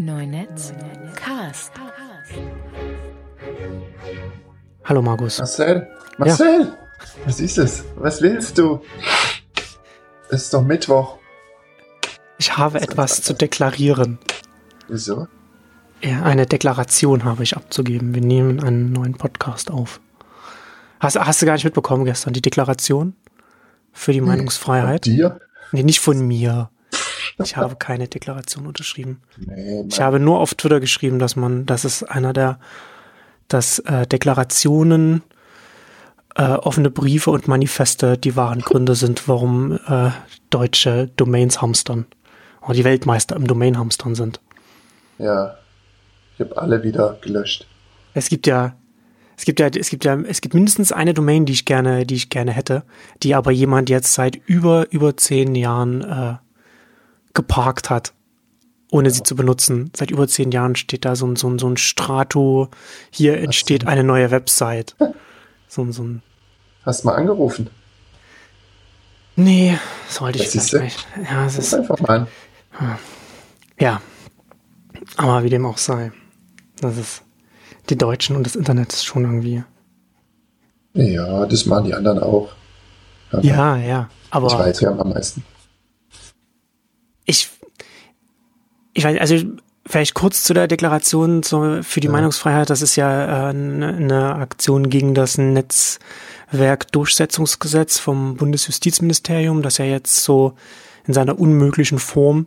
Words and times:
Neunetz 0.00 0.72
Cast. 1.16 1.72
Hallo 4.84 5.02
Markus. 5.02 5.38
Marcel, 5.38 5.88
Marcel, 6.18 6.72
was 7.24 7.40
ist 7.40 7.58
es? 7.58 7.84
Was 7.96 8.22
willst 8.22 8.58
du? 8.58 8.80
Es 10.30 10.42
ist 10.42 10.54
doch 10.54 10.62
Mittwoch. 10.62 11.18
Ich 12.38 12.56
habe 12.56 12.80
etwas 12.80 13.22
zu 13.22 13.34
deklarieren. 13.34 14.18
Wieso? 14.88 15.26
Ja, 16.00 16.22
eine 16.22 16.46
Deklaration 16.46 17.24
habe 17.24 17.42
ich 17.42 17.56
abzugeben. 17.56 18.14
Wir 18.14 18.22
nehmen 18.22 18.62
einen 18.62 18.92
neuen 18.92 19.14
Podcast 19.14 19.70
auf. 19.70 20.00
Hast, 21.00 21.18
hast 21.18 21.42
du 21.42 21.46
gar 21.46 21.54
nicht 21.54 21.64
mitbekommen 21.64 22.04
gestern, 22.04 22.32
die 22.34 22.42
Deklaration 22.42 23.14
für 23.92 24.12
die 24.12 24.20
Meinungsfreiheit? 24.20 25.06
Von 25.06 25.12
dir? 25.14 25.40
Nee, 25.72 25.82
nicht 25.82 26.00
von 26.00 26.26
mir. 26.26 26.70
Ich 27.42 27.56
habe 27.56 27.76
keine 27.76 28.08
Deklaration 28.08 28.66
unterschrieben. 28.66 29.20
Nee, 29.36 29.84
Ich 29.88 30.00
habe 30.00 30.18
nur 30.18 30.40
auf 30.40 30.54
Twitter 30.54 30.80
geschrieben, 30.80 31.18
dass 31.18 31.36
man, 31.36 31.66
dass 31.66 31.84
es 31.84 32.02
einer 32.02 32.32
der, 32.32 32.58
dass 33.46 33.78
äh, 33.80 34.06
Deklarationen, 34.06 35.22
äh, 36.34 36.42
offene 36.42 36.90
Briefe 36.90 37.30
und 37.30 37.48
Manifeste 37.48 38.18
die 38.18 38.36
wahren 38.36 38.60
Gründe 38.60 38.94
sind, 38.94 39.28
warum 39.28 39.78
äh, 39.86 40.10
deutsche 40.50 41.10
Domains 41.16 41.62
hamstern. 41.62 42.06
Oder 42.62 42.74
die 42.74 42.84
Weltmeister 42.84 43.36
im 43.36 43.46
Domain-Hamstern 43.46 44.14
sind. 44.14 44.40
ja. 45.18 45.54
Ich 46.34 46.44
habe 46.44 46.56
alle 46.56 46.84
wieder 46.84 47.18
gelöscht. 47.20 47.66
Es 48.14 48.28
gibt 48.28 48.46
ja, 48.46 48.76
es 49.36 49.44
gibt 49.44 49.58
ja, 49.58 49.66
es 49.66 49.90
gibt 49.90 50.04
ja, 50.04 50.16
es 50.20 50.40
gibt 50.40 50.54
mindestens 50.54 50.92
eine 50.92 51.12
Domain, 51.12 51.46
die 51.46 51.52
ich 51.52 51.64
gerne, 51.64 52.06
die 52.06 52.14
ich 52.14 52.30
gerne 52.30 52.52
hätte, 52.52 52.84
die 53.24 53.34
aber 53.34 53.50
jemand 53.50 53.90
jetzt 53.90 54.14
seit 54.14 54.36
über, 54.46 54.86
über 54.92 55.16
zehn 55.16 55.56
Jahren 55.56 56.02
äh, 56.02 56.34
geparkt 57.38 57.88
hat, 57.88 58.12
ohne 58.90 59.10
sie 59.10 59.22
zu 59.22 59.36
benutzen. 59.36 59.92
Seit 59.96 60.10
über 60.10 60.26
zehn 60.26 60.50
Jahren 60.50 60.74
steht 60.74 61.04
da 61.04 61.14
so 61.14 61.24
ein, 61.26 61.36
so 61.36 61.48
ein, 61.48 61.58
so 61.60 61.68
ein 61.68 61.76
Strato, 61.76 62.68
hier 63.10 63.38
entsteht 63.38 63.86
eine 63.86 64.02
neue 64.04 64.30
Website. 64.30 64.94
So, 65.70 65.82
ein- 65.82 65.92
so 65.92 66.02
ein, 66.02 66.22
Hast 66.84 67.04
mal 67.04 67.14
angerufen? 67.14 67.68
nee, 69.36 69.76
sollte 70.08 70.38
ich 70.38 70.50
Das 70.50 70.72
nicht. 70.72 71.06
Ja, 71.30 71.44
es 71.44 71.58
ist, 71.58 71.74
einfach 71.74 72.00
mal 72.00 72.26
an. 72.80 72.98
ja. 73.78 74.00
Aber 75.18 75.42
wie 75.44 75.50
dem 75.50 75.66
auch 75.66 75.76
sei. 75.76 76.10
Das 76.80 76.96
ist, 76.96 77.22
die 77.90 77.98
Deutschen 77.98 78.34
und 78.34 78.44
das 78.46 78.56
Internet 78.56 78.94
ist 78.94 79.04
schon 79.04 79.24
irgendwie, 79.24 79.62
Ja, 80.94 81.44
das 81.44 81.66
machen 81.66 81.84
die 81.84 81.94
anderen 81.94 82.18
auch. 82.18 82.48
Aber 83.30 83.42
ja, 83.44 83.76
ja. 83.76 84.08
Aber. 84.30 84.46
Ich 84.48 84.54
weiß 84.58 84.80
ja 84.80 84.90
am 84.98 85.10
meisten. 85.10 85.44
Ich, 87.28 87.48
ich 88.94 89.04
weiß, 89.04 89.20
also 89.20 89.36
vielleicht 89.86 90.14
kurz 90.14 90.42
zu 90.44 90.54
der 90.54 90.66
Deklaration 90.66 91.42
zur, 91.42 91.82
für 91.82 92.00
die 92.00 92.06
Ja. 92.06 92.12
Meinungsfreiheit. 92.12 92.70
Das 92.70 92.80
ist 92.82 92.96
ja 92.96 93.24
äh, 93.24 93.50
eine 93.50 93.88
eine 93.88 94.34
Aktion 94.36 94.88
gegen 94.90 95.14
das 95.14 95.38
Netzwerkdurchsetzungsgesetz 95.38 97.98
vom 97.98 98.36
Bundesjustizministerium, 98.36 99.62
das 99.62 99.78
ja 99.78 99.84
jetzt 99.84 100.24
so 100.24 100.54
in 101.06 101.14
seiner 101.14 101.38
unmöglichen 101.38 101.98
Form 101.98 102.46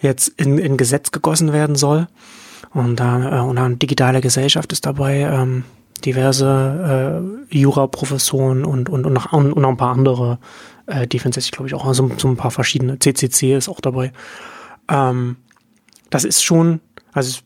jetzt 0.00 0.28
in, 0.36 0.58
in 0.58 0.76
Gesetz 0.76 1.10
gegossen 1.10 1.52
werden 1.52 1.76
soll. 1.76 2.08
Und 2.72 2.96
da 2.96 3.40
äh, 3.40 3.42
und 3.42 3.56
dann 3.56 3.78
digitale 3.78 4.20
Gesellschaft 4.20 4.72
ist 4.72 4.86
dabei, 4.86 5.20
ähm, 5.20 5.64
diverse 6.04 7.22
äh, 7.50 7.56
Jura-Professoren 7.56 8.64
und, 8.64 8.88
und, 8.88 9.06
und, 9.06 9.12
noch, 9.12 9.32
und 9.32 9.56
noch 9.56 9.68
ein 9.68 9.76
paar 9.76 9.94
andere, 9.94 10.38
äh, 10.86 11.06
sich, 11.32 11.50
glaube 11.52 11.68
ich, 11.68 11.74
auch 11.74 11.92
so, 11.94 12.10
so 12.16 12.28
ein 12.28 12.36
paar 12.36 12.50
verschiedene. 12.50 12.98
CCC 12.98 13.56
ist 13.56 13.68
auch 13.68 13.80
dabei. 13.80 14.12
Ähm, 14.88 15.36
das 16.10 16.24
ist 16.24 16.44
schon, 16.44 16.80
also 17.12 17.40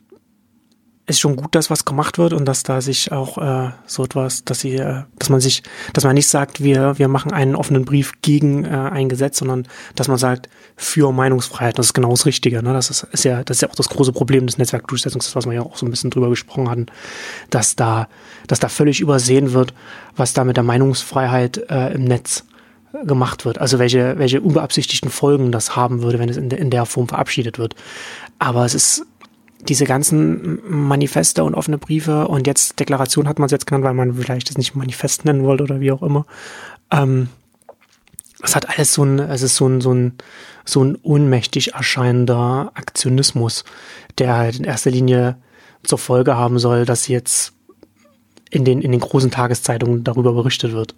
ist 1.11 1.21
schon 1.21 1.37
gut, 1.37 1.55
dass 1.55 1.69
was 1.69 1.85
gemacht 1.85 2.17
wird 2.17 2.33
und 2.33 2.47
dass 2.47 2.63
da 2.63 2.81
sich 2.81 3.13
auch 3.13 3.37
äh, 3.39 3.71
so 3.87 4.05
etwas, 4.05 4.45
dass 4.45 4.61
sie, 4.61 4.77
äh, 4.77 5.03
dass 5.19 5.29
man 5.29 5.41
sich, 5.41 5.63
dass 5.93 6.05
man 6.05 6.15
nicht 6.15 6.29
sagt, 6.29 6.63
wir, 6.63 6.99
wir 6.99 7.09
machen 7.09 7.33
einen 7.33 7.55
offenen 7.55 7.85
Brief 7.85 8.13
gegen 8.23 8.65
äh, 8.65 8.69
ein 8.69 9.09
Gesetz, 9.11 9.39
sondern 9.39 9.67
dass 9.95 10.09
man 10.09 10.17
sagt, 10.17 10.49
für 10.77 11.13
Meinungsfreiheit. 11.13 11.79
Das 11.79 11.87
ist 11.87 11.93
genau 11.95 12.11
das 12.11 12.25
Richtige. 12.25 12.63
Ne? 12.63 12.73
Das 12.73 12.89
ist, 12.89 13.03
ist 13.13 13.25
ja, 13.25 13.45
das 13.45 13.59
ist 13.59 13.61
ja 13.61 13.69
auch 13.69 13.75
das 13.75 13.89
große 13.91 14.13
Problem 14.13 14.47
des 14.47 14.57
Netzwerkdurchsetzungsgesetzes, 14.57 15.37
was 15.37 15.47
wir 15.47 15.53
ja 15.53 15.63
auch 15.63 15.77
so 15.77 15.85
ein 15.85 15.91
bisschen 15.91 16.11
drüber 16.11 16.31
gesprochen 16.31 16.71
hatten, 16.71 16.87
dass 17.51 17.77
da, 17.77 18.09
dass 18.47 18.61
da 18.61 18.69
völlig 18.69 19.01
übersehen 19.01 19.53
wird, 19.53 19.75
was 20.17 20.33
da 20.33 20.45
mit 20.45 20.57
der 20.57 20.65
Meinungsfreiheit 20.65 21.59
äh, 21.69 21.93
im 21.93 22.05
Netz 22.05 22.45
gemacht 23.05 23.45
wird. 23.45 23.59
Also 23.59 23.79
welche, 23.79 24.19
welche 24.19 24.41
unbeabsichtigten 24.41 25.11
Folgen 25.11 25.53
das 25.53 25.77
haben 25.77 26.03
würde, 26.03 26.19
wenn 26.19 26.29
es 26.29 26.37
in, 26.37 26.49
der- 26.49 26.59
in 26.59 26.71
der 26.71 26.87
Form 26.87 27.07
verabschiedet 27.09 27.59
wird. 27.59 27.75
Aber 28.41 28.65
es 28.65 28.75
ist 28.75 29.07
diese 29.69 29.85
ganzen 29.85 30.61
Manifeste 30.69 31.45
und 31.45 31.55
offene 31.55 31.79
Briefe 31.79 32.29
und 32.29 32.47
jetzt 32.47 32.81
Deklaration 32.81 33.29
hat 33.29 33.39
man 33.39 33.47
es 33.47 33.53
jetzt 33.53 33.67
genannt, 33.67 33.85
weil 33.85 33.95
man 33.95 34.15
vielleicht 34.15 34.51
es 34.51 34.59
nicht 34.59 34.75
Manifest 34.75 35.25
nennen 35.25 35.43
wollte 35.43 35.65
oder 35.65 35.81
wie 35.81 35.93
auch 35.93 36.03
immer. 36.03 36.27
Ähm, 36.91 37.29
es 38.43 38.57
hat 38.57 38.69
alles 38.71 38.95
so 38.95 39.05
ein, 39.05 39.19
es 39.19 39.43
ist 39.43 39.57
so 39.57 39.69
ein, 39.69 39.81
so 39.81 39.93
ein, 39.93 40.15
so 40.65 40.83
ein 40.83 40.97
ohnmächtig 41.03 41.75
erscheinender 41.75 42.73
Aktionismus, 42.75 43.65
der 44.19 44.37
halt 44.37 44.59
in 44.59 44.65
erster 44.65 44.91
Linie 44.91 45.37
zur 45.83 45.99
Folge 45.99 46.37
haben 46.37 46.59
soll, 46.59 46.85
dass 46.85 47.09
jetzt 47.09 47.53
in 48.51 48.65
den, 48.65 48.83
in 48.83 48.93
den 48.93 49.01
großen 49.01 49.31
Tageszeitungen 49.31 50.05
darüber 50.05 50.33
berichtet 50.33 50.73
wird. 50.73 50.95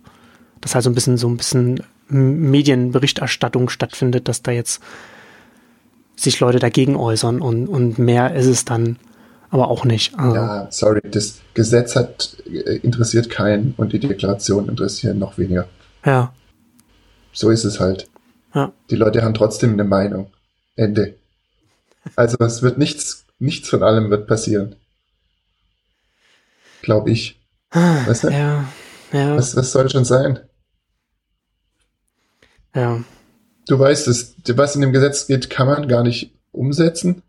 Dass 0.60 0.74
halt 0.74 0.84
so 0.84 0.90
ein 0.90 0.94
bisschen, 0.94 1.16
so 1.18 1.28
ein 1.28 1.36
bisschen 1.36 1.82
Medienberichterstattung 2.08 3.68
stattfindet, 3.68 4.28
dass 4.28 4.42
da 4.42 4.52
jetzt 4.52 4.80
sich 6.16 6.38
Leute 6.40 6.58
dagegen 6.58 6.96
äußern 6.96 7.40
und, 7.40 7.66
und 7.68 7.98
mehr 7.98 8.34
ist 8.34 8.46
es 8.46 8.64
dann 8.64 8.98
aber 9.50 9.68
auch 9.68 9.84
nicht. 9.84 10.18
Also, 10.18 10.34
Ja, 10.36 10.66
sorry, 10.70 11.00
das 11.04 11.40
Gesetz 11.54 11.94
hat 11.96 12.36
äh, 12.46 12.76
interessiert 12.76 13.28
keinen 13.30 13.74
und 13.76 13.92
die 13.92 13.98
Deklaration 13.98 14.68
interessieren 14.68 15.18
noch 15.18 15.36
weniger. 15.38 15.68
ja, 16.04 16.32
So 17.32 17.50
ist 17.50 17.64
es 17.64 17.80
halt. 17.80 18.08
ja. 18.54 18.72
Die 18.90 18.96
Leute 18.96 19.22
haben 19.22 19.34
trotzdem 19.34 19.72
eine 19.72 19.84
Meinung. 19.84 20.30
Ende. 20.76 21.16
Also 22.16 22.36
es 22.40 22.62
wird 22.62 22.78
nichts, 22.78 23.26
nichts 23.38 23.68
von 23.68 23.82
allem 23.82 24.10
wird 24.10 24.26
passieren. 24.26 24.76
Glaube 26.82 27.10
ich. 27.10 27.38
Weißt 27.70 28.24
du? 28.24 28.28
Ja, 28.28 28.64
ja, 29.12 29.36
Was, 29.36 29.54
was 29.54 29.70
soll 29.72 29.88
schon 29.90 30.04
sein? 30.04 30.40
ja. 32.74 33.02
Du 33.68 33.78
weißt 33.78 34.08
es, 34.08 34.34
was 34.56 34.74
in 34.74 34.80
dem 34.80 34.92
Gesetz 34.92 35.26
geht, 35.26 35.50
kann 35.50 35.66
man 35.66 35.88
gar 35.88 36.02
nicht 36.02 36.32
umsetzen. 36.52 37.22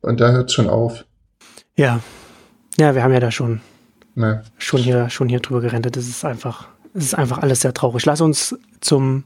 Und 0.00 0.20
da 0.20 0.30
hört 0.32 0.52
schon 0.52 0.68
auf. 0.68 1.04
Ja. 1.76 2.00
Ja, 2.78 2.94
wir 2.94 3.02
haben 3.02 3.12
ja 3.12 3.20
da 3.20 3.30
schon, 3.30 3.60
Ne? 4.14 4.42
schon 4.58 4.80
hier, 4.80 5.08
schon 5.10 5.28
hier 5.28 5.40
drüber 5.40 5.60
gerentet. 5.60 5.96
Das 5.96 6.06
ist 6.06 6.24
einfach, 6.24 6.68
es 6.94 7.04
ist 7.04 7.14
einfach 7.14 7.38
alles 7.38 7.60
sehr 7.60 7.74
traurig. 7.74 8.04
Lass 8.06 8.20
uns 8.20 8.56
zum 8.80 9.24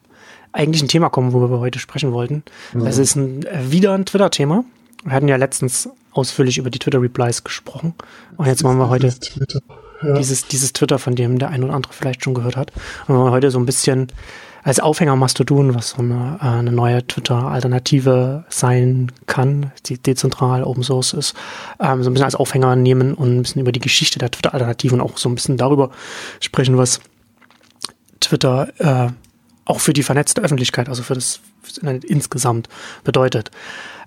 eigentlichen 0.52 0.88
Thema 0.88 1.08
kommen, 1.10 1.32
worüber 1.32 1.56
wir 1.56 1.60
heute 1.60 1.78
sprechen 1.78 2.12
wollten. 2.12 2.42
Es 2.84 2.98
ist 2.98 3.16
ein, 3.16 3.44
äh, 3.46 3.70
wieder 3.70 3.94
ein 3.94 4.06
Twitter-Thema. 4.06 4.64
Wir 5.04 5.12
hatten 5.12 5.28
ja 5.28 5.36
letztens 5.36 5.88
ausführlich 6.12 6.58
über 6.58 6.70
die 6.70 6.78
Twitter-Replies 6.78 7.44
gesprochen. 7.44 7.94
Und 8.36 8.46
jetzt 8.46 8.62
machen 8.62 8.78
wir 8.78 8.88
heute 8.88 9.08
Twitter. 9.18 9.60
Ja. 10.02 10.14
dieses, 10.14 10.46
dieses 10.46 10.72
Twitter, 10.72 10.98
von 10.98 11.14
dem 11.14 11.38
der 11.38 11.48
ein 11.50 11.64
oder 11.64 11.74
andere 11.74 11.92
vielleicht 11.92 12.22
schon 12.24 12.34
gehört 12.34 12.56
hat. 12.56 12.72
Und 13.06 13.16
wir 13.16 13.30
heute 13.30 13.50
so 13.50 13.58
ein 13.58 13.66
bisschen 13.66 14.08
als 14.66 14.80
Aufhänger 14.80 15.14
Mastodon, 15.14 15.76
was 15.76 15.90
so 15.90 15.98
eine, 15.98 16.38
äh, 16.42 16.44
eine 16.44 16.72
neue 16.72 17.06
Twitter-Alternative 17.06 18.44
sein 18.48 19.12
kann, 19.26 19.70
die 19.86 19.96
dezentral 19.96 20.64
Open 20.64 20.82
Source 20.82 21.12
ist, 21.12 21.36
ähm, 21.78 22.02
so 22.02 22.10
ein 22.10 22.14
bisschen 22.14 22.24
als 22.24 22.34
Aufhänger 22.34 22.74
nehmen 22.74 23.14
und 23.14 23.36
ein 23.36 23.42
bisschen 23.42 23.60
über 23.62 23.70
die 23.70 23.78
Geschichte 23.78 24.18
der 24.18 24.32
Twitter-Alternative 24.32 24.94
und 24.94 25.00
auch 25.00 25.18
so 25.18 25.28
ein 25.28 25.36
bisschen 25.36 25.56
darüber 25.56 25.90
sprechen, 26.40 26.76
was 26.76 27.00
Twitter 28.18 28.68
äh, 28.78 29.12
auch 29.66 29.78
für 29.78 29.92
die 29.92 30.02
vernetzte 30.02 30.42
Öffentlichkeit, 30.42 30.88
also 30.88 31.04
für 31.04 31.14
das, 31.14 31.38
fürs 31.62 31.78
Internet 31.78 32.04
insgesamt 32.04 32.68
bedeutet. 33.04 33.52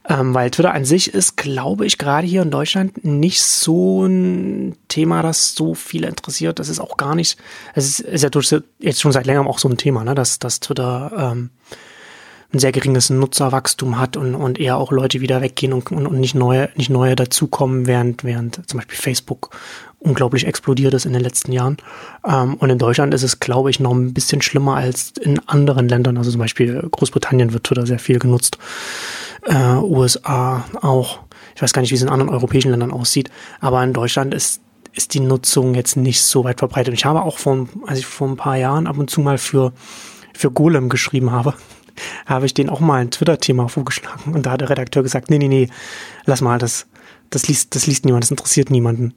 Ähm, 0.07 0.34
weil 0.34 0.50
Twitter 0.50 0.74
an 0.74 0.86
sich 0.86 1.13
ist, 1.13 1.36
glaube 1.36 1.86
ich, 1.86 1.98
gerade 1.98 2.25
hier 2.25 2.42
in 2.42 2.51
Deutschland 2.51 3.04
nicht 3.04 3.42
so 3.42 4.06
ein 4.06 4.75
Thema, 4.88 5.22
das 5.22 5.56
so 5.56 5.74
viele 5.74 6.07
interessiert. 6.07 6.60
Das 6.60 6.69
ist 6.69 6.80
auch 6.80 6.98
gar 6.98 7.16
nicht, 7.16 7.38
es 7.75 7.88
ist, 7.88 8.00
ist 8.00 8.24
ja 8.24 8.30
durch, 8.30 8.56
jetzt 8.80 9.01
schon 9.01 9.12
seit 9.12 9.25
längerem 9.25 9.48
auch 9.48 9.60
so 9.60 9.69
ein 9.69 9.78
Thema, 9.78 10.04
ne, 10.04 10.16
dass, 10.16 10.40
dass 10.40 10.60
Twitter 10.60 11.31
ähm, 11.34 11.50
ein 12.51 12.60
sehr 12.60 12.72
geringes 12.72 13.10
Nutzerwachstum 13.12 14.00
hat 14.00 14.18
und, 14.18 14.34
und 14.34 14.60
eher 14.60 14.78
auch 14.78 14.92
Leute 14.92 15.22
wieder 15.22 15.42
weggehen 15.42 15.72
und, 15.72 15.92
und, 15.92 16.07
und 16.07 16.19
nicht 16.19 16.34
neue, 16.34 16.69
nicht 16.75 16.90
neue 16.90 17.16
dazukommen, 17.16 17.86
während, 17.86 18.24
während 18.24 18.68
zum 18.68 18.80
Beispiel 18.80 18.98
Facebook 18.98 19.51
unglaublich 20.00 20.48
explodiert 20.48 20.94
ist 20.94 21.06
in 21.06 21.13
den 21.13 21.22
letzten 21.22 21.51
Jahren. 21.51 21.78
Ähm, 22.25 22.56
und 22.56 22.69
in 22.69 22.80
Deutschland 22.80 23.13
ist 23.13 23.24
es, 23.24 23.40
glaube 23.40 23.69
ich, 23.69 23.80
noch 23.80 23.92
ein 23.92 24.13
bisschen 24.13 24.42
schlimmer 24.42 24.75
als 24.75 25.13
in 25.22 25.40
anderen 25.48 25.90
Ländern. 25.90 26.18
Also 26.18 26.31
zum 26.31 26.40
Beispiel 26.40 26.88
Großbritannien 26.90 27.54
wird 27.54 27.66
Twitter 27.66 27.86
sehr 27.86 28.00
viel 28.00 28.18
genutzt. 28.18 28.57
Äh, 29.44 29.75
USA 29.75 30.66
auch. 30.81 31.19
Ich 31.56 31.62
weiß 31.62 31.74
gar 31.74 31.81
nicht, 31.81 31.92
wie 31.92 31.96
es 31.96 32.01
in 32.01 32.10
anderen 32.10 32.30
europäischen 32.30 32.72
Ländern 32.72 32.92
aussieht. 32.92 33.30
Aber 33.60 33.84
in 33.84 33.94
Deutschland 33.94 34.34
ist, 34.34 34.62
ist 34.94 35.13
die 35.13 35.19
Nutzung 35.19 35.75
jetzt 35.75 35.98
nicht 35.98 36.24
so 36.24 36.44
weit 36.46 36.60
verbreitet. 36.60 36.94
Ich 36.94 37.06
habe 37.06 37.22
auch 37.22 37.38
vor, 37.38 37.68
als 37.86 38.00
ich 38.00 38.06
vor 38.06 38.28
ein 38.28 38.38
paar 38.38 38.56
Jahren 38.56 38.88
ab 38.88 38.98
und 38.98 39.10
zu 39.10 39.22
mal 39.22 39.38
für, 39.38 39.74
für 40.34 40.50
Golem 40.50 40.90
geschrieben 40.90 41.31
habe, 41.31 41.54
habe 42.25 42.46
ich 42.46 42.54
denen 42.54 42.69
auch 42.69 42.80
mal 42.80 43.01
ein 43.01 43.12
Twitter-Thema 43.12 43.68
vorgeschlagen 43.68 44.34
und 44.34 44.46
da 44.46 44.51
hat 44.51 44.62
der 44.62 44.69
Redakteur 44.69 45.04
gesagt, 45.04 45.30
nee, 45.30 45.38
nee, 45.38 45.48
nee, 45.48 45.69
lass 46.25 46.42
mal, 46.42 46.57
das, 46.57 46.88
das 47.30 47.48
liest, 47.48 47.75
das 47.75 47.88
liest 47.88 48.06
niemand, 48.06 48.24
das 48.24 48.31
interessiert 48.31 48.69
niemanden. 48.69 49.13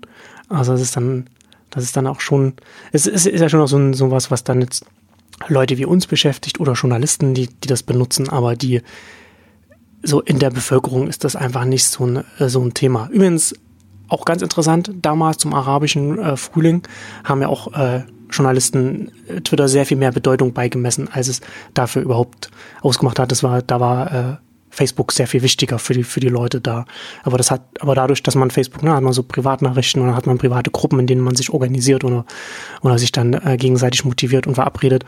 Also 0.49 0.73
das 0.73 0.83
ist 0.83 0.97
dann, 0.97 1.27
das 1.71 1.85
ist 1.85 1.97
dann 1.97 2.07
auch 2.07 2.21
schon, 2.21 2.55
es 2.93 3.07
ist, 3.07 3.27
ist 3.27 3.41
ja 3.41 3.49
schon 3.49 3.61
auch 3.61 3.69
so, 3.69 3.79
ein, 3.79 3.95
so 3.95 4.11
was, 4.11 4.31
was 4.31 4.45
dann 4.45 4.61
jetzt 4.61 4.85
Leute 5.49 5.79
wie 5.79 5.87
uns 5.87 6.07
beschäftigt 6.07 6.61
oder 6.61 6.75
Journalisten, 6.75 7.35
die, 7.35 7.49
die 7.49 7.69
das 7.69 7.83
benutzen, 7.83 8.29
aber 8.29 8.55
die 8.55 8.83
so 10.03 10.21
in 10.21 10.39
der 10.39 10.51
Bevölkerung 10.51 11.09
ist 11.09 11.25
das 11.25 11.37
einfach 11.37 11.65
nicht 11.65 11.87
so 11.87 12.05
ein, 12.05 12.25
so 12.39 12.61
ein 12.61 12.75
Thema. 12.75 13.09
Übrigens 13.13 13.55
auch 14.09 14.25
ganz 14.25 14.43
interessant, 14.43 14.93
damals 15.01 15.39
zum 15.39 15.55
arabischen 15.55 16.19
äh, 16.19 16.37
Frühling 16.37 16.83
haben 17.25 17.41
ja 17.41 17.49
auch 17.49 17.73
äh, 17.73 18.03
Journalisten 18.33 19.13
äh, 19.29 19.41
Twitter 19.41 19.69
sehr 19.69 19.87
viel 19.87 19.97
mehr 19.97 20.13
Bedeutung 20.13 20.53
beigemessen, 20.53 21.09
als 21.13 21.29
es 21.29 21.41
dafür 21.75 22.03
überhaupt 22.03 22.51
ausgemacht 22.81 23.19
hat. 23.19 23.31
Das 23.31 23.43
war, 23.43 23.63
da 23.63 23.81
war 23.81 24.13
äh, 24.13 24.37
Facebook 24.73 25.13
sehr 25.13 25.27
viel 25.27 25.43
wichtiger 25.43 25.79
für 25.79 25.93
die, 25.93 26.03
für 26.03 26.21
die 26.21 26.31
Leute 26.31 26.61
da. 26.61 26.87
Aber 27.25 27.37
das 27.37 27.51
hat, 27.51 27.61
aber 27.81 27.95
dadurch, 27.95 28.23
dass 28.23 28.35
man 28.35 28.51
Facebook, 28.51 28.83
ne, 28.83 28.95
hat 28.95 29.03
man 29.03 29.13
so 29.13 29.23
Privatnachrichten 29.23 30.01
und 30.01 30.09
dann 30.09 30.17
hat 30.17 30.27
man 30.27 30.39
private 30.39 30.71
Gruppen, 30.71 30.99
in 30.99 31.07
denen 31.07 31.21
man 31.21 31.37
sich 31.37 31.51
organisiert 31.51 32.05
oder, 32.05 32.25
oder 32.81 32.99
sich 32.99 33.13
dann 33.13 33.35
äh, 33.35 33.59
gegenseitig 33.59 34.05
motiviert 34.05 34.47
und 34.47 34.55
verabredet. 34.55 35.05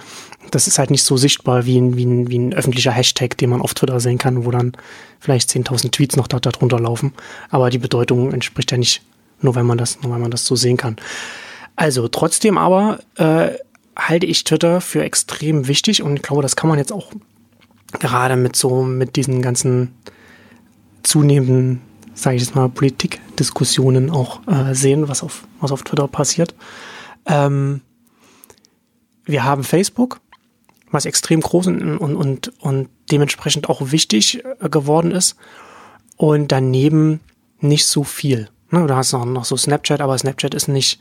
Das 0.50 0.67
ist 0.67 0.79
halt 0.79 0.91
nicht 0.91 1.03
so 1.03 1.17
sichtbar 1.17 1.65
wie 1.65 1.79
ein, 1.79 1.97
wie 1.97 2.05
ein, 2.05 2.29
wie 2.29 2.38
ein 2.38 2.53
öffentlicher 2.53 2.93
Hashtag, 2.93 3.38
den 3.38 3.50
man 3.50 3.62
auf 3.62 3.73
Twitter 3.73 3.99
sehen 4.00 4.19
kann, 4.19 4.44
wo 4.44 4.50
dann 4.50 4.73
vielleicht 5.19 5.49
10.000 5.49 5.91
Tweets 5.91 6.17
noch 6.17 6.29
da, 6.29 6.41
darunter 6.41 6.79
laufen. 6.79 7.15
Aber 7.49 7.71
die 7.71 7.79
Bedeutung 7.79 8.32
entspricht 8.32 8.71
ja 8.71 8.76
nicht 8.76 9.03
nur, 9.41 9.55
wenn 9.55 9.67
man 9.67 9.79
das, 9.79 10.03
nur 10.03 10.12
wenn 10.12 10.21
man 10.21 10.31
das 10.31 10.44
so 10.44 10.56
sehen 10.56 10.76
kann. 10.76 10.97
Also 11.76 12.09
trotzdem 12.09 12.59
aber, 12.59 13.00
äh, 13.17 13.50
halte 13.97 14.26
ich 14.26 14.44
Twitter 14.44 14.81
für 14.81 15.03
extrem 15.03 15.69
wichtig 15.69 16.03
und 16.03 16.17
ich 16.17 16.23
glaube, 16.23 16.43
das 16.43 16.56
kann 16.56 16.69
man 16.69 16.79
jetzt 16.79 16.93
auch 16.93 17.12
gerade 17.93 18.37
mit 18.37 18.56
so, 18.56 18.82
mit 18.82 19.17
diesen 19.17 19.43
ganzen 19.43 19.94
zunehmenden, 21.03 21.81
sage 22.15 22.37
ich 22.37 22.43
jetzt 22.43 22.55
mal, 22.55 22.69
Politikdiskussionen 22.69 24.11
auch 24.11 24.47
äh, 24.49 24.75
sehen, 24.75 25.09
was 25.09 25.23
auf, 25.23 25.47
was 25.61 25.71
auf 25.71 25.82
Twitter 25.82 26.09
passiert. 26.09 26.55
Ähm, 27.26 27.82
wir 29.25 29.44
haben 29.44 29.65
Facebook, 29.65 30.21
was 30.91 31.06
extrem 31.06 31.41
groß 31.41 31.69
und, 31.69 31.99
und, 31.99 32.17
und, 32.17 32.53
und 32.61 32.88
dementsprechend 33.11 33.69
auch 33.69 33.93
wichtig 33.93 34.44
äh, 34.61 34.69
geworden 34.69 35.12
ist. 35.12 35.37
Und 36.17 36.53
daneben 36.53 37.21
nicht 37.61 37.87
so 37.87 38.05
viel. 38.05 38.49
Ne, 38.71 38.87
du 38.87 38.94
hast 38.94 39.12
noch, 39.12 39.25
noch 39.25 39.44
so 39.44 39.56
Snapchat, 39.56 40.00
aber 40.00 40.17
Snapchat 40.17 40.55
ist 40.55 40.69
nicht, 40.69 41.00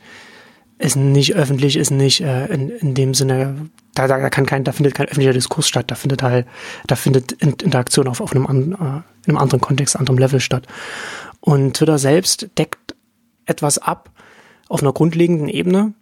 ist 0.78 0.96
nicht 0.96 1.34
öffentlich, 1.34 1.76
ist 1.76 1.90
nicht 1.90 2.20
äh, 2.20 2.46
in, 2.46 2.70
in 2.70 2.94
dem 2.94 3.14
Sinne, 3.14 3.70
da, 3.94 4.08
da 4.08 4.28
kann 4.28 4.46
kein, 4.46 4.64
da 4.64 4.72
findet 4.72 4.94
kein 4.94 5.06
öffentlicher 5.06 5.32
Diskurs 5.32 5.68
statt, 5.68 5.86
da 5.88 5.94
findet 5.94 6.22
halt, 6.22 6.46
da 6.86 6.96
findet 6.96 7.32
Interaktion 7.32 8.08
auf, 8.08 8.20
auf 8.20 8.32
einem, 8.32 8.46
an, 8.46 8.72
äh, 8.72 9.26
in 9.26 9.30
einem 9.30 9.38
anderen 9.38 9.60
Kontext, 9.60 9.96
anderem 9.96 10.18
Level 10.18 10.40
statt. 10.40 10.66
Und 11.40 11.76
Twitter 11.76 11.98
selbst 11.98 12.48
deckt 12.58 12.94
etwas 13.46 13.78
ab 13.78 14.10
auf 14.68 14.82
einer 14.82 14.92
grundlegenden 14.92 15.48
Ebene, 15.48 15.94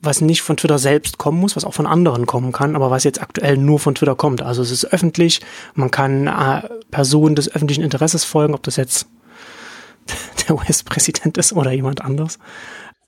was 0.00 0.20
nicht 0.20 0.42
von 0.42 0.56
Twitter 0.56 0.78
selbst 0.78 1.18
kommen 1.18 1.38
muss, 1.38 1.56
was 1.56 1.64
auch 1.64 1.74
von 1.74 1.86
anderen 1.86 2.26
kommen 2.26 2.52
kann, 2.52 2.76
aber 2.76 2.90
was 2.90 3.04
jetzt 3.04 3.22
aktuell 3.22 3.56
nur 3.56 3.78
von 3.78 3.94
Twitter 3.94 4.16
kommt. 4.16 4.42
Also 4.42 4.62
es 4.62 4.70
ist 4.70 4.92
öffentlich, 4.92 5.40
man 5.74 5.90
kann 5.90 6.26
äh, 6.26 6.68
Personen 6.90 7.36
des 7.36 7.54
öffentlichen 7.54 7.84
Interesses 7.84 8.24
folgen, 8.24 8.54
ob 8.54 8.62
das 8.64 8.76
jetzt 8.76 9.06
der 10.48 10.56
US-Präsident 10.56 11.38
ist 11.38 11.52
oder 11.52 11.70
jemand 11.70 12.02
anderes. 12.02 12.38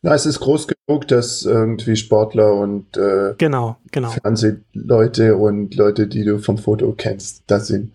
Na, 0.02 0.14
es 0.14 0.24
ist 0.24 0.40
groß 0.40 0.66
dass 0.98 1.42
irgendwie 1.42 1.96
Sportler 1.96 2.54
und 2.54 2.96
äh, 2.96 3.34
genau, 3.38 3.76
genau. 3.90 4.10
Fernsehleute 4.10 5.36
und 5.36 5.74
Leute, 5.74 6.06
die 6.06 6.24
du 6.24 6.38
vom 6.38 6.58
Foto 6.58 6.94
kennst, 6.96 7.44
da 7.46 7.60
sind. 7.60 7.92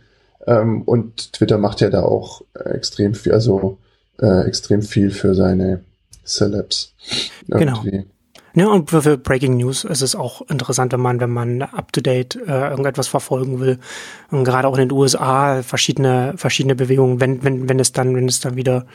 Ähm, 0.47 0.83
und 0.83 1.33
Twitter 1.33 1.57
macht 1.57 1.81
ja 1.81 1.89
da 1.89 2.03
auch 2.03 2.41
extrem 2.53 3.15
viel, 3.15 3.33
also 3.33 3.77
äh, 4.19 4.47
extrem 4.47 4.81
viel 4.81 5.11
für 5.11 5.35
seine 5.35 5.81
Celebs. 6.25 6.93
Genau. 7.47 7.59
Irgendwie. 7.59 7.91
Genau. 7.91 8.05
Ja, 8.55 8.67
und 8.67 8.89
für 8.89 9.17
Breaking 9.17 9.57
News 9.57 9.83
ist 9.83 10.01
es 10.01 10.15
auch 10.15 10.41
interessant, 10.49 10.93
wenn 10.93 11.01
man, 11.01 11.19
wenn 11.19 11.29
man 11.29 11.61
up 11.61 11.91
to 11.91 11.99
date 11.99 12.37
äh, 12.47 12.69
irgendetwas 12.69 13.09
verfolgen 13.09 13.59
will. 13.59 13.79
Und 14.31 14.45
gerade 14.45 14.67
auch 14.67 14.77
in 14.77 14.87
den 14.87 14.97
USA 14.97 15.61
verschiedene, 15.61 16.33
verschiedene 16.37 16.73
Bewegungen, 16.73 17.19
wenn, 17.19 17.43
wenn, 17.43 17.67
wenn 17.67 17.79
es 17.79 17.91
dann, 17.91 18.15
wenn 18.15 18.29
es 18.29 18.39
dann 18.39 18.55
wieder 18.55 18.85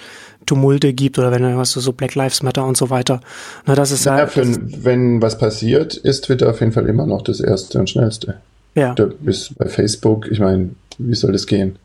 Tumulte 0.46 0.94
gibt 0.94 1.18
oder 1.18 1.30
wenn 1.30 1.58
was 1.58 1.72
so 1.72 1.92
Black 1.92 2.14
Lives 2.14 2.42
Matter 2.42 2.64
und 2.64 2.78
so 2.78 2.88
weiter. 2.88 3.20
Na, 3.66 3.74
das 3.74 3.92
ist 3.92 4.06
naja, 4.06 4.20
halt, 4.20 4.30
für, 4.30 4.84
wenn 4.84 5.20
was 5.20 5.36
passiert, 5.36 5.94
ist 5.94 6.24
Twitter 6.24 6.48
auf 6.48 6.60
jeden 6.60 6.72
Fall 6.72 6.86
immer 6.86 7.06
noch 7.06 7.20
das 7.22 7.40
erste 7.40 7.78
und 7.78 7.90
schnellste. 7.90 8.36
Ja. 8.74 8.94
Da 8.94 9.08
bist 9.20 9.58
bei 9.58 9.68
Facebook, 9.68 10.30
ich 10.30 10.40
meine, 10.40 10.70
wie 10.96 11.14
soll 11.14 11.32
das 11.32 11.46
gehen? 11.46 11.76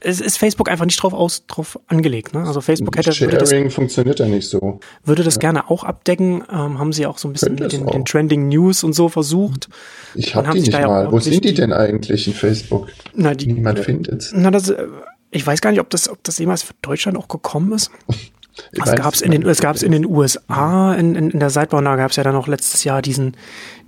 Es 0.00 0.20
ist 0.20 0.38
Facebook 0.38 0.70
einfach 0.70 0.86
nicht 0.86 1.02
drauf 1.02 1.12
aus 1.12 1.46
drauf 1.46 1.78
angelegt. 1.86 2.34
Ne? 2.34 2.44
Also 2.44 2.60
Facebook 2.60 2.96
hätte 2.96 3.12
Sharing 3.12 3.64
das, 3.64 3.74
funktioniert 3.74 4.18
ja 4.18 4.26
nicht 4.26 4.48
so. 4.48 4.80
Würde 5.04 5.22
das 5.22 5.34
ja. 5.34 5.40
gerne 5.40 5.70
auch 5.70 5.84
abdecken. 5.84 6.42
Ähm, 6.50 6.78
haben 6.78 6.92
sie 6.92 7.06
auch 7.06 7.18
so 7.18 7.28
ein 7.28 7.32
bisschen 7.32 7.54
mit 7.54 7.72
den, 7.72 7.86
den, 7.86 8.04
Trending 8.04 8.48
News 8.48 8.82
und 8.82 8.94
so 8.94 9.08
versucht. 9.08 9.68
Ich 10.14 10.34
habe 10.34 10.52
die 10.52 10.60
nicht 10.60 10.72
mal. 10.72 11.12
Wo 11.12 11.20
sind 11.20 11.44
die 11.44 11.54
denn 11.54 11.72
eigentlich 11.72 12.26
in 12.26 12.32
Facebook? 12.32 12.88
Na, 13.14 13.34
die, 13.34 13.52
Niemand 13.52 13.80
findet. 13.80 14.30
Na, 14.32 14.50
das, 14.50 14.70
äh, 14.70 14.86
ich 15.30 15.46
weiß 15.46 15.60
gar 15.60 15.70
nicht, 15.70 15.80
ob 15.80 15.90
das, 15.90 16.08
ob 16.08 16.22
das 16.24 16.38
jemals 16.38 16.62
für 16.62 16.74
Deutschland 16.82 17.18
auch 17.18 17.28
gekommen 17.28 17.72
ist. 17.72 17.90
Es 18.72 18.94
gab 18.94 19.14
es 19.14 19.20
in 19.20 19.30
den, 19.30 19.46
es 19.46 19.60
gab's 19.60 19.82
in 19.82 19.92
den 19.92 20.06
USA, 20.06 20.94
in, 20.94 21.14
in, 21.14 21.30
in 21.30 21.40
der 21.40 21.50
Seitbau, 21.50 21.80
da 21.80 21.96
gab 21.96 22.10
es 22.10 22.16
ja 22.16 22.22
dann 22.22 22.34
noch 22.34 22.48
letztes 22.48 22.84
Jahr 22.84 23.02
diesen, 23.02 23.36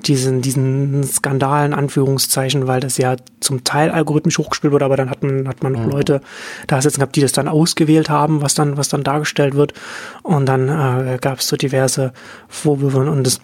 diesen, 0.06 0.42
diesen 0.42 1.04
Skandal 1.04 1.66
in 1.66 1.74
Anführungszeichen, 1.74 2.66
weil 2.66 2.80
das 2.80 2.98
ja 2.98 3.16
zum 3.40 3.64
Teil 3.64 3.90
algorithmisch 3.90 4.38
hochgespielt 4.38 4.72
wurde, 4.72 4.84
aber 4.84 4.96
dann 4.96 5.10
hat 5.10 5.22
man, 5.22 5.48
hat 5.48 5.62
man 5.62 5.72
noch 5.72 5.84
mhm. 5.84 5.90
Leute 5.90 6.20
da 6.66 6.80
sitzen 6.82 7.00
gehabt, 7.00 7.16
die 7.16 7.20
das 7.20 7.32
dann 7.32 7.48
ausgewählt 7.48 8.10
haben, 8.10 8.42
was 8.42 8.54
dann, 8.54 8.76
was 8.76 8.88
dann 8.88 9.04
dargestellt 9.04 9.54
wird. 9.54 9.74
Und 10.22 10.46
dann 10.46 10.68
äh, 10.68 11.18
gab 11.20 11.40
es 11.40 11.48
so 11.48 11.56
diverse 11.56 12.12
Vorwürfe 12.48 12.98
und 12.98 13.24
das 13.24 13.40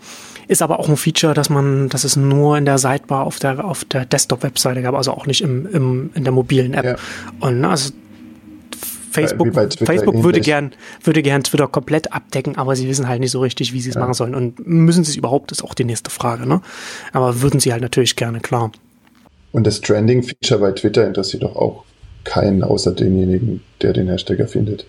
ist 0.49 0.63
aber 0.63 0.81
auch 0.81 0.89
ein 0.89 0.97
Feature, 0.97 1.35
dass 1.35 1.51
man, 1.51 1.91
dass 1.91 2.05
es 2.05 2.17
nur 2.17 2.57
in 2.57 2.65
der 2.65 2.79
Sidebar 2.79 3.27
auf 3.27 3.39
der, 3.39 3.65
auf 3.65 3.85
der 3.85 4.07
Desktop-Webseite 4.07 4.81
gab, 4.81 4.95
also 4.95 5.13
auch 5.13 5.27
nicht 5.27 5.43
im, 5.43 5.67
im, 5.67 6.11
in 6.15 6.25
der 6.25 6.33
mobilen 6.33 6.73
App. 6.73 6.85
Ja. 6.85 6.97
Und 7.47 7.65
also 7.65 7.93
Facebook, 9.11 9.55
Facebook 9.55 10.23
würde 10.23 10.41
gern, 10.41 10.73
würde 11.03 11.23
gern 11.23 11.43
Twitter 11.43 11.67
komplett 11.67 12.13
abdecken, 12.13 12.57
aber 12.57 12.77
sie 12.77 12.89
wissen 12.89 13.09
halt 13.09 13.21
nicht 13.21 13.31
so 13.31 13.41
richtig, 13.41 13.73
wie 13.73 13.81
sie 13.81 13.91
es 13.91 13.95
ja. 13.95 14.01
machen 14.01 14.15
sollen. 14.15 14.35
Und 14.35 14.67
müssen 14.67 15.05
sie 15.05 15.13
es 15.13 15.17
überhaupt, 15.17 15.53
ist 15.53 15.65
auch 15.65 15.75
die 15.75 15.85
nächste 15.85 16.11
Frage, 16.11 16.47
ne? 16.47 16.61
Aber 17.13 17.41
würden 17.43 17.61
sie 17.61 17.73
halt 17.73 17.83
natürlich 17.83 18.17
gerne, 18.17 18.41
klar. 18.41 18.73
Und 19.53 19.67
das 19.67 19.81
Trending-Feature 19.81 20.61
bei 20.61 20.73
Twitter 20.73 21.07
interessiert 21.07 21.43
doch 21.43 21.57
auch 21.57 21.85
keinen, 22.25 22.63
außer 22.63 22.93
denjenigen, 22.93 23.63
der 23.81 23.93
den 23.93 24.09
Hashtag 24.09 24.39
erfindet. 24.39 24.87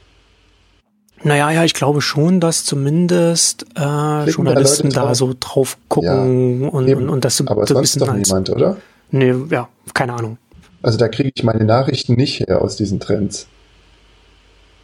Naja, 1.23 1.51
ja, 1.51 1.63
ich 1.63 1.73
glaube 1.73 2.01
schon, 2.01 2.39
dass 2.39 2.63
zumindest 2.63 3.65
äh, 3.77 4.29
Journalisten 4.29 4.89
da, 4.89 5.07
da 5.07 5.15
so 5.15 5.35
drauf 5.37 5.77
gucken 5.89 6.61
ja, 6.63 6.69
und, 6.69 6.93
und, 6.93 7.09
und 7.09 7.25
das 7.25 7.37
so, 7.37 7.45
Aber 7.47 7.67
so 7.67 7.73
sonst 7.73 7.99
doch 7.99 8.13
niemand, 8.13 8.49
oder? 8.49 8.77
Nee, 9.11 9.33
ja, 9.49 9.67
keine 9.93 10.13
Ahnung. 10.13 10.37
Also 10.81 10.97
da 10.97 11.09
kriege 11.09 11.31
ich 11.33 11.43
meine 11.43 11.65
Nachrichten 11.65 12.13
nicht 12.13 12.39
her 12.39 12.61
aus 12.61 12.77
diesen 12.77 13.01
Trends 13.01 13.47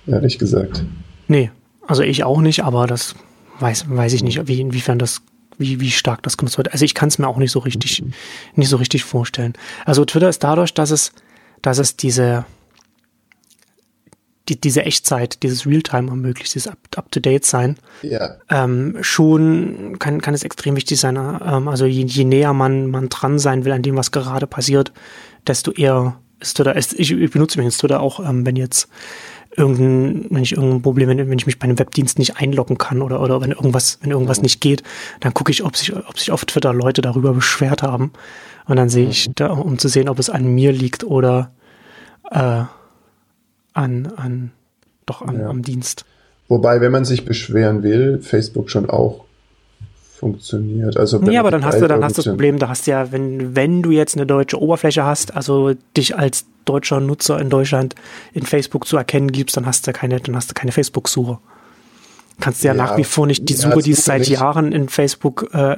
ehrlich 0.07 0.39
gesagt. 0.39 0.83
Nee, 1.27 1.51
also 1.87 2.03
ich 2.03 2.23
auch 2.23 2.41
nicht, 2.41 2.63
aber 2.63 2.87
das 2.87 3.15
weiß, 3.59 3.85
weiß 3.89 4.13
ich 4.13 4.23
nicht, 4.23 4.47
wie, 4.47 4.59
inwiefern 4.59 4.99
das, 4.99 5.21
wie, 5.57 5.79
wie 5.79 5.91
stark 5.91 6.23
das 6.23 6.37
genutzt 6.37 6.57
wird. 6.57 6.71
Also 6.71 6.85
ich 6.85 6.93
kann 6.93 7.09
es 7.09 7.17
mir 7.17 7.27
auch 7.27 7.37
nicht 7.37 7.51
so 7.51 7.59
richtig, 7.59 8.01
mhm. 8.01 8.13
nicht 8.55 8.69
so 8.69 8.77
richtig 8.77 9.03
vorstellen. 9.03 9.53
Also 9.85 10.05
Twitter 10.05 10.29
ist 10.29 10.43
dadurch, 10.43 10.73
dass 10.73 10.91
es, 10.91 11.11
dass 11.61 11.77
es 11.77 11.95
diese, 11.95 12.45
die, 14.49 14.59
diese 14.59 14.83
Echtzeit, 14.83 15.41
dieses 15.43 15.65
Realtime 15.65 16.09
ermöglicht, 16.09 16.53
dieses 16.53 16.71
Up-to-Date 16.95 17.45
sein, 17.45 17.77
ja. 18.01 18.35
ähm, 18.49 18.97
schon 19.01 19.97
kann, 19.99 20.21
kann 20.21 20.33
es 20.33 20.43
extrem 20.43 20.75
wichtig 20.75 20.99
sein. 20.99 21.15
Ähm, 21.15 21.67
also 21.67 21.85
je, 21.85 22.05
je 22.05 22.25
näher 22.25 22.53
man, 22.53 22.87
man 22.87 23.09
dran 23.09 23.39
sein 23.39 23.65
will 23.65 23.71
an 23.71 23.81
dem, 23.81 23.95
was 23.95 24.11
gerade 24.11 24.47
passiert, 24.47 24.91
desto 25.47 25.71
eher 25.71 26.19
ist 26.39 26.57
Twitter, 26.57 26.75
ich, 26.75 27.11
ich 27.11 27.31
benutze 27.31 27.57
übrigens 27.57 27.77
Twitter 27.77 28.01
auch, 28.01 28.19
ähm, 28.19 28.45
wenn 28.45 28.55
jetzt 28.55 28.89
irgendein, 29.57 30.27
wenn 30.29 30.43
ich 30.43 30.53
irgendein 30.53 30.81
Problem, 30.81 31.09
wenn, 31.09 31.29
wenn 31.29 31.37
ich 31.37 31.45
mich 31.45 31.59
bei 31.59 31.65
einem 31.65 31.79
Webdienst 31.79 32.19
nicht 32.19 32.37
einloggen 32.37 32.77
kann 32.77 33.01
oder, 33.01 33.21
oder 33.21 33.41
wenn 33.41 33.51
irgendwas, 33.51 33.99
wenn 34.01 34.11
irgendwas 34.11 34.41
nicht 34.41 34.61
geht, 34.61 34.83
dann 35.19 35.33
gucke 35.33 35.51
ich, 35.51 35.63
ob 35.63 35.77
sich, 35.77 35.95
ob 35.95 36.19
sich 36.19 36.31
auf 36.31 36.45
Twitter 36.45 36.73
Leute 36.73 37.01
darüber 37.01 37.33
beschwert 37.33 37.83
haben. 37.83 38.11
Und 38.65 38.77
dann 38.77 38.89
sehe 38.89 39.07
ich, 39.07 39.29
da, 39.35 39.51
um 39.51 39.77
zu 39.77 39.87
sehen, 39.87 40.09
ob 40.09 40.19
es 40.19 40.29
an 40.29 40.45
mir 40.45 40.71
liegt 40.71 41.03
oder 41.03 41.51
äh, 42.31 42.63
an, 43.73 44.07
an 44.15 44.51
doch 45.05 45.21
an, 45.21 45.39
ja. 45.39 45.49
am 45.49 45.61
Dienst. 45.61 46.05
Wobei, 46.47 46.81
wenn 46.81 46.91
man 46.91 47.05
sich 47.05 47.25
beschweren 47.25 47.83
will, 47.83 48.19
Facebook 48.21 48.69
schon 48.69 48.89
auch 48.89 49.24
funktioniert. 50.15 50.97
Also 50.97 51.21
ja, 51.23 51.41
aber 51.41 51.51
dann 51.51 51.65
hast 51.65 51.81
du 51.81 51.87
dann 51.87 52.03
hast 52.03 52.17
du 52.17 52.21
das 52.21 52.29
Problem, 52.29 52.57
da 52.57 52.69
hast 52.69 52.87
du 52.87 52.91
ja, 52.91 53.11
wenn 53.11 53.55
wenn 53.55 53.81
du 53.81 53.91
jetzt 53.91 54.15
eine 54.15 54.25
deutsche 54.25 54.59
Oberfläche 54.59 55.03
hast, 55.03 55.35
also 55.35 55.73
dich 55.95 56.17
als 56.17 56.45
deutscher 56.63 56.99
Nutzer 56.99 57.39
in 57.39 57.49
Deutschland 57.49 57.95
in 58.33 58.45
Facebook 58.45 58.87
zu 58.87 58.97
erkennen 58.97 59.31
gibst, 59.31 59.57
dann 59.57 59.65
hast 59.65 59.85
du 59.87 59.93
keine, 59.93 60.19
dann 60.19 60.35
hast 60.35 60.49
du 60.49 60.53
keine 60.53 60.71
Facebook-Suche. 60.71 61.37
Kannst 62.39 62.63
du 62.63 62.67
ja, 62.67 62.73
ja, 62.73 62.77
nach 62.77 62.97
wie 62.97 63.03
vor 63.03 63.27
nicht 63.27 63.47
die 63.47 63.53
Suche, 63.53 63.81
die 63.81 63.91
es 63.91 64.05
seit 64.05 64.21
nicht. 64.21 64.31
Jahren 64.31 64.71
in 64.71 64.89
Facebook 64.89 65.49
äh, 65.53 65.77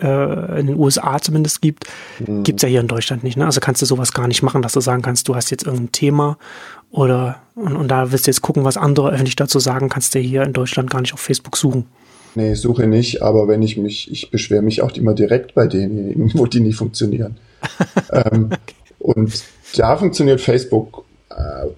äh, 0.00 0.60
in 0.60 0.66
den 0.66 0.78
USA 0.78 1.20
zumindest 1.20 1.62
gibt, 1.62 1.86
mhm. 2.18 2.42
gibt's 2.42 2.62
ja 2.62 2.68
hier 2.68 2.80
in 2.80 2.88
Deutschland 2.88 3.24
nicht. 3.24 3.36
Ne? 3.36 3.46
Also 3.46 3.60
kannst 3.60 3.80
du 3.82 3.86
sowas 3.86 4.12
gar 4.12 4.28
nicht 4.28 4.42
machen, 4.42 4.62
dass 4.62 4.72
du 4.72 4.80
sagen 4.80 5.02
kannst, 5.02 5.28
du 5.28 5.34
hast 5.34 5.50
jetzt 5.50 5.64
irgendein 5.64 5.92
Thema 5.92 6.38
oder 6.90 7.36
und, 7.54 7.76
und 7.76 7.88
da 7.88 8.12
willst 8.12 8.26
du 8.26 8.30
jetzt 8.30 8.42
gucken, 8.42 8.64
was 8.64 8.76
andere 8.76 9.10
öffentlich 9.10 9.36
dazu 9.36 9.58
sagen, 9.58 9.88
kannst 9.88 10.14
du 10.14 10.18
hier 10.18 10.42
in 10.42 10.52
Deutschland 10.52 10.90
gar 10.90 11.00
nicht 11.00 11.14
auf 11.14 11.20
Facebook 11.20 11.56
suchen. 11.56 11.86
Nee, 12.36 12.52
suche 12.52 12.86
nicht, 12.86 13.22
aber 13.22 13.48
wenn 13.48 13.62
ich 13.62 13.78
mich, 13.78 14.12
ich 14.12 14.30
beschwere 14.30 14.60
mich 14.60 14.82
auch 14.82 14.92
immer 14.92 15.14
direkt 15.14 15.54
bei 15.54 15.66
denjenigen, 15.66 16.30
wo 16.38 16.46
die 16.46 16.60
nicht 16.60 16.76
funktionieren. 16.76 17.38
ähm, 18.12 18.50
okay. 18.52 18.74
Und 18.98 19.42
da 19.76 19.96
funktioniert 19.96 20.40
Facebook 20.40 21.04
äh, 21.30 21.34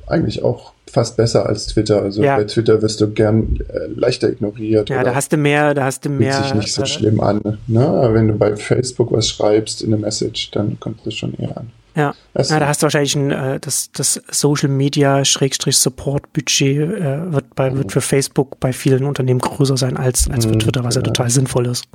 eigentlich 0.07 0.43
auch 0.43 0.73
fast 0.91 1.17
besser 1.17 1.47
als 1.47 1.67
Twitter. 1.67 2.03
Also 2.03 2.25
ja. 2.25 2.37
bei 2.37 2.45
Twitter 2.45 2.83
wirst 2.83 3.01
du 3.01 3.09
gern 3.11 3.61
äh, 3.69 3.87
leichter 3.87 4.31
ignoriert. 4.31 4.91
Ja, 4.91 5.05
da 5.05 5.15
hast 5.15 5.33
du 5.33 5.37
mehr, 5.37 5.75
da 5.75 5.85
hast 5.85 6.05
du 6.05 6.09
mehr. 6.09 6.33
Fühlt 6.33 6.45
sich 6.47 6.55
nicht 6.55 6.73
so 6.73 6.83
äh, 6.83 6.87
schlimm 6.87 7.21
an. 7.21 7.59
Ne? 7.69 8.09
Wenn 8.13 8.29
du 8.29 8.35
bei 8.35 8.57
Facebook 8.57 9.13
was 9.13 9.29
schreibst 9.29 9.83
in 9.83 9.91
der 9.91 10.01
Message, 10.01 10.51
dann 10.51 10.81
kommt 10.81 11.07
das 11.07 11.15
schon 11.15 11.35
eher 11.35 11.57
an. 11.57 11.71
Ja, 11.99 12.15
ja 12.37 12.61
da 12.61 12.69
hast 12.69 12.81
du 12.81 12.85
wahrscheinlich 12.85 13.17
ein, 13.17 13.31
äh, 13.33 13.59
das, 13.61 13.91
das 13.93 14.23
Social 14.31 14.69
Media 14.69 15.25
Schrägstrich 15.25 15.77
Support 15.77 16.33
Budget 16.33 16.79
äh, 16.79 17.33
wird 17.33 17.57
bei, 17.57 17.77
wird 17.77 17.91
für 17.91 18.01
Facebook 18.01 18.61
bei 18.61 18.73
vielen 18.73 19.05
Unternehmen 19.05 19.41
größer 19.41 19.77
sein 19.77 19.97
als, 19.97 20.31
als 20.31 20.47
für 20.47 20.53
mhm, 20.53 20.61
Twitter, 20.61 20.85
was 20.85 20.95
ja, 20.95 21.01
ja 21.01 21.07
total 21.07 21.29
sinnvoll 21.29 21.67
ist. 21.67 21.87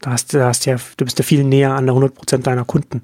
Da 0.00 0.10
hast, 0.10 0.34
da 0.34 0.48
hast 0.48 0.66
ja, 0.66 0.76
du 0.96 1.04
bist 1.04 1.18
ja 1.18 1.24
viel 1.24 1.44
näher 1.44 1.70
an 1.70 1.86
der 1.86 1.94
100% 1.94 2.38
deiner 2.38 2.64
Kunden 2.64 3.02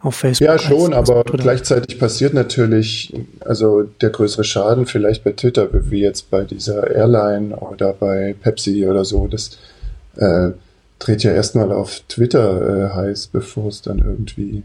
auf 0.00 0.14
Facebook. 0.14 0.46
Ja, 0.46 0.58
schon, 0.58 0.94
als, 0.94 1.10
aber 1.10 1.28
als 1.28 1.42
gleichzeitig 1.42 1.98
passiert 1.98 2.34
natürlich, 2.34 3.12
also 3.40 3.82
der 3.82 4.10
größere 4.10 4.44
Schaden 4.44 4.86
vielleicht 4.86 5.24
bei 5.24 5.32
Twitter, 5.32 5.68
wie 5.72 6.00
jetzt 6.00 6.30
bei 6.30 6.44
dieser 6.44 6.88
Airline 6.88 7.56
oder 7.56 7.92
bei 7.94 8.36
Pepsi 8.40 8.86
oder 8.86 9.04
so, 9.04 9.26
das 9.26 9.58
äh, 10.16 10.50
dreht 11.00 11.24
ja 11.24 11.32
erstmal 11.32 11.72
auf 11.72 12.00
Twitter 12.08 12.92
äh, 12.92 12.94
heiß, 12.94 13.30
bevor 13.32 13.66
es 13.66 13.82
dann 13.82 13.98
irgendwie 13.98 14.62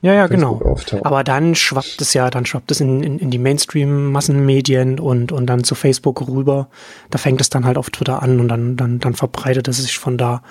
ja, 0.00 0.14
ja, 0.14 0.26
genau. 0.26 0.76
Aber 1.02 1.24
dann 1.24 1.54
schwappt 1.54 2.00
es 2.00 2.14
ja, 2.14 2.30
dann 2.30 2.46
schwappt 2.46 2.70
es 2.70 2.80
in, 2.80 3.02
in, 3.02 3.18
in 3.18 3.30
die 3.30 3.38
Mainstream-Massenmedien 3.38 5.00
und, 5.00 5.32
und 5.32 5.46
dann 5.46 5.64
zu 5.64 5.74
Facebook 5.74 6.28
rüber. 6.28 6.68
Da 7.10 7.18
fängt 7.18 7.40
es 7.40 7.50
dann 7.50 7.64
halt 7.64 7.76
auf 7.76 7.90
Twitter 7.90 8.22
an 8.22 8.40
und 8.40 8.48
dann, 8.48 8.76
dann, 8.76 9.00
dann 9.00 9.14
verbreitet 9.14 9.68
es 9.68 9.78
sich 9.78 9.98
von 9.98 10.16
da 10.16 10.42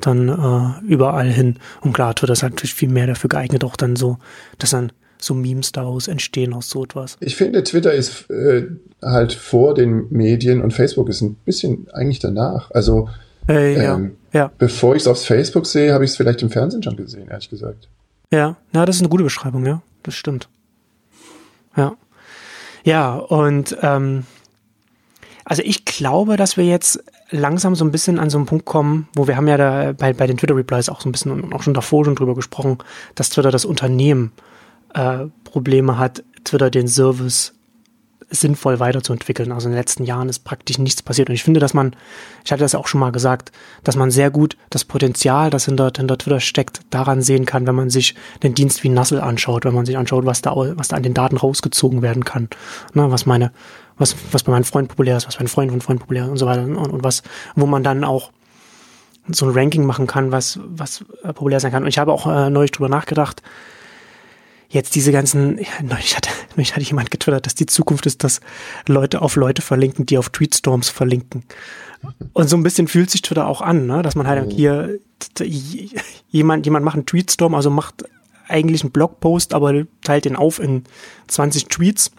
dann 0.00 0.28
äh, 0.28 0.86
überall 0.86 1.30
hin. 1.30 1.58
Und 1.80 1.92
klar, 1.92 2.14
Twitter 2.14 2.32
ist 2.32 2.42
natürlich 2.42 2.74
viel 2.74 2.88
mehr 2.88 3.06
dafür 3.06 3.28
geeignet, 3.28 3.64
auch 3.64 3.76
dann 3.76 3.96
so, 3.96 4.18
dass 4.58 4.70
dann 4.70 4.92
so 5.18 5.34
Memes 5.34 5.72
daraus 5.72 6.08
entstehen 6.08 6.52
aus 6.52 6.68
so 6.68 6.84
etwas. 6.84 7.16
Ich 7.20 7.36
finde, 7.36 7.62
Twitter 7.62 7.92
ist 7.92 8.28
äh, 8.30 8.64
halt 9.02 9.32
vor 9.32 9.74
den 9.74 10.06
Medien 10.10 10.60
und 10.60 10.72
Facebook 10.72 11.08
ist 11.08 11.22
ein 11.22 11.34
bisschen 11.44 11.86
eigentlich 11.92 12.18
danach. 12.18 12.70
Also 12.72 13.08
äh, 13.48 13.76
ja, 13.76 13.94
ähm, 13.94 14.16
ja. 14.32 14.50
bevor 14.58 14.96
ich 14.96 15.02
es 15.02 15.08
auf 15.08 15.24
Facebook 15.24 15.66
sehe, 15.66 15.92
habe 15.92 16.04
ich 16.04 16.10
es 16.10 16.16
vielleicht 16.16 16.42
im 16.42 16.50
Fernsehen 16.50 16.82
schon 16.82 16.96
gesehen, 16.96 17.28
ehrlich 17.28 17.50
gesagt. 17.50 17.88
Ja, 18.34 18.56
na, 18.72 18.84
das 18.84 18.96
ist 18.96 19.02
eine 19.02 19.10
gute 19.10 19.22
Beschreibung, 19.22 19.64
ja. 19.64 19.80
Das 20.02 20.14
stimmt. 20.16 20.48
Ja. 21.76 21.96
Ja, 22.82 23.14
und 23.14 23.76
ähm, 23.80 24.26
also 25.44 25.62
ich 25.64 25.84
glaube, 25.84 26.36
dass 26.36 26.56
wir 26.56 26.64
jetzt 26.64 27.04
langsam 27.30 27.76
so 27.76 27.84
ein 27.84 27.92
bisschen 27.92 28.18
an 28.18 28.30
so 28.30 28.38
einen 28.38 28.46
Punkt 28.46 28.64
kommen, 28.64 29.08
wo 29.14 29.28
wir 29.28 29.36
haben 29.36 29.46
ja 29.46 29.56
da 29.56 29.92
bei, 29.92 30.12
bei 30.12 30.26
den 30.26 30.36
Twitter-Replies 30.36 30.88
auch 30.88 31.00
so 31.00 31.08
ein 31.08 31.12
bisschen 31.12 31.30
und 31.30 31.52
auch 31.54 31.62
schon 31.62 31.74
davor 31.74 32.04
schon 32.04 32.16
drüber 32.16 32.34
gesprochen, 32.34 32.78
dass 33.14 33.30
Twitter 33.30 33.52
das 33.52 33.64
Unternehmen 33.64 34.32
äh, 34.94 35.26
Probleme 35.44 35.96
hat, 35.96 36.24
Twitter 36.42 36.70
den 36.70 36.88
Service 36.88 37.54
sinnvoll 38.40 38.80
weiterzuentwickeln. 38.80 39.52
Also 39.52 39.68
in 39.68 39.72
den 39.72 39.78
letzten 39.78 40.04
Jahren 40.04 40.28
ist 40.28 40.40
praktisch 40.40 40.78
nichts 40.78 41.02
passiert. 41.02 41.28
Und 41.28 41.34
ich 41.34 41.42
finde, 41.42 41.60
dass 41.60 41.74
man, 41.74 41.94
ich 42.44 42.52
hatte 42.52 42.62
das 42.62 42.72
ja 42.72 42.78
auch 42.78 42.86
schon 42.86 43.00
mal 43.00 43.12
gesagt, 43.12 43.52
dass 43.82 43.96
man 43.96 44.10
sehr 44.10 44.30
gut 44.30 44.56
das 44.70 44.84
Potenzial, 44.84 45.50
das 45.50 45.64
hinter, 45.64 45.92
hinter 45.96 46.18
Twitter 46.18 46.40
steckt, 46.40 46.80
daran 46.90 47.22
sehen 47.22 47.46
kann, 47.46 47.66
wenn 47.66 47.74
man 47.74 47.90
sich 47.90 48.14
den 48.42 48.54
Dienst 48.54 48.84
wie 48.84 48.88
Nassel 48.88 49.20
anschaut, 49.20 49.64
wenn 49.64 49.74
man 49.74 49.86
sich 49.86 49.96
anschaut, 49.96 50.26
was 50.26 50.42
da, 50.42 50.54
was 50.54 50.88
da 50.88 50.96
an 50.96 51.02
den 51.02 51.14
Daten 51.14 51.36
rausgezogen 51.36 52.02
werden 52.02 52.24
kann. 52.24 52.48
Ne, 52.92 53.10
was 53.10 53.26
meine, 53.26 53.52
was, 53.96 54.16
was 54.32 54.42
bei 54.42 54.52
meinem 54.52 54.64
Freund 54.64 54.88
populär 54.88 55.16
ist, 55.16 55.26
was 55.26 55.36
bei 55.36 55.40
einem 55.40 55.48
Freund 55.48 55.70
von 55.70 55.80
Freund 55.80 56.00
populär 56.00 56.24
ist 56.24 56.30
und 56.30 56.38
so 56.38 56.46
weiter. 56.46 56.64
Und, 56.64 56.76
und 56.76 57.04
was, 57.04 57.22
wo 57.54 57.66
man 57.66 57.82
dann 57.82 58.04
auch 58.04 58.30
so 59.28 59.46
ein 59.46 59.52
Ranking 59.52 59.86
machen 59.86 60.06
kann, 60.06 60.32
was, 60.32 60.58
was 60.62 61.04
populär 61.22 61.60
sein 61.60 61.72
kann. 61.72 61.84
Und 61.84 61.88
ich 61.88 61.98
habe 61.98 62.12
auch 62.12 62.26
äh, 62.26 62.50
neulich 62.50 62.72
drüber 62.72 62.88
nachgedacht, 62.88 63.42
jetzt 64.74 64.94
diese 64.94 65.12
ganzen, 65.12 65.58
ja, 65.58 65.82
neulich 65.82 66.16
hatte, 66.16 66.30
neulich 66.56 66.74
hatte 66.74 66.84
jemand 66.84 67.10
getwittert, 67.10 67.46
dass 67.46 67.54
die 67.54 67.66
Zukunft 67.66 68.06
ist, 68.06 68.24
dass 68.24 68.40
Leute 68.86 69.22
auf 69.22 69.36
Leute 69.36 69.62
verlinken, 69.62 70.04
die 70.04 70.18
auf 70.18 70.28
Tweetstorms 70.28 70.90
verlinken. 70.90 71.44
Und 72.34 72.50
so 72.50 72.56
ein 72.56 72.62
bisschen 72.62 72.86
fühlt 72.88 73.10
sich 73.10 73.22
Twitter 73.22 73.46
auch 73.46 73.62
an, 73.62 73.86
ne? 73.86 74.02
dass 74.02 74.14
man 74.14 74.26
halt 74.26 74.46
mhm. 74.46 74.50
hier 74.50 74.98
jemand, 76.28 76.66
jemand 76.66 76.84
macht 76.84 76.96
einen 76.96 77.06
Tweetstorm, 77.06 77.54
also 77.54 77.70
macht 77.70 78.04
eigentlich 78.46 78.82
einen 78.82 78.90
Blogpost, 78.90 79.54
aber 79.54 79.84
teilt 80.02 80.26
den 80.26 80.36
auf 80.36 80.58
in 80.58 80.84
20 81.28 81.68
Tweets 81.68 82.10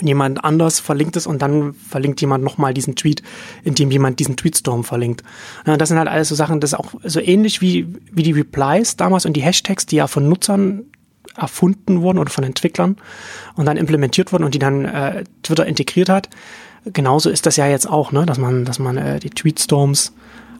und 0.00 0.08
jemand 0.08 0.44
anders 0.44 0.80
verlinkt 0.80 1.16
es 1.16 1.26
und 1.28 1.40
dann 1.40 1.72
verlinkt 1.72 2.20
jemand 2.20 2.42
nochmal 2.42 2.74
diesen 2.74 2.96
Tweet, 2.96 3.22
in 3.62 3.74
dem 3.74 3.92
jemand 3.92 4.18
diesen 4.18 4.36
Tweetstorm 4.36 4.82
verlinkt. 4.82 5.22
Das 5.64 5.88
sind 5.88 5.98
halt 5.98 6.08
alles 6.08 6.28
so 6.28 6.34
Sachen, 6.34 6.60
das 6.60 6.72
ist 6.72 6.78
auch 6.78 6.94
so 7.04 7.20
ähnlich 7.20 7.60
wie, 7.60 7.86
wie 8.10 8.24
die 8.24 8.32
Replies 8.32 8.96
damals 8.96 9.24
und 9.24 9.34
die 9.34 9.42
Hashtags, 9.42 9.86
die 9.86 9.96
ja 9.96 10.08
von 10.08 10.28
Nutzern 10.28 10.84
erfunden 11.36 12.02
wurden 12.02 12.18
oder 12.18 12.30
von 12.30 12.44
Entwicklern 12.44 12.96
und 13.54 13.66
dann 13.66 13.76
implementiert 13.76 14.32
wurden 14.32 14.44
und 14.44 14.54
die 14.54 14.58
dann 14.58 14.84
äh, 14.84 15.24
Twitter 15.42 15.66
integriert 15.66 16.08
hat. 16.08 16.28
Genauso 16.84 17.30
ist 17.30 17.46
das 17.46 17.56
ja 17.56 17.66
jetzt 17.66 17.88
auch, 17.88 18.12
ne, 18.12 18.26
dass 18.26 18.38
man, 18.38 18.64
dass 18.64 18.78
man 18.78 18.96
äh, 18.96 19.20
die 19.20 19.30
Tweetstorms 19.30 20.12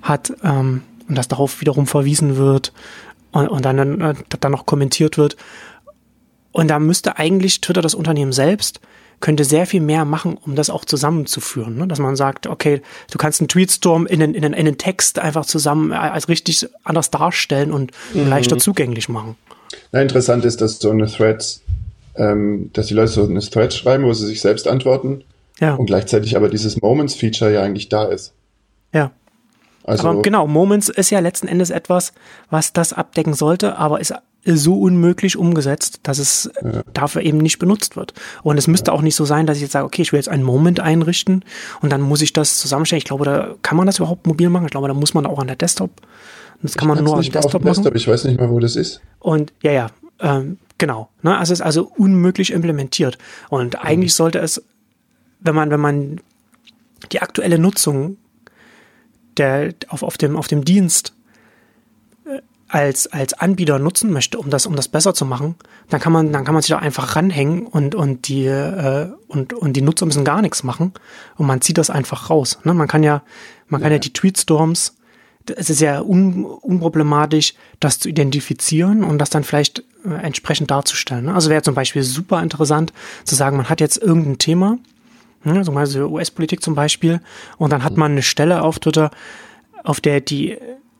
hat 0.02 0.32
ähm, 0.42 0.82
und 1.08 1.16
dass 1.16 1.28
darauf 1.28 1.60
wiederum 1.60 1.86
verwiesen 1.86 2.36
wird 2.36 2.72
und, 3.32 3.48
und 3.48 3.64
dann, 3.64 4.00
äh, 4.00 4.14
dann 4.40 4.52
noch 4.52 4.66
kommentiert 4.66 5.18
wird. 5.18 5.36
Und 6.52 6.68
da 6.68 6.78
müsste 6.78 7.18
eigentlich 7.18 7.60
Twitter 7.60 7.82
das 7.82 7.94
Unternehmen 7.94 8.32
selbst 8.32 8.80
könnte 9.20 9.44
sehr 9.44 9.66
viel 9.66 9.80
mehr 9.80 10.04
machen, 10.04 10.36
um 10.36 10.56
das 10.56 10.70
auch 10.70 10.84
zusammenzuführen. 10.84 11.76
Ne? 11.76 11.88
Dass 11.88 11.98
man 11.98 12.16
sagt, 12.16 12.46
okay, 12.46 12.82
du 13.10 13.18
kannst 13.18 13.40
einen 13.40 13.48
Tweetstorm 13.48 14.06
in 14.06 14.22
einen, 14.22 14.34
in 14.34 14.44
einen, 14.44 14.54
in 14.54 14.66
einen 14.66 14.78
Text 14.78 15.18
einfach 15.18 15.46
zusammen 15.46 15.90
äh, 15.90 15.94
als 15.94 16.28
richtig 16.28 16.68
anders 16.84 17.10
darstellen 17.10 17.72
und 17.72 17.92
mhm. 18.12 18.28
leichter 18.28 18.58
zugänglich 18.58 19.08
machen. 19.08 19.36
Na, 19.92 20.02
interessant 20.02 20.44
ist, 20.44 20.60
dass 20.60 20.78
so 20.78 20.90
eine 20.90 21.06
Thread, 21.06 21.60
ähm, 22.16 22.70
dass 22.72 22.86
die 22.86 22.94
Leute 22.94 23.12
so 23.12 23.24
eine 23.24 23.40
Thread 23.40 23.72
schreiben, 23.72 24.04
wo 24.04 24.12
sie 24.12 24.26
sich 24.26 24.40
selbst 24.40 24.68
antworten. 24.68 25.24
Ja. 25.60 25.74
Und 25.74 25.86
gleichzeitig 25.86 26.36
aber 26.36 26.48
dieses 26.48 26.80
Moments-Feature 26.80 27.52
ja 27.52 27.62
eigentlich 27.62 27.88
da 27.88 28.04
ist. 28.04 28.32
Ja. 28.92 29.12
Also, 29.84 30.08
aber 30.08 30.22
genau, 30.22 30.46
Moments 30.46 30.88
ist 30.88 31.10
ja 31.10 31.20
letzten 31.20 31.46
Endes 31.46 31.70
etwas, 31.70 32.12
was 32.50 32.72
das 32.72 32.92
abdecken 32.92 33.34
sollte, 33.34 33.78
aber 33.78 34.00
ist 34.00 34.12
so 34.44 34.80
unmöglich 34.80 35.36
umgesetzt, 35.36 36.00
dass 36.04 36.18
es 36.18 36.50
ja. 36.62 36.82
dafür 36.92 37.22
eben 37.22 37.38
nicht 37.38 37.58
benutzt 37.58 37.96
wird. 37.96 38.14
Und 38.42 38.58
es 38.58 38.66
müsste 38.66 38.90
ja. 38.90 38.96
auch 38.96 39.02
nicht 39.02 39.16
so 39.16 39.24
sein, 39.24 39.46
dass 39.46 39.56
ich 39.56 39.62
jetzt 39.62 39.72
sage, 39.72 39.84
okay, 39.84 40.02
ich 40.02 40.12
will 40.12 40.18
jetzt 40.18 40.28
einen 40.28 40.42
Moment 40.42 40.80
einrichten 40.80 41.44
und 41.82 41.90
dann 41.90 42.00
muss 42.00 42.22
ich 42.22 42.32
das 42.32 42.58
zusammenstellen. 42.58 42.98
Ich 42.98 43.04
glaube, 43.04 43.24
da 43.24 43.54
kann 43.62 43.76
man 43.76 43.86
das 43.86 43.98
überhaupt 43.98 44.26
mobil 44.26 44.48
machen. 44.48 44.66
Ich 44.66 44.70
glaube, 44.70 44.88
da 44.88 44.94
muss 44.94 45.14
man 45.14 45.26
auch 45.26 45.38
an 45.38 45.48
der 45.48 45.56
Desktop 45.56 45.90
das 46.62 46.76
kann 46.76 46.88
man 46.88 47.02
nur 47.02 47.14
auf 47.14 47.24
dem 47.24 47.32
Desktop, 47.32 47.64
machen. 47.64 47.74
Desktop. 47.74 47.94
Ich 47.94 48.08
weiß 48.08 48.24
nicht 48.24 48.40
mal, 48.40 48.50
wo 48.50 48.58
das 48.60 48.76
ist. 48.76 49.00
Und 49.18 49.52
ja, 49.62 49.72
ja, 49.72 49.90
ähm, 50.20 50.58
genau. 50.78 51.10
Ne? 51.22 51.36
Also 51.36 51.52
es 51.52 51.60
ist 51.60 51.66
also 51.66 51.90
unmöglich 51.96 52.52
implementiert. 52.52 53.18
Und 53.48 53.82
eigentlich 53.84 54.12
mhm. 54.12 54.16
sollte 54.16 54.38
es, 54.38 54.62
wenn 55.40 55.54
man, 55.54 55.70
wenn 55.70 55.80
man 55.80 56.20
die 57.12 57.22
aktuelle 57.22 57.58
Nutzung 57.58 58.16
der, 59.36 59.74
auf, 59.88 60.02
auf, 60.02 60.16
dem, 60.16 60.36
auf 60.36 60.48
dem 60.48 60.64
Dienst 60.64 61.12
äh, 62.24 62.40
als, 62.68 63.06
als 63.08 63.34
Anbieter 63.34 63.78
nutzen 63.78 64.12
möchte, 64.12 64.38
um 64.38 64.50
das, 64.50 64.66
um 64.66 64.76
das 64.76 64.88
besser 64.88 65.14
zu 65.14 65.26
machen, 65.26 65.56
dann 65.90 66.00
kann 66.00 66.12
man, 66.12 66.32
dann 66.32 66.44
kann 66.44 66.54
man 66.54 66.62
sich 66.62 66.70
da 66.70 66.78
einfach 66.78 67.16
ranhängen 67.16 67.66
und, 67.66 67.94
und 67.94 68.28
die, 68.28 68.46
äh, 68.46 69.10
und, 69.28 69.52
und 69.52 69.74
die 69.74 69.82
Nutzer 69.82 70.06
müssen 70.06 70.24
gar 70.24 70.40
nichts 70.40 70.62
machen 70.62 70.92
und 71.36 71.46
man 71.46 71.60
zieht 71.60 71.78
das 71.78 71.90
einfach 71.90 72.30
raus. 72.30 72.58
Ne? 72.64 72.72
Man 72.72 72.88
kann 72.88 73.02
ja, 73.02 73.22
man 73.68 73.82
kann 73.82 73.92
ja 73.92 73.98
die 73.98 74.12
Tweetstorms 74.12 74.95
es 75.50 75.70
ist 75.70 75.80
ja 75.80 76.00
un, 76.00 76.44
unproblematisch, 76.44 77.54
das 77.80 77.98
zu 77.98 78.08
identifizieren 78.08 79.04
und 79.04 79.18
das 79.18 79.30
dann 79.30 79.44
vielleicht 79.44 79.80
äh, 80.04 80.14
entsprechend 80.22 80.70
darzustellen. 80.70 81.26
Ne? 81.26 81.34
Also 81.34 81.50
wäre 81.50 81.62
zum 81.62 81.74
Beispiel 81.74 82.02
super 82.02 82.42
interessant 82.42 82.92
zu 83.24 83.34
sagen, 83.34 83.56
man 83.56 83.68
hat 83.68 83.80
jetzt 83.80 83.98
irgendein 83.98 84.38
Thema, 84.38 84.78
ne, 85.44 85.62
zum 85.62 85.74
Beispiel 85.74 86.02
US-Politik 86.02 86.62
zum 86.62 86.74
Beispiel, 86.74 87.20
und 87.58 87.72
dann 87.72 87.84
hat 87.84 87.96
man 87.96 88.12
eine 88.12 88.22
Stelle 88.22 88.62
auf 88.62 88.78
Twitter, 88.78 89.10
auf 89.84 90.00
der 90.00 90.20
die 90.20 90.56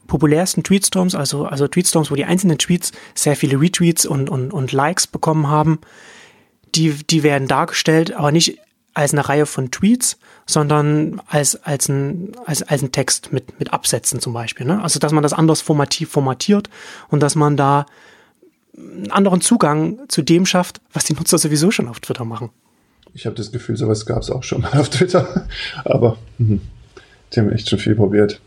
populärsten 0.06 0.62
Tweetstorms, 0.62 1.14
also, 1.14 1.46
also 1.46 1.66
Tweetstorms, 1.66 2.10
wo 2.10 2.14
die 2.14 2.24
einzelnen 2.24 2.58
Tweets 2.58 2.92
sehr 3.14 3.36
viele 3.36 3.60
Retweets 3.60 4.06
und, 4.06 4.30
und, 4.30 4.52
und 4.52 4.72
Likes 4.72 5.06
bekommen 5.06 5.48
haben, 5.48 5.80
die, 6.74 6.94
die 6.94 7.22
werden 7.22 7.48
dargestellt, 7.48 8.12
aber 8.12 8.32
nicht 8.32 8.58
als 8.94 9.12
eine 9.12 9.28
Reihe 9.28 9.46
von 9.46 9.70
Tweets, 9.70 10.18
sondern 10.46 11.20
als, 11.26 11.62
als, 11.64 11.88
ein, 11.88 12.32
als, 12.46 12.62
als 12.62 12.82
ein 12.82 12.92
Text 12.92 13.32
mit, 13.32 13.58
mit 13.58 13.72
Absätzen 13.72 14.20
zum 14.20 14.32
Beispiel. 14.32 14.66
Ne? 14.66 14.80
Also, 14.82 14.98
dass 14.98 15.12
man 15.12 15.22
das 15.22 15.32
anders 15.32 15.60
formativ 15.60 16.10
formatiert 16.10 16.70
und 17.08 17.20
dass 17.20 17.34
man 17.34 17.56
da 17.56 17.86
einen 18.76 19.10
anderen 19.10 19.40
Zugang 19.40 20.00
zu 20.08 20.22
dem 20.22 20.46
schafft, 20.46 20.80
was 20.92 21.04
die 21.04 21.14
Nutzer 21.14 21.38
sowieso 21.38 21.70
schon 21.70 21.88
auf 21.88 22.00
Twitter 22.00 22.24
machen. 22.24 22.50
Ich 23.14 23.26
habe 23.26 23.34
das 23.34 23.50
Gefühl, 23.50 23.76
sowas 23.76 24.06
gab 24.06 24.22
es 24.22 24.30
auch 24.30 24.42
schon 24.44 24.60
mal 24.60 24.78
auf 24.78 24.90
Twitter, 24.90 25.46
aber 25.84 26.18
hm, 26.38 26.60
die 27.32 27.40
haben 27.40 27.50
echt 27.50 27.68
schon 27.68 27.78
viel 27.78 27.94
probiert. 27.94 28.40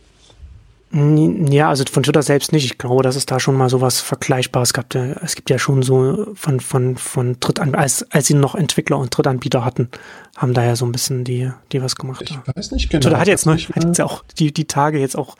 Ja, 0.91 1.69
also 1.69 1.83
von 1.91 2.01
Twitter 2.01 2.23
selbst 2.23 2.51
nicht. 2.51 2.65
Ich 2.65 2.77
glaube, 2.79 3.03
dass 3.03 3.15
es 3.15 3.27
da 3.27 3.39
schon 3.39 3.55
mal 3.55 3.69
sowas 3.69 3.99
Vergleichbares 3.99 4.73
gab. 4.73 4.93
Es 4.95 5.35
gibt 5.35 5.51
ja 5.51 5.59
schon 5.59 5.83
so 5.83 6.31
von, 6.33 6.59
von, 6.59 6.97
von 6.97 7.39
Drittanbietern, 7.39 7.79
als, 7.79 8.11
als 8.11 8.25
sie 8.25 8.33
noch 8.33 8.55
Entwickler 8.55 8.97
und 8.97 9.15
Drittanbieter 9.15 9.63
hatten, 9.63 9.89
haben 10.35 10.55
da 10.55 10.63
ja 10.65 10.75
so 10.75 10.85
ein 10.85 10.91
bisschen 10.91 11.23
die, 11.23 11.51
die 11.71 11.83
was 11.83 11.95
gemacht. 11.95 12.23
Ich 12.23 12.55
weiß 12.55 12.71
nicht 12.71 12.89
genau. 12.89 13.03
Twitter 13.03 13.19
hat 13.19 13.27
jetzt, 13.27 13.45
noch, 13.45 13.53
hat 13.53 13.83
jetzt 13.83 14.01
auch 14.01 14.23
die, 14.39 14.51
die 14.51 14.65
Tage 14.65 14.99
jetzt 14.99 15.15
auch 15.15 15.37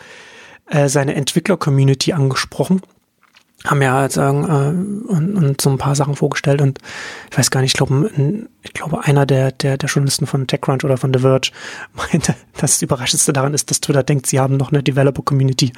äh, 0.68 0.88
seine 0.88 1.16
Entwickler-Community 1.16 2.14
angesprochen 2.14 2.82
haben 3.66 3.82
ja 3.82 4.10
sagen 4.10 4.44
äh, 4.46 5.12
und, 5.12 5.36
und 5.36 5.62
so 5.62 5.70
ein 5.70 5.78
paar 5.78 5.96
Sachen 5.96 6.16
vorgestellt 6.16 6.62
und 6.62 6.80
ich 7.30 7.38
weiß 7.38 7.52
gar 7.52 7.62
nicht, 7.62 7.74
ich 7.74 7.78
glaube, 7.78 8.10
ich 8.64 8.74
glaube 8.74 9.04
einer 9.04 9.26
der, 9.26 9.52
der, 9.52 9.78
der 9.78 9.90
Journalisten 9.90 10.28
von 10.28 10.48
TechCrunch 10.48 10.84
oder 10.84 10.98
von 10.98 11.14
The 11.14 11.20
Verge 11.20 11.52
meinte, 11.94 12.36
das 12.58 12.82
Überraschendste 12.82 13.34
daran 13.34 13.54
ist, 13.54 13.70
dass 13.70 13.82
Twitter 13.82 14.04
denkt, 14.04 14.28
sie 14.28 14.40
haben 14.40 14.58
noch 14.58 14.72
eine 14.72 14.84
Developer-Community. 14.84 15.74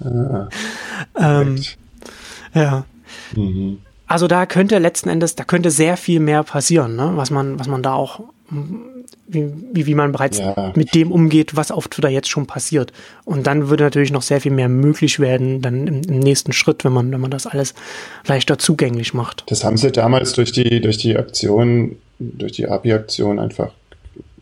Ah, 0.00 0.48
ähm, 1.18 1.62
ja. 2.54 2.84
Mhm. 3.34 3.78
Also 4.06 4.26
da 4.26 4.46
könnte 4.46 4.78
letzten 4.78 5.10
Endes, 5.10 5.34
da 5.34 5.44
könnte 5.44 5.70
sehr 5.70 5.96
viel 5.96 6.20
mehr 6.20 6.42
passieren, 6.42 6.96
ne? 6.96 7.12
was 7.14 7.30
man, 7.30 7.58
was 7.58 7.66
man 7.66 7.82
da 7.82 7.92
auch 7.92 8.20
wie, 8.50 9.52
wie, 9.72 9.86
wie 9.86 9.94
man 9.94 10.12
bereits 10.12 10.38
ja. 10.38 10.72
mit 10.74 10.94
dem 10.94 11.12
umgeht, 11.12 11.54
was 11.56 11.70
auf 11.70 11.88
Twitter 11.88 12.08
jetzt 12.08 12.28
schon 12.30 12.46
passiert. 12.46 12.92
Und 13.24 13.46
dann 13.46 13.68
würde 13.68 13.84
natürlich 13.84 14.10
noch 14.10 14.22
sehr 14.22 14.40
viel 14.40 14.52
mehr 14.52 14.68
möglich 14.68 15.20
werden, 15.20 15.60
dann 15.60 15.86
im, 15.86 16.02
im, 16.02 16.18
nächsten 16.18 16.52
Schritt, 16.52 16.84
wenn 16.84 16.92
man, 16.92 17.12
wenn 17.12 17.20
man 17.20 17.30
das 17.30 17.46
alles 17.46 17.74
leichter 18.26 18.58
zugänglich 18.58 19.12
macht. 19.12 19.44
Das 19.48 19.64
haben 19.64 19.76
sie 19.76 19.92
damals 19.92 20.32
durch 20.32 20.52
die, 20.52 20.80
durch 20.80 20.96
die 20.96 21.16
Aktion, 21.16 21.96
durch 22.18 22.52
die 22.52 22.68
API-Aktion 22.68 23.38
einfach 23.38 23.70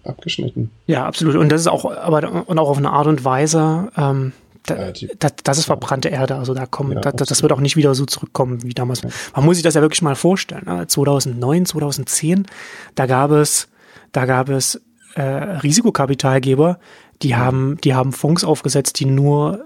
abgeschnitten. 0.04 0.70
Ja, 0.86 1.04
absolut. 1.04 1.34
Und 1.34 1.50
das 1.50 1.62
ist 1.62 1.66
auch, 1.66 1.84
aber 1.84 2.44
und 2.46 2.58
auch 2.58 2.68
auf 2.68 2.78
eine 2.78 2.90
Art 2.90 3.08
und 3.08 3.24
Weise, 3.24 3.90
ähm, 3.96 4.32
da, 4.66 4.92
das, 5.18 5.32
das 5.42 5.58
ist 5.58 5.66
verbrannte 5.66 6.08
Erde, 6.08 6.36
also 6.36 6.52
da 6.52 6.66
kommen, 6.66 6.92
ja, 6.92 7.00
das, 7.00 7.28
das 7.28 7.42
wird 7.42 7.52
auch 7.52 7.60
nicht 7.60 7.76
wieder 7.76 7.94
so 7.94 8.04
zurückkommen 8.04 8.62
wie 8.62 8.74
damals. 8.74 9.02
Man 9.34 9.44
muss 9.44 9.56
sich 9.56 9.62
das 9.62 9.74
ja 9.74 9.80
wirklich 9.80 10.02
mal 10.02 10.16
vorstellen. 10.16 10.64
Ne? 10.66 10.86
2009, 10.86 11.66
2010, 11.66 12.46
da 12.94 13.06
gab 13.06 13.30
es 13.30 13.68
da 14.16 14.24
gab 14.24 14.48
es 14.48 14.80
äh, 15.14 15.22
Risikokapitalgeber, 15.22 16.78
die 17.22 17.34
mhm. 17.34 17.36
haben, 17.36 17.76
die 17.84 17.94
haben 17.94 18.12
Fonds 18.12 18.44
aufgesetzt, 18.44 18.98
die 18.98 19.04
nur 19.04 19.64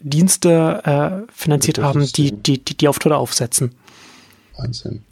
Dienste 0.00 0.82
äh, 1.28 1.32
finanziert 1.32 1.78
haben, 1.78 2.06
die, 2.16 2.32
die, 2.32 2.64
die, 2.64 2.76
die 2.76 2.88
auf 2.88 2.98
Twitter 2.98 3.18
aufsetzen. 3.18 3.72
Wahnsinn. 4.56 5.02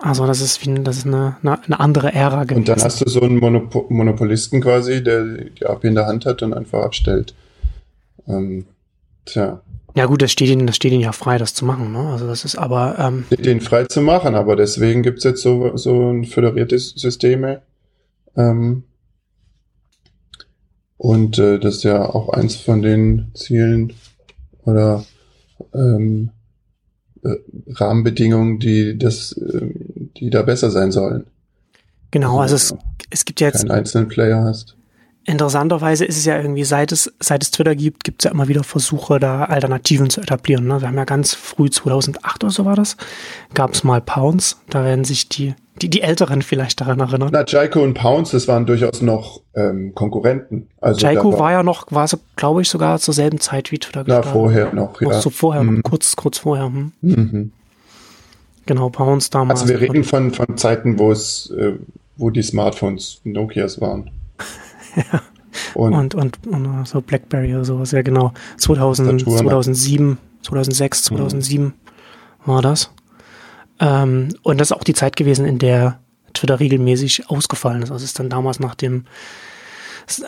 Also 0.00 0.26
das 0.26 0.40
ist 0.40 0.64
wie 0.64 0.72
das 0.82 0.98
ist 0.98 1.06
eine, 1.06 1.36
eine, 1.42 1.80
andere 1.80 2.12
Ära 2.12 2.44
gewesen. 2.44 2.60
Und 2.60 2.68
dann 2.68 2.80
hast 2.80 3.00
du 3.00 3.08
so 3.08 3.20
einen 3.20 3.38
Monop 3.38 3.90
Monopolisten 3.90 4.60
quasi, 4.60 5.02
der 5.02 5.24
die 5.24 5.66
AP 5.66 5.84
in 5.84 5.96
der 5.96 6.06
Hand 6.06 6.24
hat 6.24 6.42
und 6.42 6.54
einfach 6.54 6.82
abstellt. 6.82 7.34
Ähm, 8.26 8.64
tja. 9.24 9.60
Ja 9.98 10.06
gut, 10.06 10.22
das 10.22 10.30
steht 10.30 10.48
ihnen, 10.48 10.68
das 10.68 10.76
steht 10.76 10.92
ihnen 10.92 11.02
ja 11.02 11.10
frei, 11.10 11.38
das 11.38 11.54
zu 11.54 11.64
machen. 11.64 11.90
Ne? 11.90 11.98
Also 11.98 12.28
das 12.28 12.44
ist 12.44 12.54
aber 12.54 12.96
ähm, 13.00 13.24
steht 13.26 13.44
ihnen 13.48 13.60
frei 13.60 13.84
zu 13.86 14.00
machen, 14.00 14.36
aber 14.36 14.54
deswegen 14.54 15.02
gibt's 15.02 15.24
jetzt 15.24 15.42
so 15.42 15.76
so 15.76 16.12
ein 16.12 16.24
föderiertes 16.24 16.90
Systeme. 16.90 17.62
Ähm, 18.36 18.84
und 20.98 21.40
äh, 21.40 21.58
das 21.58 21.78
ist 21.78 21.82
ja 21.82 22.08
auch 22.08 22.28
eins 22.28 22.54
von 22.54 22.80
den 22.80 23.32
Zielen 23.34 23.92
oder 24.62 25.04
ähm, 25.74 26.30
äh, 27.24 27.34
Rahmenbedingungen, 27.66 28.60
die 28.60 28.96
das, 28.96 29.32
äh, 29.32 29.66
die 30.16 30.30
da 30.30 30.42
besser 30.42 30.70
sein 30.70 30.92
sollen. 30.92 31.26
Genau, 32.12 32.38
also, 32.38 32.54
also 32.54 32.76
es, 32.76 33.08
es 33.10 33.24
gibt 33.24 33.40
ja 33.40 33.48
jetzt 33.48 33.62
keinen 33.62 33.72
einzelnen 33.72 34.06
Player 34.06 34.44
hast 34.44 34.77
interessanterweise 35.28 36.04
ist 36.06 36.16
es 36.16 36.24
ja 36.24 36.36
irgendwie, 36.36 36.64
seit 36.64 36.90
es, 36.90 37.12
seit 37.20 37.42
es 37.42 37.50
Twitter 37.50 37.74
gibt, 37.76 38.02
gibt 38.02 38.22
es 38.22 38.24
ja 38.24 38.30
immer 38.30 38.48
wieder 38.48 38.64
Versuche, 38.64 39.20
da 39.20 39.44
Alternativen 39.44 40.08
zu 40.10 40.20
etablieren. 40.22 40.66
Ne? 40.66 40.80
Wir 40.80 40.88
haben 40.88 40.96
ja 40.96 41.04
ganz 41.04 41.34
früh, 41.34 41.68
2008 41.68 42.44
oder 42.44 42.50
so 42.50 42.64
war 42.64 42.74
das, 42.74 42.96
gab 43.54 43.74
es 43.74 43.84
mal 43.84 44.00
Pounds. 44.00 44.60
Da 44.70 44.84
werden 44.84 45.04
sich 45.04 45.28
die, 45.28 45.54
die, 45.82 45.90
die 45.90 46.00
Älteren 46.00 46.40
vielleicht 46.40 46.80
daran 46.80 47.00
erinnern. 47.00 47.28
Na, 47.32 47.44
Jaiko 47.46 47.82
und 47.82 47.94
Pounds, 47.94 48.30
das 48.30 48.48
waren 48.48 48.64
durchaus 48.64 49.02
noch 49.02 49.42
ähm, 49.54 49.94
Konkurrenten. 49.94 50.68
Also 50.80 51.00
Jaiko 51.00 51.32
war, 51.32 51.40
war, 51.40 51.52
ja 51.52 51.62
noch, 51.62 51.86
war 51.90 52.08
so, 52.08 52.18
glaube 52.36 52.62
ich, 52.62 52.70
sogar 52.70 52.98
zur 52.98 53.12
selben 53.12 53.38
Zeit 53.38 53.70
wie 53.70 53.78
Twitter 53.78 54.04
Na, 54.06 54.22
vorher 54.22 54.72
noch, 54.72 55.00
ja. 55.00 55.08
Noch 55.08 55.20
so 55.20 55.28
vorher, 55.28 55.62
mhm. 55.62 55.82
kurz, 55.82 56.16
kurz 56.16 56.38
vorher. 56.38 56.66
Hm. 56.66 56.92
Mhm. 57.00 57.52
Genau, 58.64 58.88
Pounds 58.88 59.30
damals. 59.30 59.62
Also 59.62 59.72
wir 59.72 59.80
reden 59.80 60.04
von, 60.04 60.32
von 60.32 60.56
Zeiten, 60.56 60.98
wo 60.98 61.12
es, 61.12 61.50
äh, 61.50 61.72
wo 62.16 62.30
die 62.30 62.42
Smartphones 62.42 63.20
Nokias 63.24 63.80
waren. 63.80 64.10
Ja. 64.96 65.22
Und, 65.74 65.94
und, 65.94 66.14
und, 66.14 66.46
und, 66.46 66.88
so 66.88 67.00
Blackberry 67.00 67.54
oder 67.54 67.64
sowas, 67.64 67.92
ja 67.92 68.02
genau. 68.02 68.32
2000, 68.58 69.22
2007, 69.22 70.18
2006, 70.42 71.04
2007 71.04 71.64
mhm. 71.64 71.72
war 72.44 72.62
das. 72.62 72.90
Ähm, 73.80 74.28
und 74.42 74.58
das 74.58 74.70
ist 74.70 74.76
auch 74.76 74.84
die 74.84 74.94
Zeit 74.94 75.16
gewesen, 75.16 75.46
in 75.46 75.58
der 75.58 75.98
Twitter 76.34 76.60
regelmäßig 76.60 77.30
ausgefallen 77.30 77.82
ist. 77.82 77.90
Also 77.90 78.04
es 78.04 78.10
ist 78.10 78.18
dann 78.18 78.30
damals 78.30 78.60
nach 78.60 78.74
dem, 78.74 79.04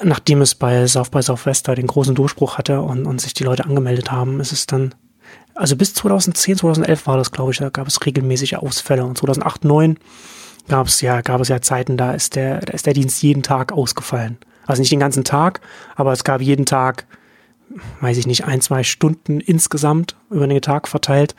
nachdem 0.03 0.41
es 0.41 0.55
bei 0.55 0.87
South 0.87 1.11
by 1.11 1.23
Southwest 1.23 1.69
da 1.69 1.75
den 1.75 1.87
großen 1.87 2.15
Durchbruch 2.15 2.59
hatte 2.59 2.81
und, 2.81 3.07
und 3.07 3.21
sich 3.21 3.35
die 3.35 3.45
Leute 3.45 3.65
angemeldet 3.65 4.11
haben, 4.11 4.41
ist 4.41 4.53
es 4.53 4.67
dann, 4.67 4.95
also 5.55 5.77
bis 5.77 5.95
2010, 5.95 6.59
2011 6.59 7.07
war 7.07 7.17
das, 7.17 7.33
glaube 7.33 7.53
ich, 7.53 7.59
da 7.59 7.71
gab 7.71 7.87
es 7.87 8.05
regelmäßige 8.05 8.55
Ausfälle 8.55 9.05
und 9.05 9.19
2008, 9.19 9.63
2009 9.63 9.99
gab 10.69 10.87
es 10.87 11.01
ja, 11.01 11.21
gab 11.21 11.41
es 11.41 11.49
ja 11.49 11.61
Zeiten, 11.61 11.97
da 11.97 12.13
ist 12.13 12.37
der, 12.37 12.61
da 12.61 12.73
ist 12.73 12.87
der 12.87 12.95
Dienst 12.95 13.23
jeden 13.23 13.43
Tag 13.43 13.73
ausgefallen. 13.73 14.39
Also 14.71 14.83
nicht 14.83 14.93
den 14.93 15.01
ganzen 15.01 15.25
Tag, 15.25 15.61
aber 15.97 16.13
es 16.13 16.23
gab 16.23 16.41
jeden 16.41 16.65
Tag, 16.65 17.07
weiß 18.01 18.17
ich 18.17 18.27
nicht, 18.27 18.45
ein, 18.45 18.61
zwei 18.61 18.85
Stunden 18.85 19.41
insgesamt 19.41 20.15
über 20.31 20.47
den 20.47 20.63
Tag 20.63 20.87
verteilt, 20.87 21.35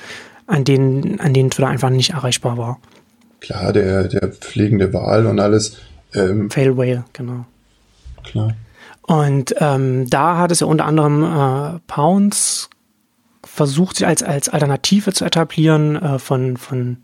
an 0.47 0.65
denen, 0.65 1.19
an 1.21 1.33
denen 1.33 1.49
Twitter 1.49 1.69
einfach 1.69 1.89
nicht 1.89 2.11
erreichbar 2.11 2.57
war. 2.57 2.79
Klar, 3.39 3.71
der, 3.71 4.09
der 4.09 4.33
fliegende 4.33 4.93
Wal 4.93 5.25
und 5.25 5.39
alles. 5.39 5.77
Ähm, 6.13 6.49
Fail 6.49 6.75
Whale, 6.75 7.05
genau. 7.13 7.45
Klar. 8.23 8.53
Und 9.03 9.55
ähm, 9.59 10.09
da 10.09 10.37
hat 10.37 10.51
es 10.51 10.59
ja 10.59 10.67
unter 10.67 10.85
anderem 10.85 11.23
äh, 11.23 11.79
Pounds 11.87 12.69
versucht, 13.43 13.95
sich 13.95 14.05
als, 14.05 14.23
als 14.23 14.49
Alternative 14.49 15.13
zu 15.13 15.23
etablieren 15.23 15.95
äh, 15.95 16.19
von, 16.19 16.57
von 16.57 16.97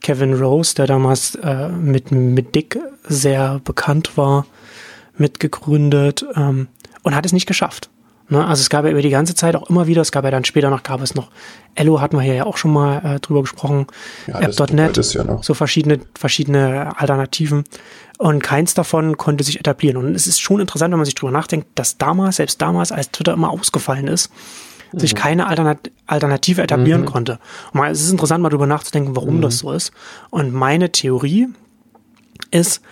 Kevin 0.00 0.34
Rose, 0.34 0.74
der 0.74 0.86
damals 0.86 1.36
äh, 1.36 1.68
mit, 1.68 2.12
mit 2.12 2.54
Dick 2.54 2.78
sehr 3.04 3.60
bekannt 3.64 4.16
war, 4.16 4.46
mitgegründet 5.20 6.24
ähm, 6.34 6.68
und 7.02 7.14
hat 7.14 7.26
es 7.26 7.32
nicht 7.32 7.46
geschafft. 7.46 7.90
Ne? 8.28 8.44
Also 8.46 8.60
es 8.60 8.68
gab 8.68 8.84
ja 8.84 8.90
über 8.90 9.02
die 9.02 9.10
ganze 9.10 9.34
Zeit 9.34 9.56
auch 9.56 9.68
immer 9.70 9.86
wieder, 9.86 10.02
es 10.02 10.12
gab 10.12 10.24
ja 10.24 10.30
dann 10.30 10.44
später 10.44 10.70
noch, 10.70 10.82
gab 10.82 11.00
es 11.00 11.14
noch, 11.14 11.30
Ello 11.74 12.00
hatten 12.00 12.16
wir 12.16 12.22
hier 12.22 12.34
ja 12.34 12.46
auch 12.46 12.58
schon 12.58 12.72
mal 12.72 12.98
äh, 13.04 13.20
drüber 13.20 13.42
gesprochen, 13.42 13.86
ja, 14.26 14.40
App.net, 14.40 14.96
ja 14.96 15.38
so 15.42 15.54
verschiedene, 15.54 16.00
verschiedene 16.14 16.98
Alternativen 16.98 17.64
und 18.18 18.42
keins 18.42 18.74
davon 18.74 19.16
konnte 19.16 19.44
sich 19.44 19.58
etablieren. 19.58 19.96
Und 19.96 20.14
es 20.14 20.26
ist 20.26 20.40
schon 20.40 20.60
interessant, 20.60 20.92
wenn 20.92 20.98
man 20.98 21.06
sich 21.06 21.14
drüber 21.14 21.32
nachdenkt, 21.32 21.68
dass 21.76 21.96
damals, 21.96 22.36
selbst 22.36 22.60
damals, 22.60 22.92
als 22.92 23.10
Twitter 23.10 23.32
immer 23.32 23.50
ausgefallen 23.50 24.08
ist, 24.08 24.30
mhm. 24.92 24.98
sich 24.98 25.14
keine 25.14 25.46
Alternat 25.46 25.90
Alternative 26.06 26.62
etablieren 26.62 27.02
mhm. 27.02 27.06
konnte. 27.06 27.38
Und 27.72 27.80
mal, 27.80 27.90
es 27.90 28.02
ist 28.02 28.10
interessant, 28.10 28.42
mal 28.42 28.50
drüber 28.50 28.66
nachzudenken, 28.66 29.16
warum 29.16 29.36
mhm. 29.36 29.42
das 29.42 29.58
so 29.58 29.72
ist. 29.72 29.92
Und 30.30 30.52
meine 30.52 30.92
Theorie 30.92 31.48
ist, 32.50 32.82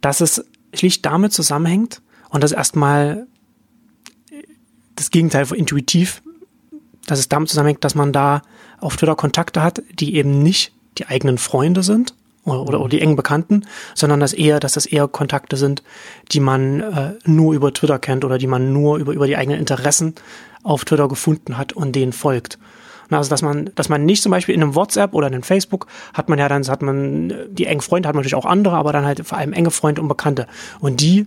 dass 0.00 0.20
es 0.20 0.44
schlicht 0.78 1.04
damit 1.06 1.32
zusammenhängt 1.32 2.02
und 2.30 2.42
das 2.42 2.52
erstmal 2.52 3.26
das 4.94 5.10
Gegenteil 5.10 5.46
von 5.46 5.58
intuitiv, 5.58 6.22
dass 7.06 7.18
es 7.18 7.28
damit 7.28 7.48
zusammenhängt, 7.48 7.84
dass 7.84 7.94
man 7.94 8.12
da 8.12 8.42
auf 8.80 8.96
Twitter 8.96 9.14
Kontakte 9.14 9.62
hat, 9.62 9.82
die 9.92 10.16
eben 10.16 10.42
nicht 10.42 10.72
die 10.98 11.06
eigenen 11.06 11.38
Freunde 11.38 11.82
sind 11.82 12.14
oder, 12.44 12.62
oder, 12.62 12.80
oder 12.80 12.88
die 12.88 13.00
engen 13.00 13.16
Bekannten, 13.16 13.66
sondern 13.94 14.20
dass 14.20 14.32
eher, 14.32 14.60
dass 14.60 14.72
das 14.72 14.86
eher 14.86 15.08
Kontakte 15.08 15.56
sind, 15.56 15.82
die 16.32 16.40
man 16.40 16.80
äh, 16.80 17.12
nur 17.24 17.54
über 17.54 17.72
Twitter 17.72 17.98
kennt 17.98 18.24
oder 18.24 18.38
die 18.38 18.46
man 18.46 18.72
nur 18.72 18.98
über, 18.98 19.12
über 19.12 19.26
die 19.26 19.36
eigenen 19.36 19.58
Interessen 19.58 20.14
auf 20.62 20.84
Twitter 20.84 21.08
gefunden 21.08 21.58
hat 21.58 21.72
und 21.74 21.94
denen 21.94 22.12
folgt. 22.12 22.58
Also 23.10 23.30
dass 23.30 23.42
man, 23.42 23.70
dass 23.74 23.88
man 23.88 24.04
nicht 24.04 24.22
zum 24.22 24.30
Beispiel 24.30 24.54
in 24.54 24.62
einem 24.62 24.74
WhatsApp 24.74 25.14
oder 25.14 25.28
in 25.28 25.34
einem 25.34 25.42
Facebook 25.42 25.86
hat 26.14 26.28
man 26.28 26.38
ja 26.38 26.48
dann, 26.48 26.66
hat 26.66 26.82
man 26.82 27.32
die 27.50 27.66
engen 27.66 27.80
Freunde, 27.80 28.08
hat 28.08 28.14
man 28.14 28.20
natürlich 28.20 28.34
auch 28.34 28.46
andere, 28.46 28.76
aber 28.76 28.92
dann 28.92 29.04
halt 29.04 29.26
vor 29.26 29.38
allem 29.38 29.52
enge 29.52 29.70
Freunde 29.70 30.02
und 30.02 30.08
Bekannte. 30.08 30.46
Und 30.80 31.00
die 31.00 31.26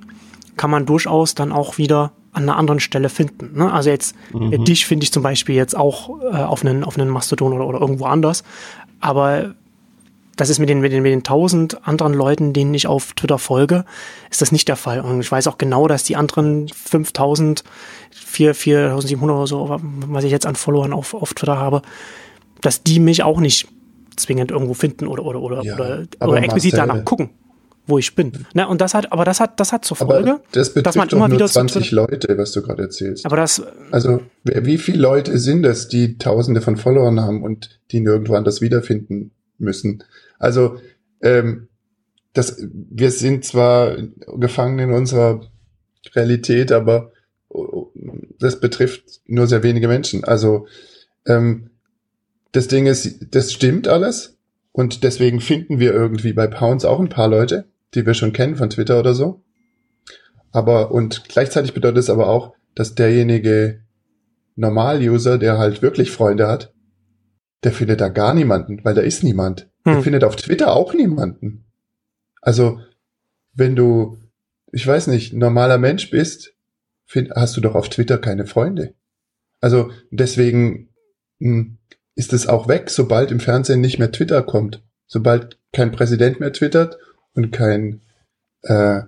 kann 0.58 0.70
man 0.70 0.86
durchaus 0.86 1.36
dann 1.36 1.52
auch 1.52 1.78
wieder 1.78 2.12
an 2.32 2.44
einer 2.44 2.58
anderen 2.58 2.80
Stelle 2.80 3.10
finden. 3.10 3.58
Ne? 3.58 3.72
Also 3.72 3.89
jetzt 3.89 4.15
mhm. 4.34 4.63
dich 4.65 4.86
finde 4.86 5.04
ich 5.04 5.12
zum 5.12 5.24
Beispiel 5.24 5.56
jetzt 5.56 5.76
auch 5.76 6.22
äh, 6.22 6.36
auf 6.36 6.65
einen 6.65 6.84
auf 6.84 6.98
einen 6.98 7.10
Mastodon 7.10 7.54
oder, 7.54 7.65
oder 7.65 7.80
irgendwo 7.80 8.06
anders. 8.06 8.44
Aber 9.00 9.56
das 10.39 10.49
ist 10.49 10.60
mit 10.60 10.69
den, 10.69 10.80
mit 10.80 10.93
den, 10.93 11.04
mit 11.04 11.12
den 11.12 11.23
tausend 11.23 11.86
anderen 11.86 12.13
Leuten, 12.13 12.54
denen 12.54 12.73
ich 12.73 12.88
auf 12.88 13.13
Twitter 13.13 13.38
folge, 13.38 13.84
ist 14.32 14.41
das 14.41 14.52
nicht 14.52 14.67
der 14.69 14.78
Fall. 14.78 15.02
Und 15.02 15.19
ich 15.19 15.30
weiß 15.30 15.47
auch 15.47 15.58
genau, 15.58 15.88
dass 15.88 16.04
die 16.04 16.15
anderen 16.15 16.69
5000, 16.69 17.63
4700 18.12 19.36
oder 19.36 19.47
so, 19.47 19.80
was 20.08 20.23
ich 20.23 20.32
jetzt 20.32 20.45
an 20.45 20.56
Followern 20.56 20.93
auf, 20.93 21.13
auf 21.13 21.34
Twitter 21.34 21.58
habe, 21.58 21.82
dass 22.62 22.84
die 22.84 22.99
mich 22.99 23.23
auch 23.23 23.39
nicht 23.41 23.67
zwingend 24.15 24.52
irgendwo 24.52 24.73
finden 24.73 25.08
oder, 25.08 25.25
oder, 25.25 25.41
oder, 25.41 25.62
ja, 25.63 25.75
oder, 25.75 26.06
oder 26.21 26.41
explizit 26.41 26.73
danach 26.73 27.04
gucken. 27.04 27.32
wo 27.86 27.97
ich 27.97 28.15
bin. 28.15 28.45
Ne, 28.54 28.67
und 28.67 28.80
das 28.80 28.93
hat, 28.93 29.12
aber 29.12 29.25
das 29.25 29.39
hat, 29.39 29.60
das 29.60 29.73
hat 29.73 29.84
zur 29.84 29.97
Folge, 29.97 30.32
aber 30.32 30.41
das 30.52 30.73
dass 30.73 30.95
man 30.95 31.10
immer 31.10 31.28
nur 31.28 31.38
wieder 31.38 31.47
20 31.47 31.91
Leute, 31.91 32.38
was 32.38 32.54
du 32.54 32.62
gerade 32.62 32.84
erzählst. 32.84 33.25
aber 33.25 33.36
das, 33.36 33.62
Also, 33.91 34.21
wie 34.43 34.78
viele 34.78 34.99
Leute 34.99 35.38
sind 35.38 35.63
das, 35.63 35.89
die 35.89 36.17
tausende 36.17 36.62
von 36.62 36.78
Followern 36.78 37.19
haben 37.19 37.43
und 37.43 37.82
die 37.91 37.99
nirgendwo 37.99 38.36
anders 38.36 38.62
wiederfinden 38.62 39.32
müssen? 39.58 40.04
Also, 40.39 40.78
ähm, 41.21 41.67
das, 42.34 42.58
wir 42.71 43.12
sind 43.12 43.45
zwar 43.45 43.97
gefangen 44.38 44.80
in 44.80 44.91
unserer 44.91 45.41
Realität, 46.15 46.71
aber 46.71 47.12
oh, 47.49 47.91
das 48.39 48.60
betrifft 48.60 49.21
nur 49.25 49.47
sehr 49.47 49.63
wenige 49.63 49.88
Menschen. 49.88 50.23
Also, 50.23 50.67
ähm, 51.28 51.69
das 52.52 52.67
Ding 52.67 52.88
ist, 52.88 53.36
das 53.36 53.52
stimmt 53.52 53.88
alles 53.88 54.38
und 54.71 55.04
deswegen 55.04 55.39
finden 55.39 55.80
wir 55.80 55.93
irgendwie 55.93 56.34
bei 56.34 56.47
Pounds 56.47 56.86
auch 56.86 56.99
ein 56.99 57.10
paar 57.10 57.28
Leute, 57.28 57.65
die 57.93 58.06
wir 58.06 58.13
schon 58.13 58.34
kennen 58.34 58.56
von 58.56 58.69
Twitter 58.69 58.99
oder 58.99 59.13
so. 59.13 59.43
Aber, 60.52 60.91
und 60.91 61.25
gleichzeitig 61.28 61.73
bedeutet 61.73 61.99
es 61.99 62.10
aber 62.10 62.28
auch, 62.28 62.54
dass 62.75 62.95
derjenige 62.95 63.82
Normal-User, 64.56 65.38
der 65.38 65.58
halt 65.58 65.82
wirklich 65.82 66.12
Freunde 66.12 66.47
hat, 66.47 66.73
der 67.63 67.71
findet 67.71 68.02
da 68.02 68.10
gar 68.10 68.34
niemanden, 68.34 68.80
weil 68.84 68.93
da 68.93 69.02
ist 69.02 69.23
niemand. 69.23 69.69
Hm. 69.97 70.04
findet 70.04 70.23
auf 70.23 70.36
Twitter 70.36 70.73
auch 70.73 70.93
niemanden. 70.93 71.65
Also, 72.41 72.80
wenn 73.54 73.75
du, 73.75 74.17
ich 74.71 74.86
weiß 74.86 75.08
nicht, 75.08 75.34
normaler 75.34 75.78
Mensch 75.78 76.10
bist, 76.10 76.54
find, 77.06 77.32
hast 77.32 77.58
du 77.58 77.62
doch 77.62 77.75
auf 77.75 77.89
Twitter 77.89 78.17
keine 78.17 78.45
Freunde. 78.45 78.93
Also, 79.62 79.91
deswegen 80.12 80.89
mh, 81.39 81.78
ist 82.15 82.34
es 82.34 82.47
auch 82.47 82.67
weg, 82.67 82.89
sobald 82.89 83.32
im 83.32 83.39
Fernsehen 83.39 83.82
nicht 83.82 83.99
mehr 83.99 84.12
Twitter 84.12 84.43
kommt. 84.43 84.84
Sobald 85.08 85.58
kein 85.73 85.91
Präsident 85.91 86.39
mehr 86.39 86.54
twittert 86.54 86.97
und 87.34 87.52
kein 87.52 88.02
äh, 88.63 89.02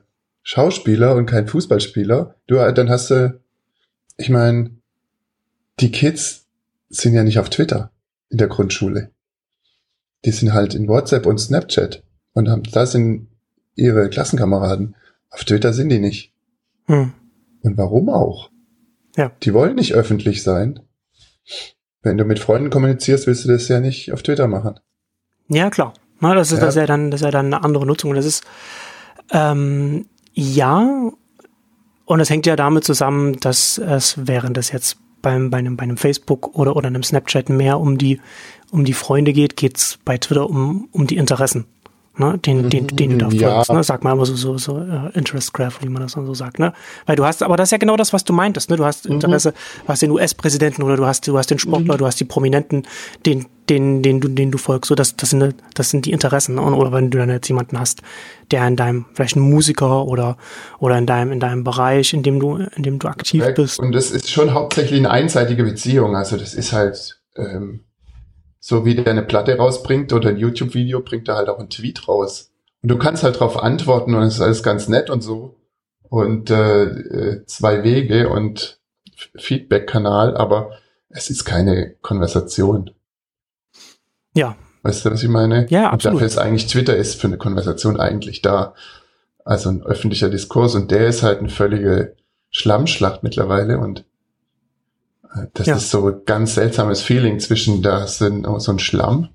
Schauspieler 0.43 1.15
und 1.15 1.25
kein 1.25 1.47
Fußballspieler, 1.47 2.35
du, 2.47 2.55
dann 2.55 2.89
hast 2.89 3.11
du, 3.11 3.39
ich 4.17 4.29
meine, 4.29 4.71
die 5.79 5.91
Kids 5.91 6.47
sind 6.89 7.13
ja 7.13 7.23
nicht 7.23 7.39
auf 7.39 7.49
Twitter 7.49 7.91
in 8.29 8.37
der 8.37 8.47
Grundschule. 8.47 9.11
Die 10.25 10.31
sind 10.31 10.53
halt 10.53 10.75
in 10.75 10.87
WhatsApp 10.87 11.25
und 11.25 11.39
Snapchat 11.39 12.03
und 12.33 12.49
haben, 12.49 12.63
da 12.63 12.85
sind 12.85 13.27
ihre 13.75 14.09
Klassenkameraden. 14.09 14.95
Auf 15.29 15.43
Twitter 15.45 15.73
sind 15.73 15.89
die 15.89 15.99
nicht. 15.99 16.33
hm, 16.87 17.13
Und 17.63 17.77
warum 17.77 18.09
auch? 18.09 18.49
Ja. 19.15 19.31
Die 19.43 19.53
wollen 19.53 19.75
nicht 19.75 19.93
öffentlich 19.93 20.43
sein. 20.43 20.79
Wenn 22.01 22.17
du 22.17 22.25
mit 22.25 22.39
Freunden 22.39 22.69
kommunizierst, 22.69 23.27
willst 23.27 23.45
du 23.45 23.49
das 23.49 23.67
ja 23.67 23.79
nicht 23.79 24.11
auf 24.13 24.23
Twitter 24.23 24.47
machen. 24.47 24.79
ja 25.47 25.69
klar. 25.69 25.93
Na, 26.19 26.35
das 26.35 26.51
ist, 26.51 26.59
Ja. 26.59 26.65
das 26.65 26.75
ist 26.75 26.79
ja 26.81 26.85
dann, 26.85 27.09
das 27.11 27.21
ist 27.21 27.25
ja 27.25 27.31
dann 27.31 27.47
eine 27.47 27.63
andere 27.63 27.85
Nutzung. 27.85 28.11
Und 28.11 28.15
das 28.15 28.25
ist, 28.25 28.43
ähm, 29.31 30.05
ja, 30.33 31.11
und 32.05 32.19
es 32.19 32.29
hängt 32.29 32.45
ja 32.45 32.55
damit 32.55 32.83
zusammen, 32.83 33.39
dass 33.39 33.77
es 33.79 34.15
während 34.27 34.57
es 34.57 34.71
jetzt 34.71 34.97
beim, 35.21 35.49
bei 35.49 35.57
einem, 35.57 35.77
bei 35.77 35.83
einem 35.83 35.97
Facebook 35.97 36.55
oder, 36.55 36.75
oder 36.75 36.87
einem 36.87 37.03
Snapchat 37.03 37.49
mehr 37.49 37.79
um 37.79 37.97
die, 37.97 38.19
um 38.71 38.85
die 38.85 38.93
Freunde 38.93 39.33
geht, 39.33 39.57
geht's 39.57 39.99
bei 40.03 40.17
Twitter 40.17 40.49
um, 40.49 40.87
um 40.91 41.07
die 41.07 41.17
Interessen. 41.17 41.65
Ne, 42.17 42.37
den, 42.39 42.69
den, 42.69 42.87
den 42.87 43.11
du 43.11 43.17
da 43.19 43.27
Mhm, 43.29 43.35
Ja. 43.35 43.53
folgst, 43.53 43.71
ne? 43.71 43.83
Sag 43.85 44.03
mal 44.03 44.11
immer 44.11 44.25
so, 44.25 44.35
so, 44.35 44.57
so 44.57 44.73
uh, 44.75 45.09
Interest 45.13 45.53
Graph, 45.53 45.81
wie 45.81 45.87
man 45.87 46.01
das 46.01 46.13
dann 46.13 46.25
so 46.25 46.33
sagt, 46.33 46.59
ne? 46.59 46.73
Weil 47.05 47.15
du 47.15 47.23
hast, 47.23 47.41
aber 47.41 47.55
das 47.55 47.67
ist 47.67 47.71
ja 47.71 47.77
genau 47.77 47.95
das, 47.95 48.11
was 48.11 48.25
du 48.25 48.33
meintest, 48.33 48.69
ne? 48.69 48.75
Du 48.75 48.83
hast 48.83 49.07
Mhm. 49.07 49.15
Interesse, 49.15 49.53
du 49.53 49.87
hast 49.87 50.01
den 50.01 50.11
US-Präsidenten 50.11 50.83
oder 50.83 50.97
du 50.97 51.05
hast, 51.05 51.25
du 51.25 51.37
hast 51.37 51.49
den 51.49 51.57
Sportler, 51.57 51.95
du 51.97 52.05
hast 52.05 52.19
die 52.19 52.25
Prominenten, 52.25 52.83
den, 53.25 53.45
den, 53.69 54.01
den 54.03 54.19
du, 54.19 54.27
den 54.27 54.51
du 54.51 54.57
folgst, 54.57 54.89
so 54.89 54.95
das, 54.95 55.15
das 55.15 55.29
sind, 55.29 55.55
das 55.73 55.89
sind 55.89 56.05
die 56.05 56.11
Interessen, 56.11 56.55
ne? 56.55 56.61
Oder 56.61 56.91
wenn 56.91 57.09
du 57.11 57.17
dann 57.17 57.29
jetzt 57.29 57.47
jemanden 57.47 57.79
hast, 57.79 58.01
der 58.51 58.67
in 58.67 58.75
deinem, 58.75 59.05
vielleicht 59.13 59.37
ein 59.37 59.41
Musiker 59.49 60.05
oder, 60.05 60.35
oder 60.79 60.97
in 60.97 61.05
deinem, 61.05 61.31
in 61.31 61.39
deinem 61.39 61.63
Bereich, 61.63 62.13
in 62.13 62.23
dem 62.23 62.41
du, 62.41 62.57
in 62.75 62.83
dem 62.83 62.99
du 62.99 63.07
aktiv 63.07 63.45
bist. 63.55 63.79
Und 63.79 63.93
das 63.93 64.11
ist 64.11 64.29
schon 64.29 64.53
hauptsächlich 64.53 64.99
eine 64.99 65.11
einseitige 65.11 65.63
Beziehung. 65.63 66.17
Also 66.17 66.35
das 66.35 66.55
ist 66.55 66.73
halt 66.73 67.21
ähm, 67.37 67.85
so, 68.61 68.85
wie 68.85 68.95
der 68.95 69.07
eine 69.07 69.23
Platte 69.23 69.57
rausbringt 69.57 70.13
oder 70.13 70.29
ein 70.29 70.37
YouTube-Video, 70.37 71.01
bringt 71.01 71.27
er 71.27 71.35
halt 71.35 71.49
auch 71.49 71.59
einen 71.59 71.69
Tweet 71.69 72.07
raus. 72.07 72.51
Und 72.81 72.89
du 72.89 72.97
kannst 72.97 73.23
halt 73.23 73.35
darauf 73.35 73.61
antworten 73.61 74.15
und 74.15 74.23
es 74.23 74.35
ist 74.35 74.41
alles 74.41 74.63
ganz 74.63 74.87
nett 74.87 75.09
und 75.09 75.21
so. 75.21 75.57
Und 76.03 76.49
äh, 76.49 76.83
äh, 76.83 77.45
zwei 77.45 77.83
Wege 77.83 78.29
und 78.29 78.79
Feedback-Kanal, 79.35 80.37
aber 80.37 80.71
es 81.09 81.29
ist 81.29 81.43
keine 81.43 81.95
Konversation. 82.01 82.91
Ja, 84.33 84.55
Weißt 84.83 85.05
du, 85.05 85.11
was 85.11 85.21
ich 85.21 85.29
meine? 85.29 85.67
Ja, 85.69 85.87
Und 85.87 85.93
absolut. 85.93 86.15
dafür 86.15 86.27
ist 86.27 86.37
eigentlich 86.37 86.67
Twitter 86.67 86.95
ist 86.95 87.19
für 87.19 87.27
eine 87.27 87.37
Konversation 87.37 87.99
eigentlich 87.99 88.41
da. 88.41 88.73
Also 89.43 89.69
ein 89.69 89.83
öffentlicher 89.83 90.29
Diskurs 90.29 90.75
und 90.75 90.91
der 90.91 91.07
ist 91.07 91.23
halt 91.23 91.39
eine 91.39 91.49
völlige 91.49 92.15
Schlammschlacht 92.49 93.23
mittlerweile 93.23 93.79
und 93.79 94.05
das 95.53 95.67
Ja. 95.67 95.75
ist 95.75 95.89
so 95.89 96.07
ein 96.07 96.21
ganz 96.25 96.55
seltsames 96.55 97.01
Feeling 97.01 97.39
zwischen 97.39 97.81
da 97.81 98.05
sind 98.07 98.45
so 98.57 98.71
ein 98.71 98.79
Schlamm 98.79 99.29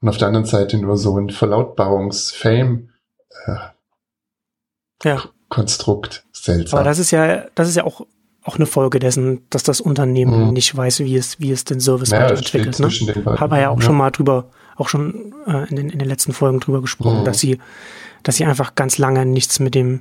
und 0.00 0.08
auf 0.08 0.16
der 0.18 0.28
anderen 0.28 0.46
Seite 0.46 0.76
nur 0.78 0.96
so 0.96 1.16
ein 1.18 1.30
Verlautbarungs-Fame-Konstrukt. 1.30 2.94
ja. 5.04 6.20
Seltsam. 6.32 6.78
Aber 6.78 6.88
das 6.88 6.98
ist 6.98 7.10
ja, 7.10 7.44
das 7.54 7.68
ist 7.68 7.76
ja 7.76 7.84
auch, 7.84 8.06
auch 8.42 8.56
eine 8.56 8.64
Folge 8.66 8.98
dessen, 8.98 9.42
dass 9.50 9.62
das 9.62 9.80
Unternehmen 9.82 10.46
Mhm. 10.48 10.52
nicht 10.54 10.74
weiß, 10.74 11.00
wie 11.00 11.16
es, 11.16 11.38
wie 11.40 11.50
es 11.50 11.64
den 11.64 11.80
Service 11.80 12.10
Naja, 12.10 12.24
weiterentwickelt. 12.30 12.78
Ne? 12.80 12.88
Haben 13.38 13.52
wir 13.52 13.60
ja 13.60 13.68
auch 13.68 13.82
schon 13.82 13.96
mal 13.96 14.10
drüber, 14.10 14.46
auch 14.76 14.88
schon 14.88 15.34
äh, 15.46 15.68
in, 15.68 15.76
den, 15.76 15.90
in 15.90 15.98
den 15.98 16.08
letzten 16.08 16.32
Folgen 16.32 16.60
drüber 16.60 16.80
gesprochen, 16.80 17.20
Mhm. 17.20 17.24
dass 17.24 17.38
sie, 17.38 17.58
dass 18.22 18.36
sie 18.36 18.44
einfach 18.46 18.74
ganz 18.74 18.96
lange 18.98 19.26
nichts 19.26 19.60
mit 19.60 19.74
dem 19.74 20.00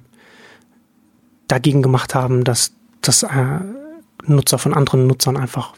dagegen 1.49 1.81
gemacht 1.81 2.15
haben, 2.15 2.43
dass, 2.45 2.71
dass 3.01 3.23
äh, 3.23 3.27
Nutzer 4.35 4.57
von 4.57 4.73
anderen 4.73 5.07
Nutzern 5.07 5.37
einfach 5.37 5.73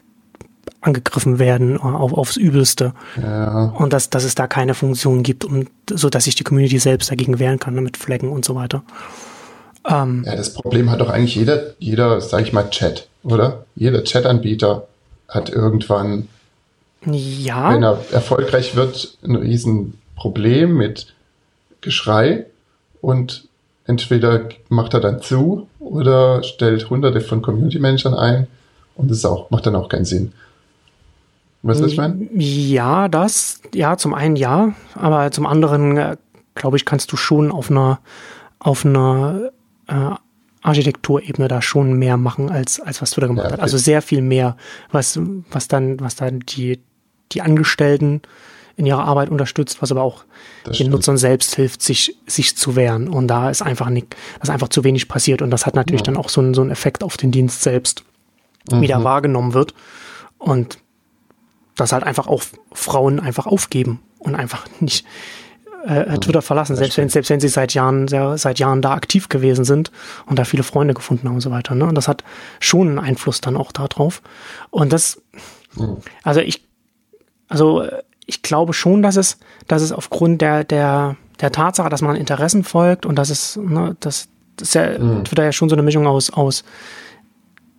angegriffen 0.82 1.40
werden 1.40 1.78
auf, 1.78 2.14
aufs 2.14 2.38
Übelste 2.38 2.94
Ja. 3.22 3.74
und 3.78 3.94
dass, 3.94 4.10
dass 4.10 4.24
es 4.24 4.36
da 4.36 4.48
keine 4.48 4.74
Funktion 4.74 5.24
gibt, 5.24 5.46
um, 5.46 5.68
so 5.90 6.10
dass 6.10 6.24
sich 6.26 6.36
die 6.36 6.44
Community 6.44 6.80
selbst 6.80 7.12
dagegen 7.12 7.40
wehren 7.40 7.60
kann, 7.60 7.76
ne, 7.76 7.82
mit 7.82 7.98
Flaggen 7.98 8.30
und 8.30 8.46
so 8.46 8.56
weiter. 8.56 8.84
Ähm, 9.88 10.24
Ja, 10.26 10.36
das 10.36 10.54
Problem 10.54 10.90
hat 10.90 11.02
doch 11.02 11.10
eigentlich 11.10 11.36
jeder, 11.36 11.74
jeder, 11.80 12.20
sag 12.22 12.42
ich 12.44 12.54
mal, 12.54 12.70
Chat, 12.70 13.08
oder? 13.24 13.66
Jeder 13.76 14.04
Chat-Anbieter 14.04 14.88
hat 15.28 15.50
irgendwann, 15.50 16.28
ja. 17.06 17.74
wenn 17.74 17.84
er 17.84 18.00
erfolgreich 18.12 18.76
wird, 18.76 19.18
ein 19.24 19.36
Riesenproblem 19.36 20.76
mit 20.76 21.14
Geschrei 21.82 22.46
und 23.02 23.48
entweder 23.92 24.50
macht 24.70 24.94
er 24.94 25.02
dann 25.02 25.22
zu 25.22 25.68
oder 25.80 26.42
stellt 26.44 26.90
hunderte 26.90 27.22
von 27.22 27.42
Community-Managern 27.42 28.14
ein 28.14 28.48
und 28.96 29.12
das 29.12 29.26
auch, 29.26 29.52
macht 29.52 29.66
dann 29.66 29.76
auch 29.76 29.90
keinen 29.90 30.06
Sinn. 30.06 30.32
Weißt 31.64 31.80
du, 31.80 31.84
was 31.84 31.92
ich 31.92 31.98
meine? 31.98 32.28
Ja, 32.34 33.08
das, 33.08 33.62
ja, 33.74 33.98
zum 33.98 34.14
einen 34.14 34.36
ja, 34.36 34.74
aber 34.96 35.30
zum 35.32 35.46
anderen, 35.46 35.98
äh, 35.98 36.18
glaube 36.56 36.78
ich, 36.78 36.86
kannst 36.86 37.12
du 37.12 37.18
schon 37.18 37.52
auf 37.52 37.70
einer, 37.70 38.00
auf 38.58 38.86
einer 38.86 39.52
äh, 39.88 40.16
Architekturebene 40.64 41.48
da 41.48 41.62
schon 41.62 41.94
mehr 41.94 42.18
machen, 42.18 42.50
als, 42.50 42.80
als 42.80 43.02
was 43.02 43.12
Twitter 43.12 43.28
gemacht 43.28 43.46
Ja, 43.46 43.54
okay. 43.54 43.62
Also 43.62 43.78
sehr 43.78 44.02
viel 44.02 44.22
mehr, 44.22 44.56
was, 44.92 45.20
was 45.52 45.68
dann, 45.68 46.00
was 46.00 46.16
dann 46.16 46.40
die, 46.40 46.80
die 47.32 47.42
Angestellten 47.42 48.22
in 48.82 48.88
ihrer 48.88 49.06
Arbeit 49.06 49.30
unterstützt, 49.30 49.82
was 49.82 49.92
aber 49.92 50.02
auch 50.02 50.24
Das 50.64 50.72
den 50.72 50.76
stimmt. 50.76 50.92
Nutzern 50.92 51.18
selbst 51.18 51.56
hilft, 51.56 51.82
sich, 51.82 52.18
sich 52.28 52.58
zu 52.58 52.76
wehren. 52.76 53.08
Und 53.08 53.28
da 53.28 53.50
ist 53.50 53.62
einfach 53.62 53.90
nicht, 53.90 54.16
das 54.40 54.50
einfach 54.50 54.68
zu 54.70 54.84
wenig 54.84 55.08
passiert. 55.08 55.42
Und 55.42 55.52
das 55.52 55.66
hat 55.66 55.76
natürlich 55.76 56.02
Ja. 56.02 56.06
dann 56.06 56.18
auch 56.18 56.30
so 56.30 56.42
einen, 56.42 56.54
so 56.54 56.62
einen 56.62 56.72
Effekt 56.72 57.04
auf 57.04 57.16
den 57.18 57.32
Dienst 57.32 57.62
selbst, 57.62 58.04
wie 58.72 58.88
der 58.88 59.00
Mhm. 59.00 59.04
wahrgenommen 59.04 59.54
wird. 59.54 59.74
Und 60.38 60.80
dass 61.76 61.92
halt 61.94 62.04
einfach 62.04 62.28
auch 62.28 62.44
Frauen 62.74 63.20
einfach 63.20 63.46
aufgeben 63.48 64.00
und 64.20 64.36
einfach 64.36 64.66
nicht 64.82 65.06
äh, 65.88 66.20
Twitter 66.20 66.44
verlassen, 66.44 66.74
das 66.74 66.80
selbst 66.80 66.98
wenn, 67.00 67.10
selbst 67.10 67.30
wenn 67.32 67.40
sie 67.40 67.48
seit 67.48 67.74
Jahren, 67.74 68.08
sehr, 68.08 68.38
seit 68.38 68.60
Jahren 68.60 68.84
da 68.84 68.94
aktiv 68.94 69.30
gewesen 69.30 69.66
sind 69.66 69.92
und 70.28 70.38
da 70.38 70.44
viele 70.46 70.62
Freunde 70.62 70.94
gefunden 70.94 71.28
haben 71.28 71.36
und 71.36 71.42
so 71.42 71.50
weiter. 71.50 71.74
Ne? 71.74 71.86
Und 71.86 71.96
das 71.96 72.08
hat 72.08 72.24
schon 72.60 72.88
einen 72.90 73.00
Einfluss 73.00 73.42
dann 73.42 73.58
auch 73.58 73.72
darauf. 73.72 74.22
Und 74.70 74.94
das, 74.94 75.22
Mhm. 75.76 75.98
also 76.24 76.40
ich, 76.42 76.64
also 77.48 77.82
äh, 77.82 78.04
ich 78.32 78.42
glaube 78.42 78.74
schon, 78.74 79.02
dass 79.04 79.16
es, 79.18 79.38
dass 79.68 79.82
es 79.82 79.92
aufgrund 79.92 80.42
der, 80.42 80.64
der, 80.64 81.16
der 81.42 81.52
Tatsache, 81.52 81.90
dass 81.90 82.02
man 82.02 82.16
Interessen 82.16 82.64
folgt 82.64 83.06
und 83.06 83.16
dass 83.18 83.30
es, 83.30 83.58
ne, 83.58 83.96
das, 84.00 84.28
das 84.56 84.70
ist 84.70 84.74
ja 84.76 84.98
Mhm. 85.00 85.24
Ja 85.38 85.52
schon 85.52 85.70
so 85.70 85.76
eine 85.76 85.84
Mischung 85.84 86.08
aus, 86.08 86.30
aus 86.32 86.64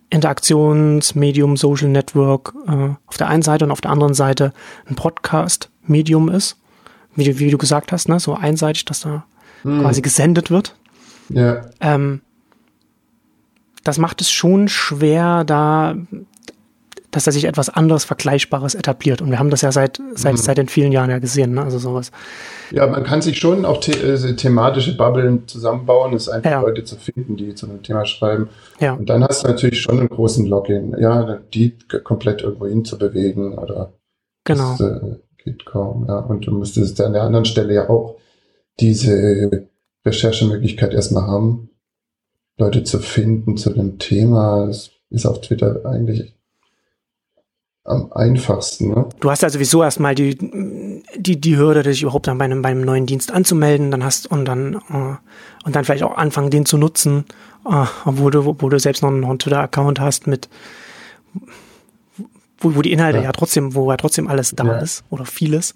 Interaktionsmedium, 0.09 1.57
Social 1.57 1.89
Network 1.89 2.53
äh, 2.67 2.89
auf 3.07 3.17
der 3.17 3.27
einen 3.27 3.41
Seite 3.41 3.65
und 3.65 3.71
auf 3.71 3.81
der 3.81 3.91
anderen 3.91 4.13
Seite 4.13 4.53
ein 4.87 4.95
Podcast-Medium 4.95 6.29
ist, 6.29 6.57
wie, 7.15 7.23
du- 7.25 7.39
wie 7.39 7.49
du 7.51 7.57
gesagt 7.57 7.91
hast, 7.91 8.07
ne, 8.09 8.19
so 8.19 8.33
einseitig, 8.35 8.85
dass 8.85 9.01
da 9.01 9.25
quasi 9.81 10.01
gesendet 10.01 10.51
wird. 10.51 10.75
Ja, 11.29 11.61
Ähm, 11.79 12.21
das 13.83 13.97
macht 13.97 14.21
es 14.21 14.31
schon 14.31 14.67
schwer, 14.69 15.43
da 15.45 15.95
dass 17.13 17.25
da 17.25 17.31
sich 17.31 17.45
etwas 17.45 17.69
anderes 17.69 18.05
Vergleichbares 18.05 18.75
etabliert. 18.75 19.21
Und 19.21 19.29
wir 19.29 19.39
haben 19.39 19.51
das 19.51 19.61
ja 19.61 19.71
seit, 19.71 20.01
seit, 20.15 20.33
mhm. 20.33 20.37
seit 20.37 20.57
den 20.57 20.67
vielen 20.67 20.91
Jahren 20.91 21.09
ja 21.09 21.19
gesehen, 21.19 21.53
ne? 21.53 21.63
also 21.63 21.77
sowas. 21.77 22.11
Ja, 22.71 22.87
man 22.87 23.03
kann 23.03 23.21
sich 23.21 23.37
schon 23.37 23.65
auch 23.65 23.81
the 23.81 23.91
äh, 23.91 24.35
thematische 24.35 24.97
Bubblen 24.97 25.47
zusammenbauen, 25.47 26.13
ist 26.13 26.27
einfach 26.27 26.51
ja. 26.51 26.61
Leute 26.61 26.83
zu 26.83 26.95
finden, 26.95 27.37
die 27.37 27.53
zu 27.53 27.67
einem 27.67 27.83
Thema 27.83 28.05
schreiben. 28.05 28.49
Ja. 28.79 28.93
Und 28.93 29.09
dann 29.09 29.23
hast 29.23 29.43
du 29.43 29.47
natürlich 29.47 29.79
schon 29.79 29.99
einen 29.99 30.09
großen 30.09 30.45
Login, 30.47 30.95
ja, 30.99 31.39
die 31.53 31.77
komplett 32.03 32.41
irgendwo 32.41 32.65
hin 32.65 32.83
zu 32.83 32.97
bewegen 32.97 33.57
oder 33.57 33.93
genau. 34.43 34.75
das 34.77 34.81
äh, 34.81 35.15
geht 35.37 35.65
kaum, 35.65 36.05
ja. 36.07 36.17
Und 36.17 36.47
du 36.47 36.51
müsstest 36.51 36.99
an 36.99 37.13
der 37.13 37.23
anderen 37.23 37.45
Stelle 37.45 37.75
ja 37.75 37.89
auch 37.89 38.17
diese 38.79 39.67
Recherchemöglichkeit 40.03 40.93
erstmal 40.93 41.27
haben, 41.27 41.69
Leute 42.57 42.83
zu 42.83 42.97
finden 42.97 43.55
zu 43.57 43.69
dem 43.69 43.99
Thema. 43.99 44.65
Das 44.65 44.91
ist 45.11 45.27
auf 45.27 45.41
Twitter 45.41 45.85
eigentlich 45.85 46.35
am 47.85 48.11
einfachsten. 48.13 48.89
Ne? 48.89 49.09
Du 49.19 49.29
hast 49.29 49.41
ja 49.41 49.49
sowieso 49.49 49.83
erstmal 49.83 50.15
die, 50.15 50.37
die, 51.15 51.39
die 51.39 51.57
Hürde, 51.57 51.83
dich 51.83 52.01
überhaupt 52.01 52.27
dann 52.27 52.37
bei 52.37 52.45
einem, 52.45 52.61
bei 52.61 52.69
einem 52.69 52.81
neuen 52.81 53.05
Dienst 53.05 53.31
anzumelden, 53.31 53.91
dann 53.91 54.03
hast 54.03 54.27
und 54.27 54.45
dann 54.45 54.75
äh, 54.75 55.65
und 55.65 55.75
dann 55.75 55.83
vielleicht 55.83 56.03
auch 56.03 56.17
anfangen, 56.17 56.49
den 56.49 56.65
zu 56.65 56.77
nutzen, 56.77 57.25
äh, 57.65 57.85
obwohl 58.05 58.31
du, 58.31 58.47
obwohl 58.47 58.69
du 58.69 58.79
selbst 58.79 59.03
noch 59.03 59.09
einen, 59.09 59.25
einen 59.25 59.39
Twitter-Account 59.39 59.99
hast 59.99 60.27
mit 60.27 60.49
wo, 62.59 62.75
wo 62.75 62.81
die 62.81 62.93
Inhalte 62.93 63.19
ja. 63.19 63.25
ja 63.25 63.31
trotzdem, 63.31 63.75
wo 63.75 63.91
ja 63.91 63.97
trotzdem 63.97 64.27
alles 64.27 64.51
da 64.55 64.65
ja. 64.65 64.77
ist 64.77 65.03
oder 65.09 65.25
vieles. 65.25 65.75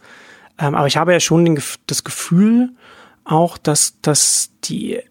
Ähm, 0.58 0.76
aber 0.76 0.88
ich 0.88 0.98
habe 0.98 1.12
ja 1.12 1.20
schon 1.20 1.46
den, 1.46 1.62
das 1.88 2.04
Gefühl 2.04 2.70
auch, 3.26 3.58
dass, 3.58 4.00
dass 4.02 4.52
die 4.64 5.02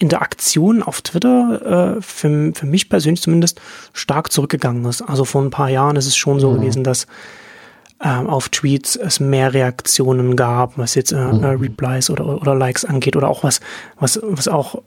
Interaktion 0.00 0.82
auf 0.82 1.02
Twitter 1.02 1.96
äh, 1.98 2.02
für, 2.02 2.52
für 2.54 2.66
mich 2.66 2.88
persönlich 2.88 3.22
zumindest 3.22 3.60
stark 3.92 4.32
zurückgegangen 4.32 4.84
ist. 4.86 5.02
Also 5.02 5.24
vor 5.24 5.42
ein 5.42 5.50
paar 5.50 5.68
Jahren 5.68 5.96
ist 5.96 6.06
es 6.06 6.16
schon 6.16 6.40
so 6.40 6.50
mhm. 6.50 6.56
gewesen, 6.56 6.84
dass 6.84 7.06
ähm, 8.02 8.26
auf 8.26 8.48
Tweets 8.48 8.96
es 8.96 9.20
mehr 9.20 9.52
Reaktionen 9.52 10.34
gab, 10.34 10.78
was 10.78 10.94
jetzt 10.94 11.12
äh, 11.12 11.16
mhm. 11.16 11.44
Replies 11.44 12.08
oder, 12.08 12.40
oder 12.40 12.54
Likes 12.54 12.86
angeht 12.86 13.14
oder 13.14 13.28
auch 13.28 13.44
was, 13.44 13.60
was, 13.98 14.18
was 14.22 14.48
auch 14.48 14.82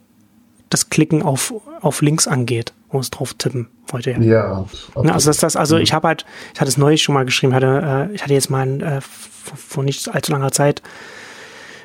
das 0.69 0.89
Klicken 0.89 1.21
auf, 1.21 1.53
auf 1.81 2.01
Links 2.01 2.27
angeht, 2.27 2.73
wo 2.89 2.99
es 2.99 3.11
drauf 3.11 3.35
tippen 3.35 3.67
heute. 3.91 4.11
Ja. 4.19 4.65
ja 4.95 5.13
also 5.13 5.29
das, 5.29 5.37
das, 5.37 5.55
also 5.55 5.75
mhm. 5.75 5.83
ich 5.83 5.93
habe 5.93 6.07
halt, 6.07 6.25
ich 6.55 6.59
hatte 6.59 6.69
es 6.69 6.77
neulich 6.77 7.03
schon 7.03 7.13
mal 7.13 7.25
geschrieben, 7.25 7.53
hatte, 7.53 8.09
äh, 8.11 8.15
ich 8.15 8.23
hatte 8.23 8.33
jetzt 8.33 8.49
mal 8.49 8.81
äh, 8.81 8.99
vor, 9.01 9.57
vor 9.57 9.83
nicht 9.83 10.09
allzu 10.09 10.31
langer 10.31 10.51
Zeit 10.51 10.81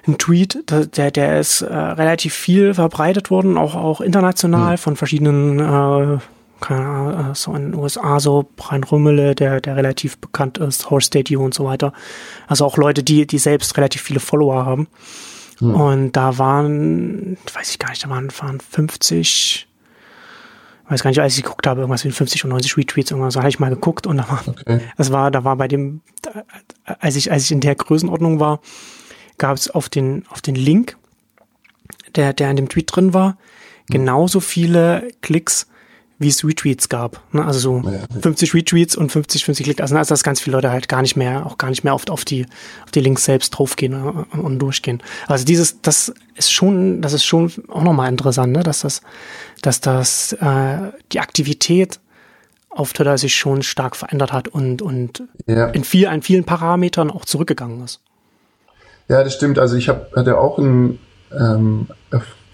ein 0.09 0.19
Tweet, 0.19 0.65
der, 0.71 1.11
der 1.11 1.41
ist 1.41 1.63
äh, 1.63 1.75
relativ 1.75 2.35
viel 2.35 2.75
verbreitet 2.75 3.31
worden, 3.31 3.57
auch, 3.57 3.75
auch 3.75 4.01
international 4.01 4.73
mhm. 4.73 4.79
von 4.79 4.97
verschiedenen, 4.97 5.59
äh, 5.61 6.19
keine 6.61 6.87
Ahnung, 6.87 7.31
äh, 7.31 7.35
so 7.35 7.55
in 7.55 7.71
den 7.71 7.75
USA, 7.75 8.19
so 8.19 8.49
Brian 8.57 8.85
Rümmele, 8.85 9.35
der, 9.35 9.61
der 9.61 9.77
relativ 9.77 10.19
bekannt 10.19 10.59
ist, 10.59 10.91
Horse 10.91 11.07
State 11.07 11.37
U 11.37 11.45
und 11.45 11.55
so 11.55 11.65
weiter. 11.65 11.93
Also 12.47 12.65
auch 12.65 12.77
Leute, 12.77 13.03
die, 13.03 13.27
die 13.27 13.39
selbst 13.39 13.77
relativ 13.77 14.03
viele 14.03 14.21
Follower 14.21 14.65
haben. 14.65 14.89
Mhm. 15.61 15.75
Und 15.75 16.13
da 16.13 16.39
waren, 16.39 17.37
weiß 17.53 17.71
ich 17.71 17.79
gar 17.79 17.91
nicht, 17.91 18.05
da 18.05 18.09
waren, 18.09 18.31
waren 18.41 18.61
50, 18.61 19.69
weiß 20.89 21.03
gar 21.03 21.11
nicht, 21.11 21.21
als 21.21 21.37
ich 21.37 21.43
geguckt 21.43 21.67
habe, 21.67 21.81
irgendwas 21.81 22.05
wie 22.05 22.11
50 22.11 22.45
und 22.45 22.51
90 22.51 22.77
Retweets, 22.77 23.11
irgendwas, 23.11 23.35
so 23.35 23.41
habe 23.41 23.49
ich 23.49 23.59
mal 23.59 23.71
geguckt 23.71 24.07
und 24.07 24.17
da 24.17 24.29
war, 24.29 24.43
okay. 24.47 24.81
das 24.97 25.13
war, 25.13 25.31
da 25.31 25.45
war 25.45 25.57
bei 25.57 25.69
dem, 25.69 26.01
als 27.01 27.17
ich, 27.17 27.31
als 27.31 27.45
ich 27.45 27.53
in 27.53 27.61
der 27.61 27.75
Größenordnung 27.75 28.41
war, 28.41 28.61
gab 29.39 29.57
es 29.57 29.71
auf 29.71 29.89
den, 29.89 30.25
auf 30.29 30.41
den 30.41 30.55
Link, 30.55 30.97
der, 32.15 32.33
der 32.33 32.51
in 32.51 32.57
dem 32.57 32.69
Tweet 32.69 32.95
drin 32.95 33.15
war, 33.15 33.39
genauso 33.89 34.41
viele 34.41 35.09
Klicks, 35.23 35.67
wie 36.19 36.29
es 36.29 36.45
Retweets 36.45 36.89
gab. 36.89 37.23
Ne? 37.33 37.45
Also 37.45 37.61
so 37.61 37.89
ja. 37.89 38.01
50 38.21 38.53
Retweets 38.53 38.97
und 38.97 39.11
50, 39.11 39.45
50 39.45 39.65
Klicks. 39.65 39.81
Also, 39.81 39.97
also 39.97 40.13
dass 40.13 40.25
ganz 40.25 40.41
viele 40.41 40.57
Leute 40.57 40.71
halt 40.71 40.89
gar 40.89 41.03
nicht 41.03 41.17
mehr, 41.17 41.47
auch 41.47 41.59
gar 41.59 41.71
nicht 41.71 41.85
mehr 41.85 41.95
oft 41.95 42.11
auf 42.11 42.25
die, 42.25 42.45
auf 42.85 42.91
die 42.91 43.01
Links 43.01 43.25
selbst 43.25 43.51
draufgehen 43.51 43.95
und, 43.95 44.25
und 44.33 44.59
durchgehen. 44.59 45.03
Also 45.29 45.45
dieses, 45.45 45.81
das 45.81 46.13
ist 46.35 46.53
schon, 46.53 47.03
das 47.03 47.13
ist 47.13 47.25
schon 47.25 47.53
auch 47.69 47.83
nochmal 47.83 48.09
interessant, 48.09 48.53
ne? 48.53 48.63
dass 48.63 48.81
das, 48.81 49.01
dass 49.63 49.81
das, 49.81 50.33
äh, 50.33 50.91
die 51.13 51.21
Aktivität 51.21 52.01
auf 52.71 52.93
Twitter 52.93 53.17
sich 53.17 53.37
schon 53.37 53.63
stark 53.63 53.97
verändert 53.97 54.33
hat 54.33 54.49
und, 54.49 54.83
und 54.83 55.23
ja. 55.47 55.69
in 55.69 55.85
viel, 55.85 56.09
in 56.09 56.23
vielen 56.23 56.45
Parametern 56.45 57.11
auch 57.11 57.25
zurückgegangen 57.25 57.83
ist. 57.83 58.01
Ja, 59.09 59.25
das 59.25 59.35
stimmt. 59.35 59.59
Also 59.59 59.77
ich 59.77 59.89
hab, 59.89 60.15
hatte 60.15 60.39
auch 60.39 60.59
einen 60.59 60.99
ähm, 61.33 61.89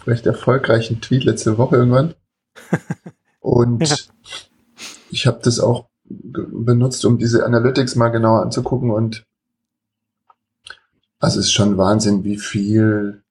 recht 0.06 0.26
erfolgreichen 0.26 1.00
Tweet 1.00 1.24
letzte 1.24 1.58
Woche 1.58 1.76
irgendwann. 1.76 2.14
Und 3.40 3.88
ja. 3.88 3.96
ich 5.10 5.26
habe 5.26 5.40
das 5.42 5.60
auch 5.60 5.86
benutzt, 6.04 7.04
um 7.04 7.18
diese 7.18 7.44
Analytics 7.44 7.96
mal 7.96 8.08
genauer 8.08 8.42
anzugucken. 8.42 8.90
Und 8.90 9.26
also 11.18 11.40
es 11.40 11.46
ist 11.46 11.52
schon 11.52 11.76
Wahnsinn, 11.76 12.24
wie 12.24 12.38
viel 12.38 13.22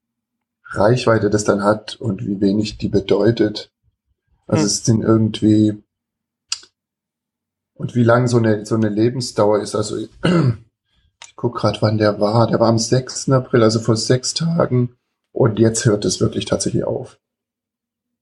Reichweite 0.66 1.30
das 1.30 1.44
dann 1.44 1.62
hat 1.62 1.96
und 1.96 2.26
wie 2.26 2.40
wenig 2.40 2.78
die 2.78 2.88
bedeutet. 2.88 3.70
Also 4.46 4.62
hm. 4.62 4.66
es 4.66 4.84
sind 4.84 5.02
irgendwie 5.02 5.82
und 7.74 7.94
wie 7.94 8.04
lang 8.04 8.28
so 8.28 8.38
eine 8.38 8.66
so 8.66 8.74
eine 8.74 8.88
Lebensdauer 8.88 9.60
ist. 9.60 9.74
Also 9.74 9.96
ich 11.34 11.36
guck 11.36 11.56
gerade, 11.56 11.82
wann 11.82 11.98
der 11.98 12.20
war. 12.20 12.46
Der 12.46 12.60
war 12.60 12.68
am 12.68 12.78
6. 12.78 13.28
April, 13.30 13.64
also 13.64 13.80
vor 13.80 13.96
sechs 13.96 14.34
Tagen. 14.34 14.96
Und 15.32 15.58
jetzt 15.58 15.84
hört 15.84 16.04
es 16.04 16.20
wirklich 16.20 16.44
tatsächlich 16.44 16.84
auf. 16.84 17.18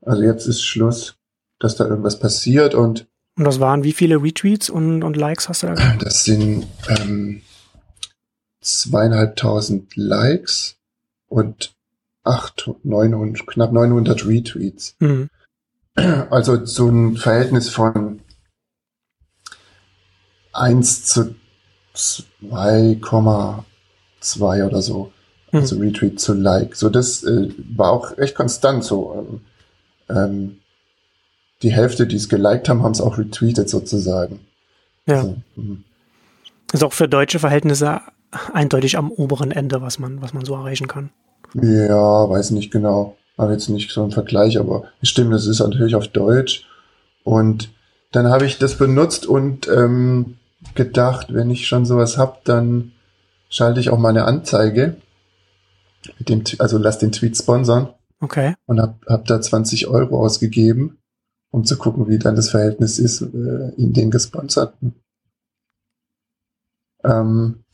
Also 0.01 0.23
jetzt 0.23 0.47
ist 0.47 0.65
Schluss, 0.65 1.17
dass 1.59 1.77
da 1.77 1.85
irgendwas 1.87 2.19
passiert 2.19 2.75
und 2.75 3.07
und 3.35 3.45
das 3.45 3.61
waren 3.61 3.83
wie 3.83 3.93
viele 3.93 4.23
Retweets 4.23 4.69
und, 4.69 5.03
und 5.03 5.17
Likes 5.17 5.49
hast 5.49 5.63
du 5.63 5.69
da 5.69 5.75
gehabt? 5.75 6.03
Das 6.05 6.25
sind 6.25 6.67
ähm, 6.89 7.41
zweieinhalbtausend 8.61 9.97
Likes 9.97 10.77
und 11.29 11.75
acht, 12.25 12.71
900, 12.83 13.47
knapp 13.47 13.73
900 13.73 14.27
Retweets. 14.27 14.97
Mhm. 14.99 15.31
Also 15.95 16.67
so 16.67 16.89
ein 16.89 17.17
Verhältnis 17.17 17.71
von 17.71 18.21
eins 20.53 21.07
zu 21.07 21.35
2,2 21.95 24.67
oder 24.67 24.83
so. 24.83 25.13
Mhm. 25.53 25.61
Also 25.61 25.79
Retweet 25.79 26.21
zu 26.21 26.35
Like. 26.35 26.77
So, 26.77 26.89
das 26.89 27.25
äh, 27.25 27.49
war 27.77 27.93
auch 27.93 28.17
recht 28.19 28.35
konstant 28.35 28.85
so. 28.85 29.41
Ähm, 30.09 30.09
ähm, 30.09 30.59
die 31.63 31.73
Hälfte, 31.73 32.07
die 32.07 32.17
es 32.17 32.29
geliked 32.29 32.69
haben, 32.69 32.83
haben 32.83 32.93
es 32.93 33.01
auch 33.01 33.19
retweetet 33.19 33.69
sozusagen. 33.69 34.41
Ja. 35.07 35.17
Also, 35.17 35.37
mhm. 35.57 35.85
ist 36.73 36.85
auch 36.85 36.93
für 36.93 37.09
deutsche 37.09 37.39
Verhältnisse 37.39 38.01
eindeutig 38.53 38.97
am 38.97 39.11
oberen 39.11 39.51
Ende, 39.51 39.83
was 39.83 39.99
man, 39.99 40.23
was 40.23 40.33
man 40.33 40.45
so 40.45 40.55
erreichen 40.55 40.89
kann. 40.89 41.11
Ja, 41.55 42.29
weiß 42.29 42.53
nicht 42.53 42.71
genau. 42.71 43.17
Aber 43.37 43.53
jetzt 43.53 43.69
nicht 43.69 43.91
so 43.91 44.03
ein 44.03 44.11
Vergleich, 44.11 44.59
aber 44.59 44.85
stimmt, 45.03 45.33
das 45.33 45.47
ist 45.47 45.61
natürlich 45.61 45.95
auf 45.95 46.09
Deutsch. 46.09 46.67
Und 47.25 47.71
dann 48.11 48.29
habe 48.29 48.47
ich 48.47 48.59
das 48.59 48.77
benutzt 48.77 49.27
und 49.27 49.69
ähm, 49.69 50.37
gedacht, 50.75 51.33
wenn 51.35 51.51
ich 51.51 51.67
schon 51.67 51.85
sowas 51.85 52.19
hab, 52.19 52.45
dann 52.45 52.93
schalte 53.49 53.81
ich 53.81 53.91
auch 53.91 53.99
mal 53.99 54.11
eine 54.11 54.25
Anzeige. 54.25 54.97
Mit 56.19 56.29
dem, 56.29 56.43
also 56.59 56.79
lass 56.79 56.99
den 56.99 57.13
Tweet 57.13 57.37
sponsern. 57.37 57.89
Okay. 58.21 58.55
Und 58.67 58.81
hab, 58.81 59.05
hab 59.07 59.25
da 59.27 59.41
20 59.41 59.89
Euro 59.89 60.21
ausgegeben, 60.21 60.99
um 61.51 61.65
zu 61.65 61.77
gucken, 61.77 62.09
wie 62.09 62.19
dann 62.19 62.37
das 62.37 62.51
Verhältnis 62.51 62.99
ist 62.99 63.23
äh, 63.23 63.73
in 63.77 63.93
den 63.93 64.11
gesponserten 64.11 64.95
ähm, 67.05 67.65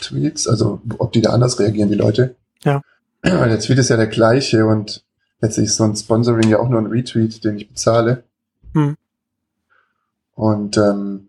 Tweets, 0.00 0.48
also 0.48 0.80
ob 0.98 1.12
die 1.12 1.20
da 1.20 1.30
anders 1.30 1.58
reagieren, 1.58 1.90
die 1.90 1.96
Leute. 1.96 2.36
Ja. 2.62 2.82
Weil 3.22 3.48
der 3.48 3.60
Tweet 3.60 3.78
ist 3.78 3.90
ja 3.90 3.96
der 3.96 4.06
gleiche 4.06 4.66
und 4.66 5.04
letztlich 5.40 5.66
ist 5.66 5.76
so 5.76 5.84
ein 5.84 5.96
Sponsoring 5.96 6.48
ja 6.48 6.58
auch 6.58 6.68
nur 6.68 6.80
ein 6.80 6.86
Retweet, 6.86 7.44
den 7.44 7.56
ich 7.56 7.68
bezahle. 7.68 8.24
Hm. 8.74 8.96
Und 10.34 10.76
ähm, 10.76 11.27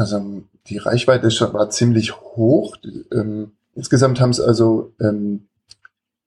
also 0.00 0.42
die 0.66 0.78
Reichweite 0.78 1.28
war 1.52 1.68
ziemlich 1.68 2.16
hoch. 2.16 2.76
Ähm, 3.12 3.52
insgesamt 3.74 4.18
haben 4.18 4.30
es 4.30 4.40
also 4.40 4.94
ähm, 4.98 5.48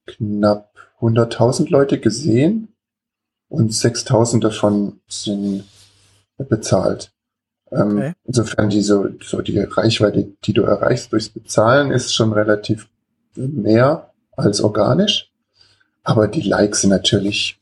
knapp 0.05 0.75
100.000 0.99 1.71
Leute 1.71 1.99
gesehen 1.99 2.67
und 3.49 3.71
6.000 3.71 4.41
davon 4.41 4.99
sind 5.07 5.63
bezahlt. 6.37 7.11
Ähm, 7.71 7.97
okay. 7.97 8.13
Insofern 8.25 8.69
diese, 8.69 9.15
so 9.23 9.41
die 9.41 9.59
Reichweite, 9.59 10.31
die 10.43 10.53
du 10.53 10.61
erreichst 10.61 11.11
durchs 11.11 11.29
Bezahlen, 11.29 11.89
ist 11.89 12.13
schon 12.13 12.31
relativ 12.31 12.89
mehr 13.35 14.13
als 14.33 14.61
organisch. 14.61 15.31
Aber 16.03 16.27
die 16.27 16.41
Likes 16.41 16.81
sind 16.81 16.91
natürlich 16.91 17.59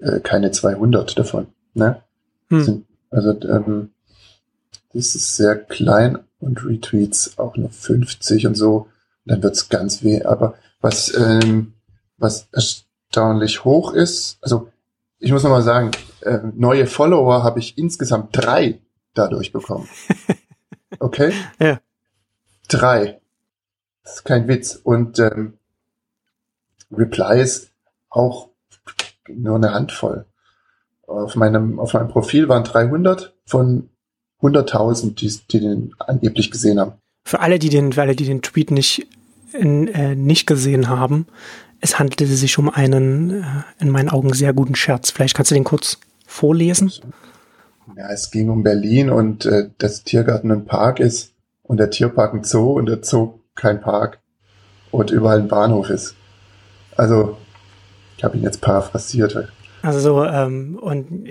äh, 0.00 0.18
keine 0.18 0.50
200 0.50 1.16
davon. 1.16 1.46
Ne? 1.74 2.02
Hm. 2.48 2.64
Sind, 2.64 2.86
also 3.10 3.30
ähm, 3.42 3.90
das 4.94 5.14
ist 5.14 5.36
sehr 5.36 5.56
klein 5.56 6.18
und 6.40 6.64
Retweets 6.64 7.38
auch 7.38 7.56
nur 7.56 7.70
50 7.70 8.46
und 8.46 8.54
so. 8.54 8.88
Und 9.24 9.32
dann 9.32 9.42
wird's 9.42 9.68
ganz 9.68 10.02
weh. 10.02 10.22
Aber 10.22 10.54
was, 10.80 11.14
ähm, 11.16 11.74
was 12.18 12.48
erstaunlich 12.52 13.64
hoch 13.64 13.92
ist, 13.92 14.38
also 14.42 14.68
ich 15.18 15.30
muss 15.32 15.44
nochmal 15.44 15.62
sagen, 15.62 15.92
äh, 16.22 16.40
neue 16.54 16.86
Follower 16.86 17.44
habe 17.44 17.60
ich 17.60 17.78
insgesamt 17.78 18.30
drei 18.32 18.80
dadurch 19.14 19.52
bekommen. 19.52 19.88
Okay? 20.98 21.32
Ja. 21.58 21.80
Drei. 22.68 23.20
Das 24.04 24.16
ist 24.16 24.24
kein 24.24 24.46
Witz. 24.46 24.76
Und 24.76 25.18
ähm, 25.18 25.58
Replies 26.92 27.72
auch 28.08 28.50
nur 29.28 29.56
eine 29.56 29.72
Handvoll. 29.72 30.26
Auf 31.06 31.34
meinem, 31.34 31.80
auf 31.80 31.94
meinem 31.94 32.08
Profil 32.08 32.48
waren 32.48 32.62
300 32.62 33.34
von 33.44 33.88
100.000, 34.42 35.14
die, 35.14 35.32
die 35.50 35.60
den 35.60 35.94
angeblich 35.98 36.50
gesehen 36.50 36.80
haben. 36.80 36.92
Für 37.24 37.40
alle, 37.40 37.58
die 37.58 37.68
den, 37.68 37.92
für 37.92 38.02
alle, 38.02 38.16
die 38.16 38.24
den 38.24 38.42
Tweet 38.42 38.70
nicht, 38.70 39.06
in, 39.52 39.88
äh, 39.88 40.14
nicht 40.14 40.46
gesehen 40.46 40.88
haben, 40.88 41.26
es 41.80 41.98
handelte 41.98 42.26
sich 42.26 42.58
um 42.58 42.68
einen, 42.68 43.42
äh, 43.42 43.44
in 43.80 43.90
meinen 43.90 44.08
Augen 44.08 44.32
sehr 44.32 44.52
guten 44.52 44.74
Scherz. 44.74 45.10
Vielleicht 45.10 45.34
kannst 45.34 45.50
du 45.50 45.54
den 45.54 45.64
kurz 45.64 45.98
vorlesen. 46.26 46.92
Ja, 47.96 48.10
es 48.10 48.30
ging 48.30 48.48
um 48.48 48.62
Berlin 48.62 49.10
und 49.10 49.44
äh, 49.46 49.68
das 49.78 50.02
Tiergarten 50.04 50.50
ein 50.50 50.64
Park 50.64 51.00
ist 51.00 51.32
und 51.62 51.78
der 51.78 51.90
Tierpark 51.90 52.34
ein 52.34 52.44
Zoo 52.44 52.72
und 52.72 52.86
der 52.86 53.02
Zoo 53.02 53.40
kein 53.54 53.80
Park 53.80 54.20
und 54.90 55.10
überall 55.10 55.40
ein 55.40 55.48
Bahnhof 55.48 55.90
ist. 55.90 56.14
Also, 56.96 57.36
ich 58.16 58.24
habe 58.24 58.36
ihn 58.36 58.42
jetzt 58.42 58.60
paraphrasiert. 58.60 59.48
Also 59.82 59.98
so, 59.98 60.24
ähm, 60.24 60.78
und 60.80 61.28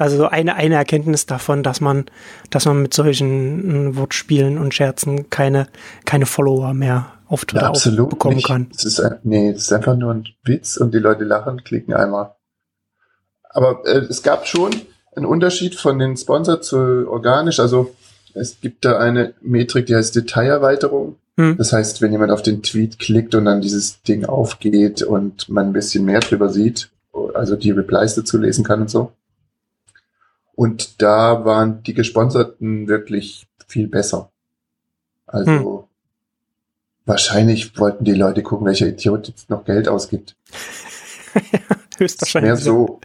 also 0.00 0.16
so 0.16 0.28
eine, 0.28 0.54
eine 0.54 0.76
Erkenntnis 0.76 1.26
davon, 1.26 1.62
dass 1.62 1.82
man, 1.82 2.06
dass 2.48 2.64
man 2.64 2.80
mit 2.80 2.94
solchen 2.94 3.90
äh, 3.90 3.96
Wortspielen 3.96 4.56
und 4.56 4.72
Scherzen 4.72 5.28
keine, 5.28 5.66
keine 6.06 6.24
Follower 6.24 6.72
mehr 6.72 7.12
auf 7.28 7.44
Twitter 7.44 7.64
Ja, 7.64 7.68
absolut 7.68 8.08
bekommen 8.08 8.36
nicht. 8.36 8.46
kann. 8.46 8.68
Es 8.74 8.84
ist, 8.84 9.02
nee, 9.24 9.50
es 9.50 9.64
ist 9.64 9.72
einfach 9.74 9.96
nur 9.96 10.14
ein 10.14 10.26
Witz 10.42 10.78
und 10.78 10.94
die 10.94 10.98
Leute 10.98 11.24
lachen, 11.24 11.64
klicken 11.64 11.92
einmal. 11.92 12.34
Aber 13.50 13.82
äh, 13.84 13.98
es 13.98 14.22
gab 14.22 14.46
schon 14.46 14.70
einen 15.14 15.26
Unterschied 15.26 15.74
von 15.74 15.98
den 15.98 16.16
Sponsor 16.16 16.62
zu 16.62 17.06
organisch. 17.06 17.60
Also 17.60 17.94
es 18.32 18.58
gibt 18.58 18.86
da 18.86 18.98
eine 18.98 19.34
Metrik, 19.42 19.84
die 19.84 19.96
heißt 19.96 20.16
Detailerweiterung. 20.16 21.16
Hm. 21.36 21.58
Das 21.58 21.74
heißt, 21.74 22.00
wenn 22.00 22.12
jemand 22.12 22.32
auf 22.32 22.40
den 22.40 22.62
Tweet 22.62 22.98
klickt 22.98 23.34
und 23.34 23.44
dann 23.44 23.60
dieses 23.60 24.00
Ding 24.02 24.24
aufgeht 24.24 25.02
und 25.02 25.50
man 25.50 25.66
ein 25.66 25.72
bisschen 25.74 26.06
mehr 26.06 26.20
drüber 26.20 26.48
sieht, 26.48 26.90
also 27.34 27.54
die 27.56 27.72
Replies 27.72 28.14
dazu 28.14 28.38
lesen 28.38 28.64
kann 28.64 28.80
und 28.80 28.88
so. 28.88 29.12
Und 30.54 31.00
da 31.00 31.44
waren 31.44 31.82
die 31.82 31.94
Gesponserten 31.94 32.88
wirklich 32.88 33.46
viel 33.66 33.86
besser. 33.86 34.30
Also 35.26 35.88
wahrscheinlich 37.06 37.78
wollten 37.78 38.04
die 38.04 38.14
Leute 38.14 38.42
gucken, 38.42 38.66
welcher 38.66 38.86
Idiot 38.86 39.28
jetzt 39.28 39.48
noch 39.50 39.64
Geld 39.64 39.88
ausgibt. 39.88 40.36
Höchstwahrscheinlich. 41.98 42.48
Mehr 42.48 42.56
so, 42.56 43.00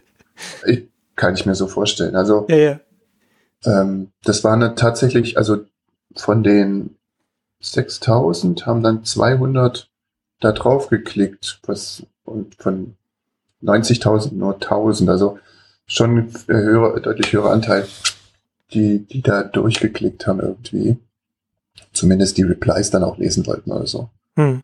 ich, 0.66 0.88
kann 1.14 1.34
ich 1.34 1.46
mir 1.46 1.54
so 1.54 1.66
vorstellen. 1.66 2.16
Also 2.16 2.46
Ja, 2.48 2.56
ja. 2.56 2.80
ähm, 3.64 4.10
das 4.24 4.44
waren 4.44 4.60
dann 4.60 4.76
tatsächlich, 4.76 5.38
also 5.38 5.64
von 6.14 6.42
den 6.42 6.96
6000 7.60 8.66
haben 8.66 8.82
dann 8.82 9.04
200 9.04 9.88
da 10.40 10.52
drauf 10.52 10.88
geklickt, 10.88 11.60
was 11.66 12.02
und 12.24 12.54
von 12.56 12.96
90.000 13.62 14.34
nur 14.34 14.54
1000, 14.54 15.08
also 15.08 15.38
schon 15.86 16.18
ein 16.18 16.34
höherer, 16.46 17.00
deutlich 17.00 17.32
höherer 17.32 17.50
Anteil, 17.50 17.86
die, 18.72 19.00
die 19.00 19.22
da 19.22 19.42
durchgeklickt 19.42 20.26
haben 20.26 20.40
irgendwie. 20.40 20.98
Zumindest 21.92 22.36
die 22.36 22.42
Replies 22.42 22.90
dann 22.90 23.04
auch 23.04 23.18
lesen 23.18 23.46
wollten 23.46 23.72
oder 23.72 23.86
so. 23.86 24.10
Hm. 24.36 24.62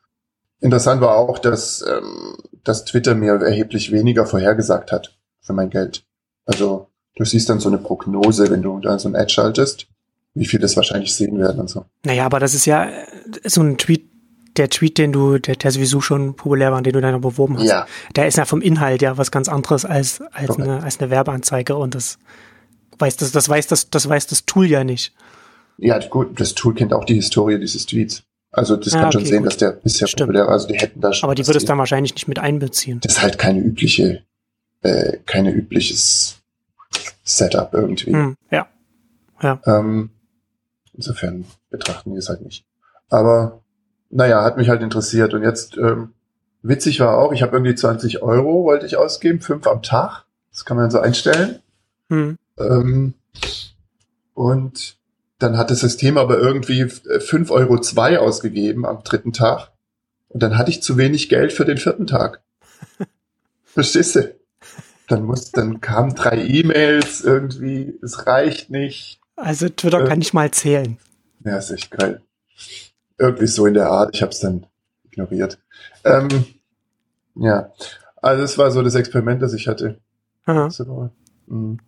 Interessant 0.60 1.00
war 1.00 1.16
auch, 1.16 1.38
dass, 1.38 1.84
ähm, 1.86 2.36
dass 2.64 2.84
Twitter 2.84 3.14
mir 3.14 3.32
erheblich 3.32 3.90
weniger 3.90 4.26
vorhergesagt 4.26 4.92
hat 4.92 5.16
für 5.40 5.52
mein 5.52 5.70
Geld. 5.70 6.04
Also 6.46 6.88
du 7.16 7.24
siehst 7.24 7.48
dann 7.48 7.60
so 7.60 7.68
eine 7.68 7.78
Prognose, 7.78 8.50
wenn 8.50 8.62
du 8.62 8.78
da 8.78 8.98
so 8.98 9.08
ein 9.08 9.16
Ad 9.16 9.30
schaltest, 9.30 9.86
wie 10.34 10.46
viel 10.46 10.60
das 10.60 10.76
wahrscheinlich 10.76 11.14
sehen 11.14 11.38
werden 11.38 11.60
und 11.60 11.68
so. 11.68 11.84
Naja, 12.04 12.24
aber 12.26 12.40
das 12.40 12.54
ist 12.54 12.66
ja 12.66 12.84
äh, 12.84 13.06
so 13.44 13.60
ein 13.60 13.76
Tweet, 13.76 14.08
der 14.56 14.68
Tweet, 14.68 14.98
den 14.98 15.12
du, 15.12 15.38
der, 15.38 15.56
der 15.56 15.70
sowieso 15.70 16.00
schon 16.00 16.34
populär 16.34 16.72
war, 16.72 16.82
den 16.82 16.92
du 16.92 17.00
dann 17.00 17.20
beworben 17.20 17.58
hast. 17.58 17.66
Ja. 17.66 17.86
Der 18.16 18.26
ist 18.26 18.36
ja 18.36 18.44
vom 18.44 18.60
Inhalt 18.60 19.02
ja 19.02 19.16
was 19.18 19.30
ganz 19.30 19.48
anderes 19.48 19.84
als, 19.84 20.20
als, 20.32 20.58
eine, 20.58 20.82
als 20.82 21.00
eine 21.00 21.10
Werbeanzeige 21.10 21.76
und 21.76 21.94
das 21.94 22.18
weiß 22.98 23.16
das, 23.16 23.32
das 23.32 23.48
weiß 23.48 23.66
das, 23.68 23.90
das 23.90 24.08
weiß 24.08 24.26
das 24.26 24.44
Tool 24.44 24.66
ja 24.66 24.84
nicht. 24.84 25.14
Ja, 25.78 25.98
gut, 25.98 26.38
das 26.40 26.54
Tool 26.54 26.74
kennt 26.74 26.92
auch 26.92 27.04
die 27.04 27.14
Historie 27.14 27.58
dieses 27.58 27.86
Tweets. 27.86 28.22
Also 28.50 28.76
das 28.76 28.92
Ah, 28.92 29.00
kann 29.00 29.12
schon 29.12 29.22
okay, 29.22 29.30
sehen, 29.30 29.38
gut. 29.42 29.46
dass 29.46 29.56
der 29.56 29.72
bisher 29.72 30.06
Stimmt. 30.06 30.28
populär 30.28 30.44
war. 30.46 30.52
Also 30.52 30.68
die 30.68 30.74
hätten 30.74 31.00
da 31.00 31.12
schon. 31.14 31.26
Aber 31.26 31.34
die 31.34 31.40
was 31.40 31.48
würde 31.48 31.56
es 31.56 31.62
sehen. 31.62 31.68
dann 31.68 31.78
wahrscheinlich 31.78 32.14
nicht 32.14 32.28
mit 32.28 32.38
einbeziehen. 32.38 33.00
Das 33.00 33.12
ist 33.14 33.22
halt 33.22 33.38
keine 33.38 33.60
übliche, 33.60 34.22
äh, 34.82 35.16
keine 35.24 35.50
übliches 35.50 36.36
Setup 37.24 37.72
irgendwie. 37.72 38.12
Hm, 38.12 38.36
ja. 38.50 38.66
Ja. 39.42 39.60
Ähm, 39.66 40.10
insofern 40.92 41.46
betrachten 41.70 42.12
wir 42.12 42.18
es 42.18 42.28
halt 42.28 42.42
nicht. 42.42 42.66
Aber 43.08 43.61
naja, 44.12 44.44
hat 44.44 44.56
mich 44.56 44.68
halt 44.68 44.82
interessiert. 44.82 45.34
Und 45.34 45.42
jetzt 45.42 45.76
ähm, 45.76 46.12
witzig 46.62 47.00
war 47.00 47.18
auch, 47.18 47.32
ich 47.32 47.42
habe 47.42 47.56
irgendwie 47.56 47.74
20 47.74 48.22
Euro 48.22 48.64
wollte 48.64 48.86
ich 48.86 48.96
ausgeben, 48.96 49.40
fünf 49.40 49.66
am 49.66 49.82
Tag. 49.82 50.24
Das 50.52 50.64
kann 50.64 50.76
man 50.76 50.90
so 50.90 51.00
einstellen. 51.00 51.60
Hm. 52.08 52.38
Ähm, 52.58 53.14
und 54.34 54.96
dann 55.38 55.56
hat 55.56 55.70
das 55.70 55.80
System 55.80 56.18
aber 56.18 56.38
irgendwie 56.38 56.84
5,02 56.84 57.50
Euro 57.50 57.80
zwei 57.80 58.18
ausgegeben 58.18 58.86
am 58.86 59.02
dritten 59.02 59.32
Tag. 59.32 59.72
Und 60.28 60.42
dann 60.42 60.56
hatte 60.56 60.70
ich 60.70 60.82
zu 60.82 60.96
wenig 60.96 61.28
Geld 61.28 61.52
für 61.52 61.64
den 61.64 61.78
vierten 61.78 62.06
Tag. 62.06 62.42
Verstehst 63.64 64.14
du? 64.16 64.34
Dann 65.08 65.24
muss, 65.24 65.50
dann 65.50 65.80
kamen 65.80 66.14
drei 66.14 66.38
E-Mails 66.42 67.22
irgendwie, 67.22 67.98
es 68.02 68.26
reicht 68.26 68.70
nicht. 68.70 69.20
Also 69.36 69.68
Twitter 69.68 70.04
Äh. 70.04 70.08
kann 70.08 70.18
nicht 70.18 70.32
mal 70.32 70.50
zählen. 70.50 70.98
Ja, 71.44 71.56
ist 71.58 71.70
echt 71.70 71.90
geil. 71.90 72.22
Irgendwie 73.22 73.46
so 73.46 73.66
in 73.66 73.74
der 73.74 73.88
Art. 73.88 74.10
Ich 74.14 74.20
habe 74.22 74.32
es 74.32 74.40
dann 74.40 74.66
ignoriert. 75.04 75.58
Ähm, 76.04 76.28
ja, 77.36 77.70
also 78.20 78.42
es 78.42 78.58
war 78.58 78.70
so 78.72 78.82
das 78.82 78.96
Experiment, 78.96 79.40
das 79.42 79.54
ich 79.54 79.68
hatte. 79.68 80.00
Mhm. 81.46 81.78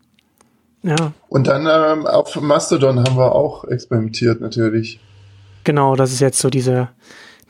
Ja, 0.83 1.13
Und 1.29 1.47
dann 1.49 1.67
ähm, 1.67 2.07
auf 2.07 2.41
Mastodon 2.41 2.99
haben 3.01 3.17
wir 3.17 3.35
auch 3.35 3.65
experimentiert 3.65 4.41
natürlich. 4.41 5.01
genau, 5.65 5.97
das 5.97 6.13
ist 6.13 6.21
jetzt 6.21 6.39
so 6.39 6.51
diese, 6.51 6.91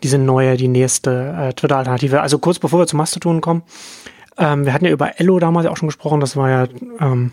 diese 0.02 0.18
neue, 0.18 0.56
die 0.56 0.68
nächste 0.68 1.34
äh, 1.36 1.52
Twitter-Alternative. 1.52 2.22
Also 2.22 2.38
kurz 2.38 2.58
bevor 2.60 2.78
wir 2.78 2.86
zu 2.86 2.96
Mastodon 2.96 3.40
kommen, 3.40 3.64
ähm, 4.38 4.64
wir 4.64 4.72
hatten 4.72 4.84
ja 4.86 4.92
über 4.92 5.20
Ello 5.20 5.38
damals 5.40 5.66
auch 5.66 5.76
schon 5.76 5.88
gesprochen, 5.88 6.20
das 6.20 6.36
war 6.36 6.48
ja, 6.48 6.68
ähm, 7.00 7.32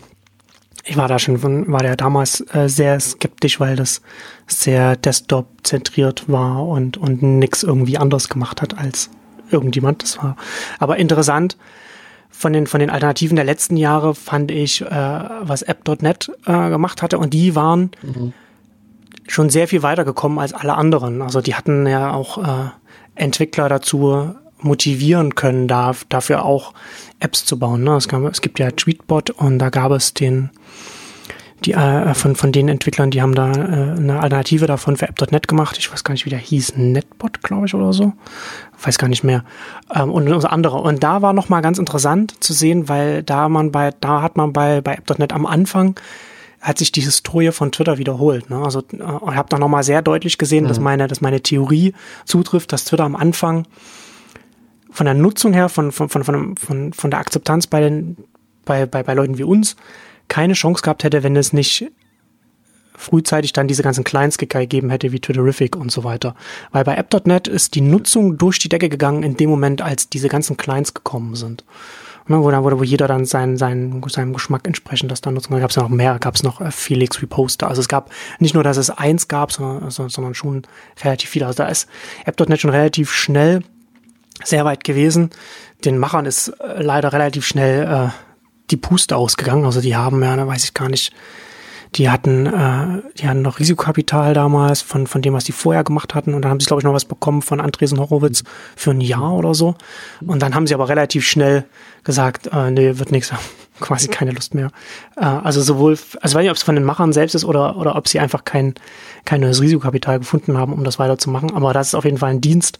ich 0.84 0.96
war 0.96 1.08
da 1.08 1.18
schon 1.18 1.38
von, 1.38 1.70
war 1.70 1.84
ja 1.84 1.96
damals 1.96 2.44
äh, 2.54 2.68
sehr 2.68 2.98
skeptisch, 2.98 3.60
weil 3.60 3.76
das 3.76 4.02
sehr 4.46 4.96
Desktop-zentriert 4.96 6.24
war 6.28 6.66
und, 6.66 6.96
und 6.96 7.22
nix 7.22 7.62
irgendwie 7.62 7.98
anders 7.98 8.28
gemacht 8.28 8.62
hat 8.62 8.76
als 8.76 9.10
irgendjemand. 9.50 10.02
Das 10.02 10.18
war 10.18 10.36
aber 10.78 10.96
interessant. 10.96 11.56
Von 12.30 12.52
den, 12.52 12.66
von 12.66 12.80
den 12.80 12.90
Alternativen 12.90 13.36
der 13.36 13.44
letzten 13.44 13.76
Jahre 13.76 14.14
fand 14.14 14.50
ich, 14.50 14.80
äh, 14.80 14.86
was 14.86 15.62
App.net 15.62 16.32
äh, 16.46 16.70
gemacht 16.70 17.02
hatte 17.02 17.18
und 17.18 17.32
die 17.34 17.54
waren 17.54 17.90
schon 19.28 19.50
sehr 19.50 19.68
viel 19.68 19.82
weiter 19.82 20.04
gekommen 20.04 20.38
als 20.38 20.52
alle 20.52 20.74
anderen. 20.74 21.22
Also 21.22 21.40
die 21.40 21.54
hatten 21.54 21.86
ja 21.86 22.12
auch 22.12 22.38
äh, 22.38 22.70
Entwickler 23.14 23.68
dazu 23.68 24.34
motivieren 24.64 25.34
können, 25.34 25.68
da, 25.68 25.92
dafür 26.08 26.44
auch 26.44 26.72
Apps 27.20 27.44
zu 27.44 27.58
bauen. 27.58 27.84
Ne? 27.84 27.96
Es, 27.96 28.08
gab, 28.08 28.22
es 28.24 28.40
gibt 28.40 28.58
ja 28.58 28.70
Tweetbot 28.70 29.30
und 29.30 29.58
da 29.58 29.70
gab 29.70 29.92
es 29.92 30.14
den, 30.14 30.50
die 31.64 31.72
äh, 31.72 32.14
von, 32.14 32.34
von 32.34 32.52
den 32.52 32.68
Entwicklern, 32.68 33.10
die 33.10 33.22
haben 33.22 33.34
da 33.34 33.52
äh, 33.52 33.96
eine 33.96 34.20
Alternative 34.20 34.66
davon 34.66 34.96
für 34.96 35.08
App.net 35.08 35.48
gemacht. 35.48 35.76
Ich 35.78 35.92
weiß 35.92 36.04
gar 36.04 36.12
nicht, 36.12 36.26
wie 36.26 36.30
der 36.30 36.38
hieß, 36.38 36.76
Netbot, 36.76 37.42
glaube 37.42 37.66
ich, 37.66 37.74
oder 37.74 37.92
so. 37.92 38.12
Weiß 38.82 38.98
gar 38.98 39.08
nicht 39.08 39.24
mehr. 39.24 39.44
Ähm, 39.94 40.10
und 40.10 40.28
unser 40.28 40.52
andere. 40.52 40.78
Und 40.78 41.02
da 41.02 41.22
war 41.22 41.32
nochmal 41.32 41.62
ganz 41.62 41.78
interessant 41.78 42.42
zu 42.42 42.52
sehen, 42.52 42.88
weil 42.88 43.22
da 43.22 43.48
man 43.48 43.70
bei, 43.72 43.92
da 44.00 44.22
hat 44.22 44.36
man 44.36 44.52
bei, 44.52 44.80
bei 44.80 44.94
App.net 44.94 45.32
am 45.32 45.46
Anfang 45.46 45.98
hat 46.62 46.78
sich 46.78 46.92
die 46.92 47.00
Historie 47.00 47.50
von 47.50 47.72
Twitter 47.72 47.98
wiederholt. 47.98 48.48
Ne? 48.48 48.56
Also 48.56 48.80
äh, 48.80 48.96
ich 48.96 49.36
habe 49.36 49.48
da 49.48 49.58
nochmal 49.58 49.82
sehr 49.82 50.00
deutlich 50.00 50.38
gesehen, 50.38 50.68
dass 50.68 50.80
meine, 50.80 51.08
dass 51.08 51.20
meine 51.20 51.40
Theorie 51.40 51.92
zutrifft, 52.24 52.72
dass 52.72 52.84
Twitter 52.84 53.04
am 53.04 53.16
Anfang 53.16 53.66
von 54.92 55.06
der 55.06 55.14
Nutzung 55.14 55.52
her, 55.52 55.68
von, 55.68 55.90
von, 55.90 56.08
von, 56.08 56.24
von, 56.24 56.56
von, 56.56 56.92
von 56.92 57.10
der 57.10 57.20
Akzeptanz 57.20 57.66
bei 57.66 57.80
den, 57.80 58.16
bei, 58.64 58.86
bei, 58.86 59.02
bei 59.02 59.14
Leuten 59.14 59.38
wie 59.38 59.44
uns 59.44 59.76
keine 60.28 60.54
Chance 60.54 60.82
gehabt 60.82 61.04
hätte, 61.04 61.22
wenn 61.22 61.36
es 61.36 61.52
nicht 61.52 61.90
frühzeitig 62.94 63.52
dann 63.52 63.68
diese 63.68 63.82
ganzen 63.82 64.04
Clients 64.04 64.38
gegeben 64.38 64.90
hätte, 64.90 65.12
wie 65.12 65.20
Twitterific 65.20 65.76
und 65.76 65.90
so 65.90 66.04
weiter. 66.04 66.34
Weil 66.70 66.84
bei 66.84 66.94
App.net 66.94 67.48
ist 67.48 67.74
die 67.74 67.80
Nutzung 67.80 68.38
durch 68.38 68.58
die 68.58 68.68
Decke 68.68 68.88
gegangen 68.88 69.22
in 69.22 69.36
dem 69.36 69.50
Moment, 69.50 69.82
als 69.82 70.08
diese 70.08 70.28
ganzen 70.28 70.56
Clients 70.56 70.94
gekommen 70.94 71.34
sind. 71.34 71.64
Ne, 72.28 72.40
wo, 72.40 72.50
dann, 72.50 72.62
wo, 72.62 72.78
wo 72.78 72.84
jeder 72.84 73.08
dann 73.08 73.24
seinen, 73.24 73.56
seinen, 73.56 74.00
seinem 74.08 74.32
Geschmack 74.32 74.66
entsprechend 74.66 75.10
das 75.10 75.20
dann 75.20 75.34
nutzen 75.34 75.48
kann. 75.48 75.56
Da 75.56 75.62
gab 75.62 75.70
es 75.70 75.76
ja 75.76 75.82
noch 75.82 75.90
mehr, 75.90 76.18
gab 76.20 76.36
es 76.36 76.44
noch 76.44 76.60
äh, 76.60 76.70
Felix 76.70 77.20
Reposter. 77.20 77.66
Also 77.66 77.80
es 77.80 77.88
gab 77.88 78.10
nicht 78.38 78.54
nur, 78.54 78.62
dass 78.62 78.76
es 78.76 78.90
eins 78.90 79.26
gab, 79.26 79.50
sondern, 79.50 79.90
sondern 79.90 80.34
schon 80.34 80.62
relativ 81.02 81.30
viele. 81.30 81.46
Also 81.46 81.64
da 81.64 81.68
ist 81.68 81.88
App.net 82.24 82.60
schon 82.60 82.70
relativ 82.70 83.12
schnell 83.12 83.64
sehr 84.44 84.64
weit 84.64 84.84
gewesen. 84.84 85.30
Den 85.84 85.98
Machern 85.98 86.26
ist 86.26 86.48
äh, 86.48 86.82
leider 86.82 87.12
relativ 87.12 87.46
schnell 87.46 87.84
äh, 87.84 88.08
die 88.70 88.76
Puste 88.76 89.16
ausgegangen. 89.16 89.64
Also 89.64 89.80
die 89.80 89.96
haben 89.96 90.22
ja, 90.22 90.36
da 90.36 90.46
weiß 90.46 90.64
ich 90.64 90.74
gar 90.74 90.88
nicht, 90.88 91.12
die 91.96 92.08
hatten, 92.08 92.46
äh, 92.46 93.02
die 93.18 93.28
hatten 93.28 93.42
noch 93.42 93.58
Risikokapital 93.58 94.32
damals 94.32 94.80
von, 94.80 95.06
von 95.06 95.20
dem, 95.20 95.34
was 95.34 95.44
die 95.44 95.52
vorher 95.52 95.84
gemacht 95.84 96.14
hatten. 96.14 96.32
Und 96.32 96.42
dann 96.42 96.50
haben 96.50 96.60
sie, 96.60 96.66
glaube 96.66 96.80
ich, 96.80 96.84
noch 96.84 96.94
was 96.94 97.04
bekommen 97.04 97.42
von 97.42 97.60
Andresen 97.60 98.00
Horowitz 98.00 98.44
für 98.76 98.92
ein 98.92 99.00
Jahr 99.00 99.34
oder 99.34 99.54
so. 99.54 99.74
Und 100.26 100.40
dann 100.40 100.54
haben 100.54 100.66
sie 100.66 100.74
aber 100.74 100.88
relativ 100.88 101.26
schnell 101.26 101.64
gesagt, 102.02 102.48
äh, 102.50 102.70
nee, 102.70 102.98
wird 102.98 103.12
nichts, 103.12 103.32
quasi 103.80 104.08
keine 104.08 104.30
Lust 104.30 104.54
mehr. 104.54 104.70
Äh, 105.16 105.24
also 105.24 105.60
sowohl, 105.60 105.98
also 106.20 106.34
weiß 106.34 106.42
nicht, 106.42 106.50
ob 106.50 106.56
es 106.56 106.62
von 106.62 106.76
den 106.76 106.84
Machern 106.84 107.12
selbst 107.12 107.34
ist 107.34 107.44
oder, 107.44 107.76
oder 107.76 107.94
ob 107.94 108.08
sie 108.08 108.20
einfach 108.20 108.44
kein, 108.44 108.74
kein 109.26 109.42
neues 109.42 109.60
Risikokapital 109.60 110.18
gefunden 110.18 110.56
haben, 110.56 110.72
um 110.72 110.84
das 110.84 110.98
weiterzumachen. 110.98 111.54
Aber 111.54 111.74
das 111.74 111.88
ist 111.88 111.94
auf 111.94 112.06
jeden 112.06 112.18
Fall 112.18 112.30
ein 112.30 112.40
Dienst, 112.40 112.78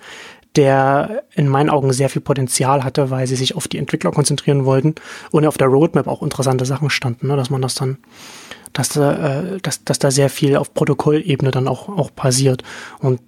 der 0.56 1.24
in 1.34 1.48
meinen 1.48 1.70
Augen 1.70 1.92
sehr 1.92 2.10
viel 2.10 2.22
Potenzial 2.22 2.84
hatte, 2.84 3.10
weil 3.10 3.26
sie 3.26 3.36
sich 3.36 3.54
auf 3.56 3.68
die 3.68 3.78
Entwickler 3.78 4.10
konzentrieren 4.10 4.64
wollten 4.64 4.94
und 5.30 5.46
auf 5.46 5.56
der 5.56 5.68
Roadmap 5.68 6.06
auch 6.06 6.22
interessante 6.22 6.64
Sachen 6.64 6.90
standen, 6.90 7.28
ne, 7.28 7.36
dass 7.36 7.50
man 7.50 7.62
das 7.62 7.74
dann 7.74 7.98
dass, 8.72 8.96
äh, 8.96 9.58
dass, 9.62 9.84
dass 9.84 9.98
da 9.98 10.10
sehr 10.10 10.30
viel 10.30 10.56
auf 10.56 10.72
Protokollebene 10.74 11.50
dann 11.50 11.68
auch, 11.68 11.88
auch 11.88 12.14
passiert. 12.14 12.62
Und 13.00 13.20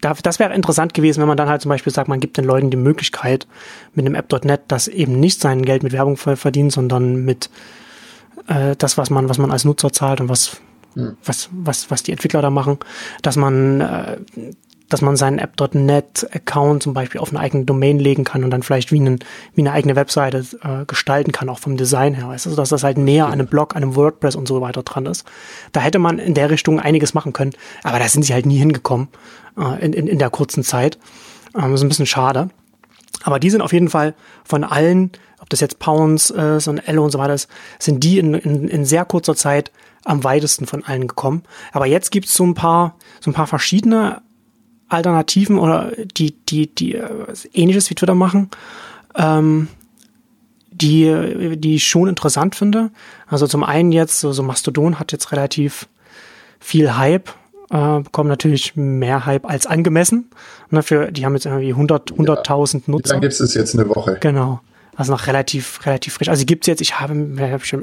da, 0.00 0.14
das 0.14 0.38
wäre 0.38 0.54
interessant 0.54 0.94
gewesen, 0.94 1.20
wenn 1.20 1.28
man 1.28 1.36
dann 1.36 1.48
halt 1.48 1.62
zum 1.62 1.70
Beispiel 1.70 1.92
sagt, 1.92 2.08
man 2.08 2.20
gibt 2.20 2.36
den 2.36 2.44
Leuten 2.44 2.70
die 2.70 2.76
Möglichkeit, 2.76 3.46
mit 3.94 4.06
einem 4.06 4.14
App.net 4.14 4.62
das 4.68 4.88
eben 4.88 5.18
nicht 5.18 5.40
sein 5.40 5.62
Geld 5.62 5.82
mit 5.82 5.92
Werbung 5.92 6.16
verdient, 6.16 6.72
sondern 6.72 7.24
mit 7.24 7.50
äh, 8.46 8.76
das, 8.76 8.98
was 8.98 9.10
man, 9.10 9.28
was 9.28 9.38
man 9.38 9.50
als 9.50 9.64
Nutzer 9.64 9.92
zahlt 9.92 10.20
und 10.20 10.28
was, 10.28 10.60
hm. 10.94 11.16
was, 11.24 11.48
was, 11.52 11.90
was 11.90 12.02
die 12.02 12.12
Entwickler 12.12 12.42
da 12.42 12.50
machen, 12.50 12.78
dass 13.22 13.36
man 13.36 13.80
äh, 13.80 14.18
dass 14.88 15.02
man 15.02 15.16
seinen 15.16 15.38
App.NET-Account 15.38 16.82
zum 16.82 16.94
Beispiel 16.94 17.20
auf 17.20 17.30
eine 17.30 17.40
eigene 17.40 17.64
Domain 17.64 17.98
legen 17.98 18.24
kann 18.24 18.42
und 18.42 18.50
dann 18.50 18.62
vielleicht 18.62 18.90
wie, 18.90 19.00
einen, 19.00 19.18
wie 19.54 19.60
eine 19.60 19.72
eigene 19.72 19.96
Webseite 19.96 20.44
äh, 20.62 20.84
gestalten 20.86 21.32
kann, 21.32 21.48
auch 21.48 21.58
vom 21.58 21.76
Design 21.76 22.14
her. 22.14 22.28
Weißt 22.28 22.46
du? 22.46 22.50
Also, 22.50 22.60
dass 22.60 22.70
das 22.70 22.84
halt 22.84 22.96
näher 22.96 23.26
an 23.26 23.32
einem 23.32 23.46
Blog, 23.46 23.76
einem 23.76 23.96
WordPress 23.96 24.34
und 24.34 24.48
so 24.48 24.60
weiter 24.60 24.82
dran 24.82 25.06
ist. 25.06 25.26
Da 25.72 25.80
hätte 25.80 25.98
man 25.98 26.18
in 26.18 26.34
der 26.34 26.50
Richtung 26.50 26.80
einiges 26.80 27.12
machen 27.12 27.32
können, 27.32 27.52
aber 27.82 27.98
da 27.98 28.08
sind 28.08 28.24
sie 28.24 28.32
halt 28.32 28.46
nie 28.46 28.58
hingekommen 28.58 29.08
äh, 29.58 29.84
in, 29.84 29.92
in, 29.92 30.06
in 30.06 30.18
der 30.18 30.30
kurzen 30.30 30.62
Zeit. 30.62 30.98
Ähm, 31.56 31.74
ist 31.74 31.82
ein 31.82 31.88
bisschen 31.88 32.06
schade. 32.06 32.48
Aber 33.24 33.38
die 33.38 33.50
sind 33.50 33.60
auf 33.60 33.72
jeden 33.72 33.90
Fall 33.90 34.14
von 34.44 34.64
allen, 34.64 35.10
ob 35.40 35.50
das 35.50 35.60
jetzt 35.60 35.78
Pounds 35.78 36.30
äh, 36.30 36.60
so 36.60 36.70
ein 36.70 36.78
Ello 36.78 37.04
und 37.04 37.10
so 37.10 37.18
weiter 37.18 37.34
ist, 37.34 37.48
sind 37.78 38.02
die 38.04 38.18
in, 38.18 38.34
in, 38.34 38.68
in 38.68 38.84
sehr 38.84 39.04
kurzer 39.04 39.34
Zeit 39.34 39.70
am 40.04 40.24
weitesten 40.24 40.66
von 40.66 40.84
allen 40.84 41.08
gekommen. 41.08 41.42
Aber 41.72 41.86
jetzt 41.86 42.10
gibt's 42.10 42.34
so 42.34 42.44
ein 42.44 42.54
paar, 42.54 42.94
so 43.20 43.30
ein 43.30 43.34
paar 43.34 43.46
verschiedene 43.46 44.22
Alternativen 44.88 45.58
oder 45.58 45.92
die, 46.16 46.32
die, 46.32 46.74
die 46.74 46.94
äh, 46.94 47.08
ähnliches 47.52 47.90
wie 47.90 47.94
Twitter 47.94 48.14
machen, 48.14 48.50
ähm, 49.14 49.68
die, 50.70 51.56
die 51.56 51.76
ich 51.76 51.86
schon 51.86 52.08
interessant 52.08 52.54
finde. 52.54 52.90
Also 53.26 53.46
zum 53.46 53.64
einen 53.64 53.92
jetzt, 53.92 54.20
so, 54.20 54.32
so 54.32 54.42
Mastodon 54.42 54.98
hat 54.98 55.12
jetzt 55.12 55.32
relativ 55.32 55.88
viel 56.60 56.96
Hype, 56.96 57.30
äh, 57.70 58.00
bekommen 58.00 58.28
natürlich 58.28 58.76
mehr 58.76 59.26
Hype 59.26 59.48
als 59.48 59.66
angemessen. 59.66 60.30
Ne, 60.70 60.82
für, 60.82 61.12
die 61.12 61.24
haben 61.24 61.34
jetzt 61.34 61.46
irgendwie 61.46 61.70
100, 61.70 62.12
100.000 62.12 62.74
ja, 62.74 62.80
Nutzer. 62.86 63.14
Dann 63.14 63.20
gibt 63.20 63.38
es 63.38 63.54
jetzt 63.54 63.74
eine 63.74 63.88
Woche. 63.88 64.18
Genau. 64.20 64.60
Also 64.96 65.12
noch 65.12 65.28
relativ, 65.28 65.86
relativ 65.86 66.14
frisch. 66.14 66.28
Also 66.28 66.44
gibt's 66.44 66.66
jetzt, 66.66 66.80
ich 66.80 66.98
habe, 66.98 67.14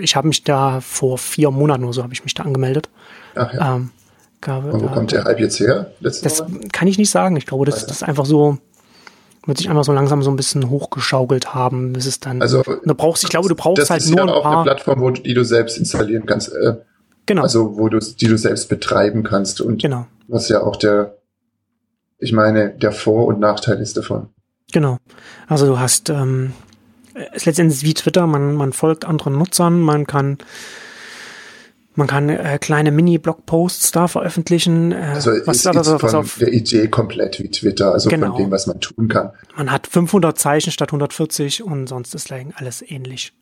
ich 0.01 0.15
habe 0.15 0.27
mich 0.27 0.43
da 0.43 0.81
vor 0.81 1.17
vier 1.17 1.49
Monaten 1.49 1.83
oder 1.85 1.93
so 1.93 2.03
habe 2.03 2.13
ich 2.13 2.25
mich 2.25 2.33
da 2.33 2.43
angemeldet. 2.43 2.89
Ach 3.35 3.53
ja. 3.53 3.75
Ähm, 3.75 3.91
Gabe. 4.45 4.71
Und 4.71 4.81
wo 4.81 4.87
kommt 4.87 5.11
der 5.11 5.25
Hype 5.25 5.39
jetzt 5.39 5.59
her? 5.59 5.91
das 5.99 6.23
Woche? 6.23 6.69
kann 6.71 6.87
ich 6.87 6.97
nicht 6.97 7.09
sagen. 7.09 7.35
Ich 7.35 7.45
glaube, 7.45 7.65
das, 7.65 7.85
das 7.85 7.97
ist 7.97 8.03
einfach 8.03 8.25
so, 8.25 8.57
wird 9.45 9.57
sich 9.57 9.69
einfach 9.69 9.83
so 9.83 9.91
langsam 9.91 10.23
so 10.23 10.29
ein 10.29 10.37
bisschen 10.37 10.69
hochgeschaukelt 10.69 11.53
haben, 11.53 11.93
bis 11.93 12.05
es 12.05 12.19
dann. 12.19 12.41
Also, 12.41 12.61
du 12.63 12.95
brauchst, 12.95 13.23
ich 13.23 13.29
glaube, 13.29 13.49
du 13.49 13.55
brauchst 13.55 13.81
das 13.81 13.89
halt 13.89 14.01
ist 14.01 14.09
nur 14.09 14.19
ja 14.19 14.23
ein 14.23 14.29
auch 14.29 14.43
paar. 14.43 14.55
eine 14.57 14.63
Plattform, 14.63 15.01
wo, 15.01 15.09
die 15.09 15.33
du 15.33 15.43
selbst 15.43 15.77
installieren 15.77 16.25
kannst. 16.25 16.53
Äh, 16.53 16.75
genau. 17.25 17.41
Also, 17.41 17.77
wo 17.77 17.89
du, 17.89 17.99
die 17.99 18.27
du 18.27 18.37
selbst 18.37 18.69
betreiben 18.69 19.23
kannst 19.23 19.59
und 19.59 19.81
genau. 19.81 20.05
was 20.27 20.47
ja 20.47 20.61
auch 20.61 20.75
der, 20.77 21.17
ich 22.19 22.31
meine, 22.31 22.69
der 22.69 22.91
Vor- 22.91 23.25
und 23.25 23.39
Nachteil 23.39 23.79
ist 23.79 23.97
davon. 23.97 24.29
Genau. 24.71 24.97
Also 25.47 25.67
du 25.67 25.79
hast, 25.79 26.09
ähm, 26.09 26.53
es 27.13 27.37
ist 27.37 27.45
letztendlich 27.45 27.83
wie 27.83 27.93
Twitter, 27.93 28.27
man, 28.27 28.55
man 28.55 28.73
folgt 28.73 29.05
anderen 29.05 29.37
Nutzern, 29.37 29.79
man 29.79 30.07
kann 30.07 30.37
man 31.95 32.07
kann 32.07 32.29
äh, 32.29 32.57
kleine 32.59 32.91
Mini-Blog-Posts 32.91 33.91
da 33.91 34.07
veröffentlichen. 34.07 34.91
Äh, 34.91 34.95
also 34.95 35.31
was, 35.45 35.57
ist, 35.57 35.67
also, 35.67 35.93
was 35.93 36.01
von 36.01 36.15
auf, 36.15 36.37
der 36.37 36.53
Idee 36.53 36.87
komplett 36.87 37.39
wie 37.39 37.49
Twitter, 37.49 37.91
also 37.93 38.09
genau. 38.09 38.31
von 38.31 38.37
dem, 38.37 38.51
was 38.51 38.67
man 38.67 38.79
tun 38.79 39.07
kann. 39.07 39.31
Man 39.55 39.71
hat 39.71 39.87
500 39.87 40.37
Zeichen 40.37 40.71
statt 40.71 40.89
140 40.89 41.63
und 41.63 41.87
sonst 41.87 42.13
ist 42.13 42.31
alles 42.31 42.83
ähnlich. 42.85 43.33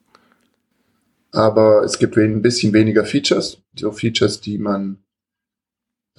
Aber 1.32 1.84
es 1.84 1.98
gibt 1.98 2.16
ein 2.18 2.42
bisschen 2.44 2.74
weniger 2.74 3.06
Features, 3.06 3.58
so 3.76 3.92
Features, 3.92 4.40
die 4.40 4.60
man 4.60 5.00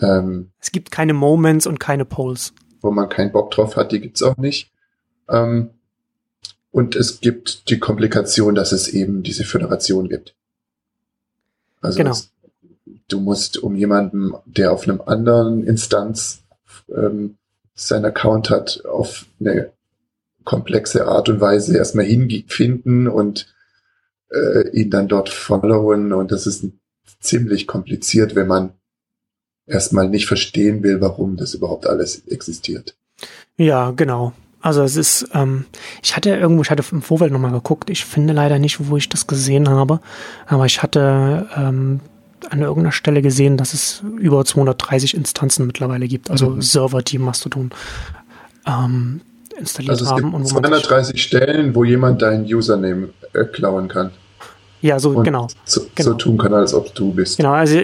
ähm, 0.00 0.50
Es 0.60 0.72
gibt 0.72 0.90
keine 0.90 1.14
Moments 1.14 1.66
und 1.66 1.78
keine 1.78 2.04
Polls. 2.04 2.52
Wo 2.80 2.90
man 2.90 3.08
keinen 3.08 3.32
Bock 3.32 3.52
drauf 3.52 3.76
hat, 3.76 3.92
die 3.92 4.00
gibt's 4.00 4.22
auch 4.22 4.36
nicht. 4.36 4.72
Ähm, 5.28 5.70
und 6.70 6.96
es 6.96 7.20
gibt 7.20 7.70
die 7.70 7.78
Komplikation, 7.78 8.56
dass 8.56 8.72
es 8.72 8.88
eben 8.88 9.22
diese 9.22 9.44
Föderation 9.44 10.08
gibt. 10.08 10.34
Also 11.84 11.98
genau. 11.98 12.12
es, 12.12 12.32
du 13.08 13.20
musst 13.20 13.58
um 13.58 13.76
jemanden, 13.76 14.32
der 14.46 14.72
auf 14.72 14.84
einem 14.84 15.00
anderen 15.02 15.64
Instanz 15.66 16.42
ähm, 16.88 17.36
sein 17.74 18.04
Account 18.04 18.50
hat, 18.50 18.84
auf 18.86 19.26
eine 19.38 19.72
komplexe 20.44 21.06
Art 21.06 21.28
und 21.28 21.40
Weise 21.40 21.76
erstmal 21.76 22.06
hinfinden 22.06 23.08
und 23.08 23.54
äh, 24.30 24.68
ihn 24.70 24.90
dann 24.90 25.08
dort 25.08 25.28
followen. 25.28 26.12
Und 26.12 26.32
das 26.32 26.46
ist 26.46 26.64
ziemlich 27.20 27.66
kompliziert, 27.66 28.34
wenn 28.34 28.46
man 28.46 28.72
erstmal 29.66 30.08
nicht 30.08 30.26
verstehen 30.26 30.82
will, 30.82 31.00
warum 31.00 31.36
das 31.36 31.54
überhaupt 31.54 31.86
alles 31.86 32.26
existiert. 32.26 32.96
Ja, 33.56 33.90
genau. 33.90 34.32
Also 34.64 34.82
es 34.82 34.96
ist, 34.96 35.28
ähm, 35.34 35.66
ich 36.02 36.16
hatte 36.16 36.30
irgendwo, 36.30 36.62
ich 36.62 36.70
hatte 36.70 36.82
im 36.90 37.02
Vorfeld 37.02 37.30
nochmal 37.30 37.52
geguckt, 37.52 37.90
ich 37.90 38.06
finde 38.06 38.32
leider 38.32 38.58
nicht, 38.58 38.88
wo 38.88 38.96
ich 38.96 39.10
das 39.10 39.26
gesehen 39.26 39.68
habe, 39.68 40.00
aber 40.46 40.64
ich 40.64 40.82
hatte 40.82 41.46
ähm, 41.54 42.00
an 42.48 42.60
irgendeiner 42.62 42.90
Stelle 42.90 43.20
gesehen, 43.20 43.58
dass 43.58 43.74
es 43.74 44.02
über 44.18 44.42
230 44.42 45.18
Instanzen 45.18 45.66
mittlerweile 45.66 46.08
gibt, 46.08 46.30
also 46.30 46.48
mhm. 46.48 46.62
Server, 46.62 47.02
die 47.02 47.18
Mastodon 47.18 47.72
ähm, 48.66 49.20
installiert 49.58 49.90
also 49.90 50.06
es 50.06 50.10
haben. 50.10 50.22
Gibt 50.22 50.34
und 50.34 50.46
230 50.46 51.22
Stellen, 51.22 51.74
wo 51.74 51.84
jemand 51.84 52.22
deinen 52.22 52.46
Username 52.46 53.10
äh, 53.34 53.44
klauen 53.44 53.88
kann. 53.88 54.12
Ja, 54.80 54.98
so 54.98 55.10
genau. 55.10 55.48
So, 55.66 55.82
genau. 55.94 56.10
so 56.10 56.14
tun 56.14 56.38
kann, 56.38 56.54
als 56.54 56.72
ob 56.72 56.94
du 56.94 57.12
bist. 57.12 57.36
Genau, 57.36 57.52
also 57.52 57.82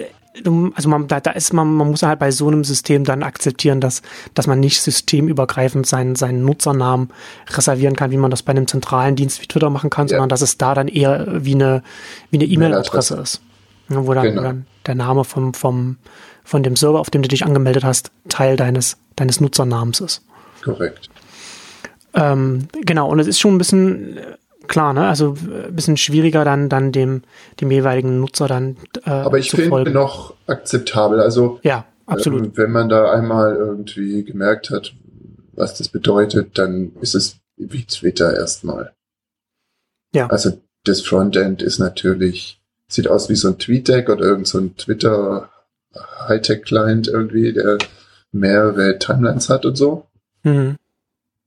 also 0.75 0.89
man, 0.89 1.07
da, 1.07 1.19
da 1.19 1.31
ist 1.31 1.53
man, 1.53 1.73
man 1.73 1.89
muss 1.91 2.03
halt 2.03 2.19
bei 2.19 2.31
so 2.31 2.47
einem 2.47 2.63
System 2.63 3.03
dann 3.03 3.21
akzeptieren, 3.21 3.81
dass, 3.81 4.01
dass 4.33 4.47
man 4.47 4.59
nicht 4.59 4.81
systemübergreifend 4.81 5.85
seinen, 5.85 6.15
seinen 6.15 6.45
Nutzernamen 6.45 7.09
reservieren 7.49 7.95
kann, 7.95 8.11
wie 8.11 8.17
man 8.17 8.31
das 8.31 8.41
bei 8.43 8.51
einem 8.51 8.67
zentralen 8.67 9.15
Dienst 9.15 9.41
wie 9.41 9.47
Twitter 9.47 9.69
machen 9.69 9.89
kann, 9.89 10.07
ja. 10.07 10.11
sondern 10.11 10.29
dass 10.29 10.41
es 10.41 10.57
da 10.57 10.73
dann 10.73 10.87
eher 10.87 11.27
wie 11.43 11.55
eine, 11.55 11.83
wie 12.29 12.37
eine 12.37 12.45
E-Mail-Adresse 12.45 13.15
ist. 13.15 13.41
Wo 13.89 14.13
dann, 14.13 14.23
genau. 14.23 14.41
dann 14.41 14.65
der 14.85 14.95
Name 14.95 15.25
vom, 15.25 15.53
vom, 15.53 15.97
von 16.45 16.63
dem 16.63 16.77
Server, 16.77 16.99
auf 16.99 17.09
dem 17.09 17.21
du 17.21 17.27
dich 17.27 17.45
angemeldet 17.45 17.83
hast, 17.83 18.11
Teil 18.29 18.55
deines, 18.55 18.97
deines 19.17 19.41
Nutzernamens 19.41 19.99
ist. 19.99 20.21
Korrekt. 20.63 21.09
Ähm, 22.13 22.67
genau, 22.85 23.09
und 23.09 23.19
es 23.19 23.27
ist 23.27 23.39
schon 23.39 23.55
ein 23.55 23.57
bisschen 23.57 24.17
klar, 24.71 24.93
ne? 24.93 25.07
Also 25.07 25.33
ein 25.33 25.67
äh, 25.67 25.71
bisschen 25.71 25.97
schwieriger 25.97 26.43
dann, 26.45 26.69
dann 26.69 26.91
dem, 26.91 27.23
dem 27.59 27.69
jeweiligen 27.69 28.19
Nutzer 28.19 28.47
dann. 28.47 28.77
Äh, 29.05 29.09
Aber 29.09 29.37
ich 29.37 29.51
finde 29.51 29.91
noch 29.91 30.33
akzeptabel. 30.47 31.19
Also 31.19 31.59
ja, 31.61 31.85
absolut. 32.05 32.45
Ähm, 32.45 32.51
wenn 32.55 32.71
man 32.71 32.89
da 32.89 33.11
einmal 33.11 33.55
irgendwie 33.55 34.23
gemerkt 34.23 34.69
hat, 34.69 34.93
was 35.53 35.77
das 35.77 35.89
bedeutet, 35.89 36.57
dann 36.57 36.93
ist 37.01 37.13
es 37.13 37.37
wie 37.57 37.83
Twitter 37.83 38.33
erstmal. 38.33 38.93
Ja. 40.13 40.27
Also 40.27 40.59
das 40.85 41.01
Frontend 41.01 41.61
ist 41.61 41.79
natürlich, 41.79 42.59
sieht 42.87 43.07
aus 43.07 43.29
wie 43.29 43.35
so 43.35 43.49
ein 43.49 43.59
TweetDeck 43.59 44.09
oder 44.09 44.23
irgend 44.23 44.47
so 44.47 44.57
ein 44.57 44.75
Twitter 44.77 45.49
Hightech-Client 46.27 47.09
irgendwie, 47.09 47.53
der 47.53 47.77
mehrere 48.31 48.97
Timelines 48.97 49.49
hat 49.49 49.65
und 49.65 49.75
so. 49.75 50.07
Mhm. 50.43 50.77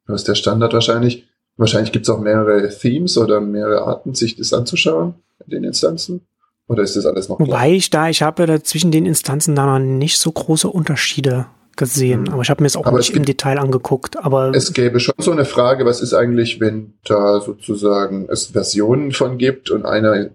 Das 0.07 0.21
ist 0.21 0.29
der 0.29 0.35
Standard 0.35 0.75
wahrscheinlich. 0.75 1.27
Wahrscheinlich 1.57 1.93
gibt 1.93 2.07
es 2.07 2.11
auch 2.11 2.21
mehrere 2.21 2.69
Themes 2.69 3.17
oder 3.17 3.41
mehrere 3.41 3.83
Arten, 3.83 4.15
sich 4.15 4.37
das 4.37 4.53
anzuschauen 4.53 5.15
in 5.45 5.51
den 5.51 5.65
Instanzen. 5.65 6.27
Oder 6.67 6.83
ist 6.83 6.97
das 6.97 7.07
alles 7.07 7.29
noch? 7.29 7.39
Wobei 7.39 7.73
ich 7.73 7.91
da, 7.91 8.09
ich 8.09 8.23
habe 8.23 8.47
da 8.47 8.63
zwischen 8.63 8.91
den 8.91 9.07
Instanzen 9.07 9.55
da 9.55 9.67
noch 9.67 9.85
nicht 9.85 10.19
so 10.19 10.33
große 10.33 10.69
Unterschiede 10.69 11.47
gesehen. 11.77 12.23
Mhm. 12.23 12.29
Aber 12.33 12.43
ich 12.43 12.51
habe 12.51 12.63
mir 12.63 12.67
es 12.67 12.77
auch 12.77 12.87
aber 12.87 12.99
nicht 12.99 13.11
es 13.11 13.17
im 13.17 13.25
Detail 13.25 13.59
angeguckt. 13.59 14.17
Aber 14.17 14.55
es 14.55 14.73
gäbe 14.73 15.01
schon 15.01 15.15
so 15.19 15.33
eine 15.33 15.45
Frage, 15.45 15.85
was 15.85 16.01
ist 16.01 16.15
eigentlich, 16.15 16.61
wenn 16.61 16.95
da 17.05 17.41
sozusagen 17.41 18.27
es 18.29 18.47
Versionen 18.47 19.13
von 19.13 19.39
gibt 19.39 19.71
und 19.71 19.85
einer 19.85 20.15
äh, 20.15 20.31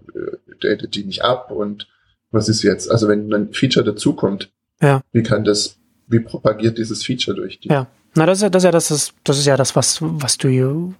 datet 0.60 0.94
die 0.94 1.04
nicht 1.04 1.24
ab 1.24 1.50
und 1.50 1.88
was 2.30 2.48
ist 2.48 2.62
jetzt? 2.62 2.90
Also 2.90 3.08
wenn 3.08 3.32
ein 3.32 3.52
Feature 3.52 3.84
dazukommt, 3.84 4.52
ja. 4.80 5.02
wie 5.12 5.22
kann 5.22 5.44
das, 5.44 5.78
wie 6.06 6.20
propagiert 6.20 6.78
dieses 6.78 7.04
Feature 7.04 7.36
durch 7.36 7.58
die? 7.58 7.68
Ja. 7.68 7.88
Na, 8.14 8.26
das 8.26 8.38
ist 8.38 8.42
ja 8.42 8.48
das, 8.50 8.62
ist 8.62 8.64
ja 8.64 8.72
das, 8.72 9.12
das 9.24 9.38
ist 9.38 9.46
ja 9.46 9.56
das, 9.56 9.76
was, 9.76 9.98
was 10.00 10.38
du 10.38 10.94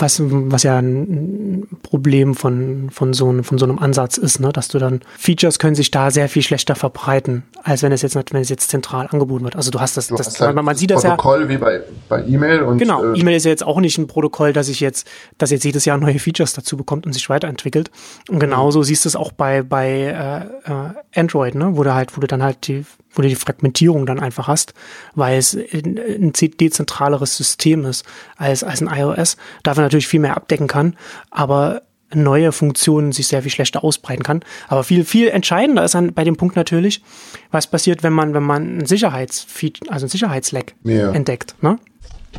was, 0.00 0.20
was 0.22 0.62
ja 0.62 0.78
ein 0.78 1.66
Problem 1.82 2.34
von, 2.34 2.90
von, 2.90 3.12
so, 3.12 3.28
einem, 3.28 3.44
von 3.44 3.58
so 3.58 3.64
einem 3.64 3.78
Ansatz 3.78 4.16
ist, 4.16 4.40
ne? 4.40 4.52
dass 4.52 4.68
du 4.68 4.78
dann, 4.78 5.00
Features 5.18 5.58
können 5.58 5.74
sich 5.74 5.90
da 5.90 6.10
sehr 6.10 6.28
viel 6.28 6.42
schlechter 6.42 6.74
verbreiten, 6.74 7.44
als 7.62 7.82
wenn 7.82 7.92
es 7.92 8.02
jetzt, 8.02 8.14
wenn 8.14 8.40
es 8.40 8.48
jetzt 8.48 8.70
zentral 8.70 9.08
angeboten 9.10 9.44
wird. 9.44 9.56
Also 9.56 9.70
du 9.70 9.80
hast 9.80 9.96
das, 9.96 10.08
du 10.08 10.16
das 10.16 10.28
hast 10.28 10.40
halt 10.40 10.54
man, 10.54 10.64
man 10.64 10.76
sieht 10.76 10.90
das 10.90 11.02
ja. 11.02 11.10
Protokoll 11.10 11.48
wie 11.48 11.58
bei, 11.58 11.82
bei 12.08 12.24
E-Mail 12.24 12.62
und. 12.62 12.78
Genau, 12.78 13.04
äh, 13.04 13.18
E-Mail 13.18 13.36
ist 13.36 13.44
ja 13.44 13.50
jetzt 13.50 13.64
auch 13.64 13.80
nicht 13.80 13.98
ein 13.98 14.06
Protokoll, 14.06 14.52
dass 14.52 14.68
ich 14.68 14.80
jetzt, 14.80 15.06
dass 15.38 15.50
jetzt 15.50 15.64
jedes 15.64 15.84
Jahr 15.84 15.98
neue 15.98 16.18
Features 16.18 16.52
dazu 16.52 16.76
bekommt 16.76 17.06
und 17.06 17.12
sich 17.12 17.28
weiterentwickelt. 17.28 17.90
Und 18.28 18.38
genauso 18.38 18.80
mhm. 18.80 18.84
siehst 18.84 19.04
du 19.04 19.08
es 19.08 19.16
auch 19.16 19.32
bei, 19.32 19.62
bei 19.62 19.88
äh, 19.88 20.70
äh, 20.70 21.20
Android, 21.20 21.54
ne? 21.54 21.76
wo 21.76 21.82
du 21.82 21.94
halt, 21.94 22.16
wo 22.16 22.20
du 22.20 22.26
dann 22.26 22.42
halt 22.42 22.66
die 22.66 22.84
wo 23.12 23.22
du 23.22 23.28
die 23.28 23.34
Fragmentierung 23.34 24.06
dann 24.06 24.20
einfach 24.20 24.48
hast, 24.48 24.74
weil 25.14 25.38
es 25.38 25.54
ein 25.54 26.32
dezentraleres 26.32 27.36
System 27.36 27.84
ist 27.84 28.04
als, 28.36 28.62
als 28.62 28.82
ein 28.82 28.88
iOS, 28.88 29.36
dafür 29.62 29.82
natürlich 29.82 30.08
viel 30.08 30.20
mehr 30.20 30.36
abdecken 30.36 30.66
kann, 30.66 30.96
aber 31.30 31.82
neue 32.14 32.52
Funktionen 32.52 33.12
sich 33.12 33.26
sehr 33.26 33.42
viel 33.42 33.50
schlechter 33.50 33.84
ausbreiten 33.84 34.22
kann. 34.22 34.42
Aber 34.68 34.82
viel, 34.82 35.04
viel 35.04 35.28
entscheidender 35.28 35.84
ist 35.84 35.94
dann 35.94 36.14
bei 36.14 36.24
dem 36.24 36.36
Punkt 36.36 36.56
natürlich, 36.56 37.02
was 37.50 37.66
passiert, 37.66 38.02
wenn 38.02 38.12
man, 38.12 38.34
wenn 38.34 38.42
man 38.42 38.78
ein 38.78 38.86
Sicherheitsfeed, 38.86 39.90
also 39.90 40.06
ein 40.06 40.08
Sicherheitsleck 40.08 40.74
ja. 40.84 41.12
entdeckt. 41.12 41.54
Ne? 41.62 41.78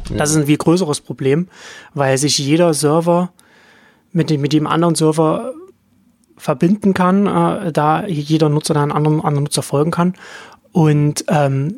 Ja. 0.10 0.18
Das 0.18 0.32
ist 0.32 0.38
ein 0.38 0.46
viel 0.48 0.58
größeres 0.58 1.02
Problem, 1.02 1.50
weil 1.94 2.18
sich 2.18 2.38
jeder 2.38 2.74
Server 2.74 3.32
mit 4.12 4.30
dem, 4.30 4.42
mit 4.42 4.54
dem 4.54 4.66
anderen 4.66 4.96
Server 4.96 5.54
verbinden 6.36 6.94
kann, 6.94 7.28
äh, 7.28 7.72
da 7.72 8.08
jeder 8.08 8.50
Nutzer 8.50 8.74
dann 8.74 8.92
anderen, 8.92 9.22
anderen 9.22 9.44
Nutzer 9.44 9.62
folgen 9.62 9.92
kann 9.92 10.14
und 10.72 11.26
ähm, 11.28 11.76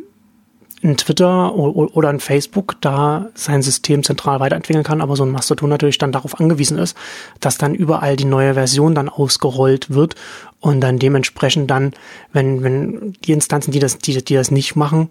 ein 0.83 0.97
Twitter 0.97 1.53
oder 1.55 2.09
ein 2.09 2.19
Facebook 2.19 2.75
da 2.81 3.29
sein 3.35 3.61
System 3.61 4.03
zentral 4.03 4.39
weiterentwickeln 4.39 4.83
kann, 4.83 5.01
aber 5.01 5.15
so 5.15 5.23
ein 5.23 5.29
Mastodon 5.29 5.69
natürlich 5.69 5.99
dann 5.99 6.11
darauf 6.11 6.39
angewiesen 6.39 6.79
ist, 6.79 6.97
dass 7.39 7.57
dann 7.57 7.75
überall 7.75 8.15
die 8.15 8.25
neue 8.25 8.55
Version 8.55 8.95
dann 8.95 9.07
ausgerollt 9.07 9.91
wird 9.91 10.15
und 10.59 10.81
dann 10.81 10.97
dementsprechend 10.97 11.69
dann, 11.69 11.93
wenn, 12.33 12.63
wenn 12.63 13.13
die 13.25 13.31
Instanzen, 13.31 13.71
die 13.71 13.79
das, 13.79 13.99
die, 13.99 14.23
die 14.23 14.33
das 14.33 14.49
nicht 14.49 14.75
machen, 14.75 15.09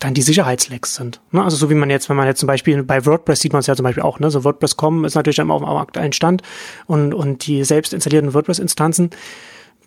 dann 0.00 0.12
die 0.12 0.22
Sicherheitslecks 0.22 0.94
sind. 0.96 1.20
Ne? 1.30 1.42
Also 1.42 1.56
so 1.56 1.70
wie 1.70 1.74
man 1.74 1.88
jetzt, 1.88 2.10
wenn 2.10 2.16
man 2.16 2.26
jetzt 2.26 2.40
zum 2.40 2.46
Beispiel 2.46 2.82
bei 2.82 3.06
WordPress 3.06 3.40
sieht 3.40 3.54
man 3.54 3.60
es 3.60 3.66
ja 3.66 3.76
zum 3.76 3.84
Beispiel 3.84 4.02
auch, 4.02 4.18
ne? 4.18 4.30
So 4.30 4.44
WordPress.com 4.44 5.04
ist 5.06 5.14
natürlich 5.14 5.38
immer 5.38 5.54
auf 5.54 5.62
dem 5.62 5.68
aktuellen 5.70 6.12
Stand 6.12 6.42
und, 6.86 7.14
und 7.14 7.46
die 7.46 7.64
selbst 7.64 7.94
installierten 7.94 8.34
WordPress-Instanzen, 8.34 9.10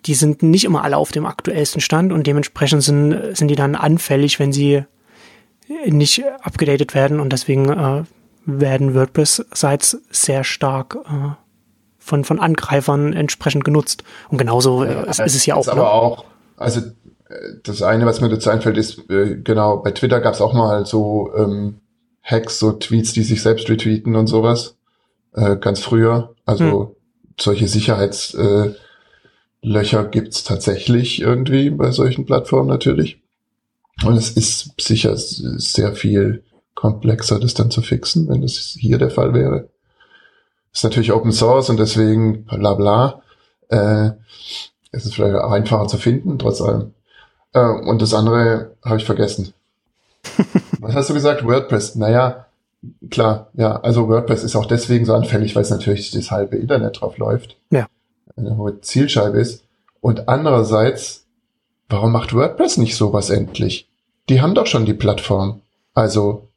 die 0.06 0.14
sind 0.14 0.42
nicht 0.42 0.64
immer 0.64 0.84
alle 0.84 0.96
auf 0.96 1.12
dem 1.12 1.26
aktuellsten 1.26 1.80
Stand 1.80 2.12
und 2.12 2.26
dementsprechend 2.26 2.82
sind, 2.82 3.36
sind 3.36 3.48
die 3.48 3.56
dann 3.56 3.74
anfällig, 3.74 4.38
wenn 4.38 4.52
sie 4.52 4.84
nicht 5.86 6.22
abgedatet 6.42 6.94
werden 6.94 7.20
und 7.20 7.32
deswegen 7.32 7.68
äh, 7.68 8.04
werden 8.46 8.94
WordPress-Sites 8.94 10.02
sehr 10.10 10.44
stark 10.44 10.96
äh, 11.04 11.30
von, 11.98 12.24
von 12.24 12.40
Angreifern 12.40 13.12
entsprechend 13.12 13.64
genutzt. 13.64 14.02
Und 14.30 14.38
genauso 14.38 14.82
äh, 14.84 15.08
ist, 15.08 15.20
ist, 15.20 15.34
es 15.34 15.46
ja 15.46 15.56
auch. 15.56 15.68
Aber 15.68 15.82
ne? 15.82 15.90
auch, 15.90 16.24
also 16.56 16.80
äh, 16.80 17.34
das 17.62 17.82
eine, 17.82 18.06
was 18.06 18.20
mir 18.20 18.30
dazu 18.30 18.48
einfällt, 18.48 18.78
ist, 18.78 19.10
äh, 19.10 19.36
genau, 19.36 19.78
bei 19.78 19.90
Twitter 19.92 20.20
gab 20.20 20.34
es 20.34 20.40
auch 20.40 20.54
mal 20.54 20.86
so 20.86 21.30
ähm, 21.36 21.80
Hacks, 22.22 22.58
so 22.58 22.72
Tweets, 22.72 23.12
die 23.12 23.22
sich 23.22 23.42
selbst 23.42 23.68
retweeten 23.68 24.16
und 24.16 24.26
sowas. 24.26 24.78
Äh, 25.34 25.56
ganz 25.56 25.80
früher. 25.80 26.34
Also 26.46 26.64
hm. 26.64 26.96
solche 27.38 27.66
Sicherheits- 27.66 28.34
äh, 28.34 28.74
Löcher 29.62 30.04
gibt's 30.04 30.44
tatsächlich 30.44 31.20
irgendwie 31.20 31.70
bei 31.70 31.90
solchen 31.90 32.26
Plattformen 32.26 32.68
natürlich. 32.68 33.20
Und 34.04 34.16
es 34.16 34.30
ist 34.30 34.80
sicher 34.80 35.16
sehr 35.16 35.94
viel 35.94 36.44
komplexer, 36.74 37.40
das 37.40 37.54
dann 37.54 37.70
zu 37.70 37.82
fixen, 37.82 38.28
wenn 38.28 38.42
das 38.42 38.76
hier 38.78 38.98
der 38.98 39.10
Fall 39.10 39.34
wäre. 39.34 39.68
Ist 40.72 40.84
natürlich 40.84 41.12
Open 41.12 41.32
Source 41.32 41.70
und 41.70 41.78
deswegen 41.78 42.44
bla 42.44 42.74
bla. 42.74 43.22
Äh, 43.68 44.10
es 44.92 45.04
ist 45.04 45.14
vielleicht 45.14 45.34
einfacher 45.34 45.88
zu 45.88 45.96
finden, 45.96 46.38
trotz 46.38 46.60
allem. 46.60 46.94
Äh, 47.52 47.60
und 47.60 48.00
das 48.00 48.14
andere 48.14 48.76
habe 48.84 48.98
ich 48.98 49.04
vergessen. 49.04 49.52
Was 50.78 50.94
hast 50.94 51.10
du 51.10 51.14
gesagt? 51.14 51.44
WordPress. 51.44 51.96
Naja, 51.96 52.46
klar, 53.10 53.50
ja, 53.54 53.80
also 53.80 54.08
WordPress 54.08 54.44
ist 54.44 54.54
auch 54.54 54.66
deswegen 54.66 55.04
so 55.04 55.14
anfällig, 55.14 55.56
weil 55.56 55.62
es 55.62 55.70
natürlich 55.70 56.12
das 56.12 56.30
halbe 56.30 56.56
Internet 56.56 57.00
drauf 57.00 57.18
läuft. 57.18 57.56
Ja 57.70 57.88
eine 58.38 58.56
hohe 58.56 58.80
Zielscheibe 58.80 59.38
ist. 59.38 59.64
Und 60.00 60.28
andererseits, 60.28 61.26
warum 61.88 62.12
macht 62.12 62.34
WordPress 62.34 62.76
nicht 62.76 62.96
sowas 62.96 63.30
endlich? 63.30 63.88
Die 64.28 64.40
haben 64.40 64.54
doch 64.54 64.66
schon 64.66 64.84
die 64.84 64.94
Plattform. 64.94 65.62
Also, 65.94 66.48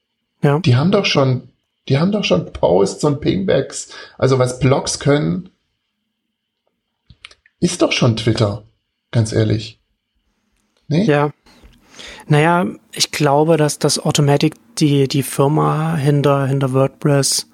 ja. 0.43 0.59
die 0.59 0.75
haben 0.75 0.91
doch 0.91 1.05
schon, 1.05 1.49
die 1.88 1.97
haben 1.97 2.11
doch 2.11 2.23
schon 2.23 2.51
Posts 2.53 3.03
und 3.05 3.21
Pingbacks. 3.21 3.89
Also 4.17 4.39
was 4.39 4.59
Blogs 4.59 4.99
können, 4.99 5.49
ist 7.59 7.82
doch 7.82 7.91
schon 7.91 8.17
Twitter. 8.17 8.63
Ganz 9.11 9.34
ehrlich. 9.34 9.79
Nee? 10.88 11.03
Ja. 11.03 11.32
Naja, 12.27 12.65
ich 12.91 13.11
glaube, 13.11 13.57
dass 13.57 13.79
das 13.79 13.99
Automatic 13.99 14.55
die, 14.77 15.07
die 15.07 15.23
Firma 15.23 15.95
hinter, 15.95 16.47
hinter 16.47 16.73
WordPress 16.73 17.51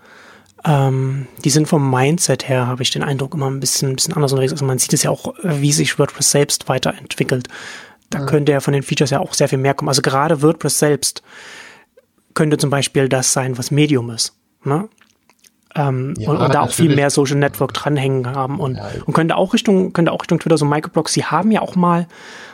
ähm, 0.68 1.28
die 1.46 1.50
sind 1.50 1.68
vom 1.68 1.90
Mindset 1.90 2.50
her, 2.50 2.68
habe 2.68 2.84
ich 2.84 2.90
den 2.90 3.02
Eindruck, 3.02 3.34
immer 3.34 3.50
ein 3.50 3.62
bisschen, 3.62 3.92
ein 3.92 3.96
bisschen 3.96 4.14
anders 4.14 4.34
unterwegs. 4.34 4.52
Also 4.52 4.66
man 4.66 4.80
sieht 4.80 4.92
es 4.92 5.04
ja 5.04 5.12
auch, 5.12 5.34
wie 5.42 5.72
sich 5.72 5.98
WordPress 5.98 6.32
selbst 6.32 6.68
weiterentwickelt. 6.68 7.48
Da 8.10 8.20
ja. 8.20 8.26
könnte 8.26 8.52
ja 8.52 8.60
von 8.60 8.74
den 8.74 8.84
Features 8.84 9.12
ja 9.12 9.20
auch 9.20 9.34
sehr 9.34 9.48
viel 9.48 9.60
mehr 9.60 9.74
kommen. 9.74 9.88
Also 9.88 10.02
gerade 10.02 10.42
WordPress 10.42 10.80
selbst 10.80 11.24
könnte 12.34 12.58
zum 12.58 12.70
Beispiel 12.70 13.08
das 13.08 13.32
sein, 13.32 13.58
was 13.58 13.72
Medium 13.72 14.10
ist. 14.10 14.36
Ne? 14.66 14.90
Ähm, 15.76 16.16
ja, 16.18 16.30
und, 16.30 16.38
und, 16.38 16.54
da 16.54 16.62
auch 16.62 16.72
viel 16.72 16.94
mehr 16.94 17.10
Social 17.12 17.38
Network 17.38 17.74
dranhängen 17.74 18.28
haben 18.28 18.60
und, 18.60 18.76
ja. 18.76 18.90
und 19.06 19.14
könnte 19.14 19.38
auch 19.38 19.54
Richtung, 19.54 19.94
könnte 19.94 20.12
auch 20.12 20.22
Richtung 20.22 20.40
Twitter 20.40 20.58
so 20.58 20.66
Microblogs, 20.66 21.14
sie 21.14 21.24
haben 21.24 21.52
ja 21.52 21.62
auch 21.62 21.76
mal 21.76 22.08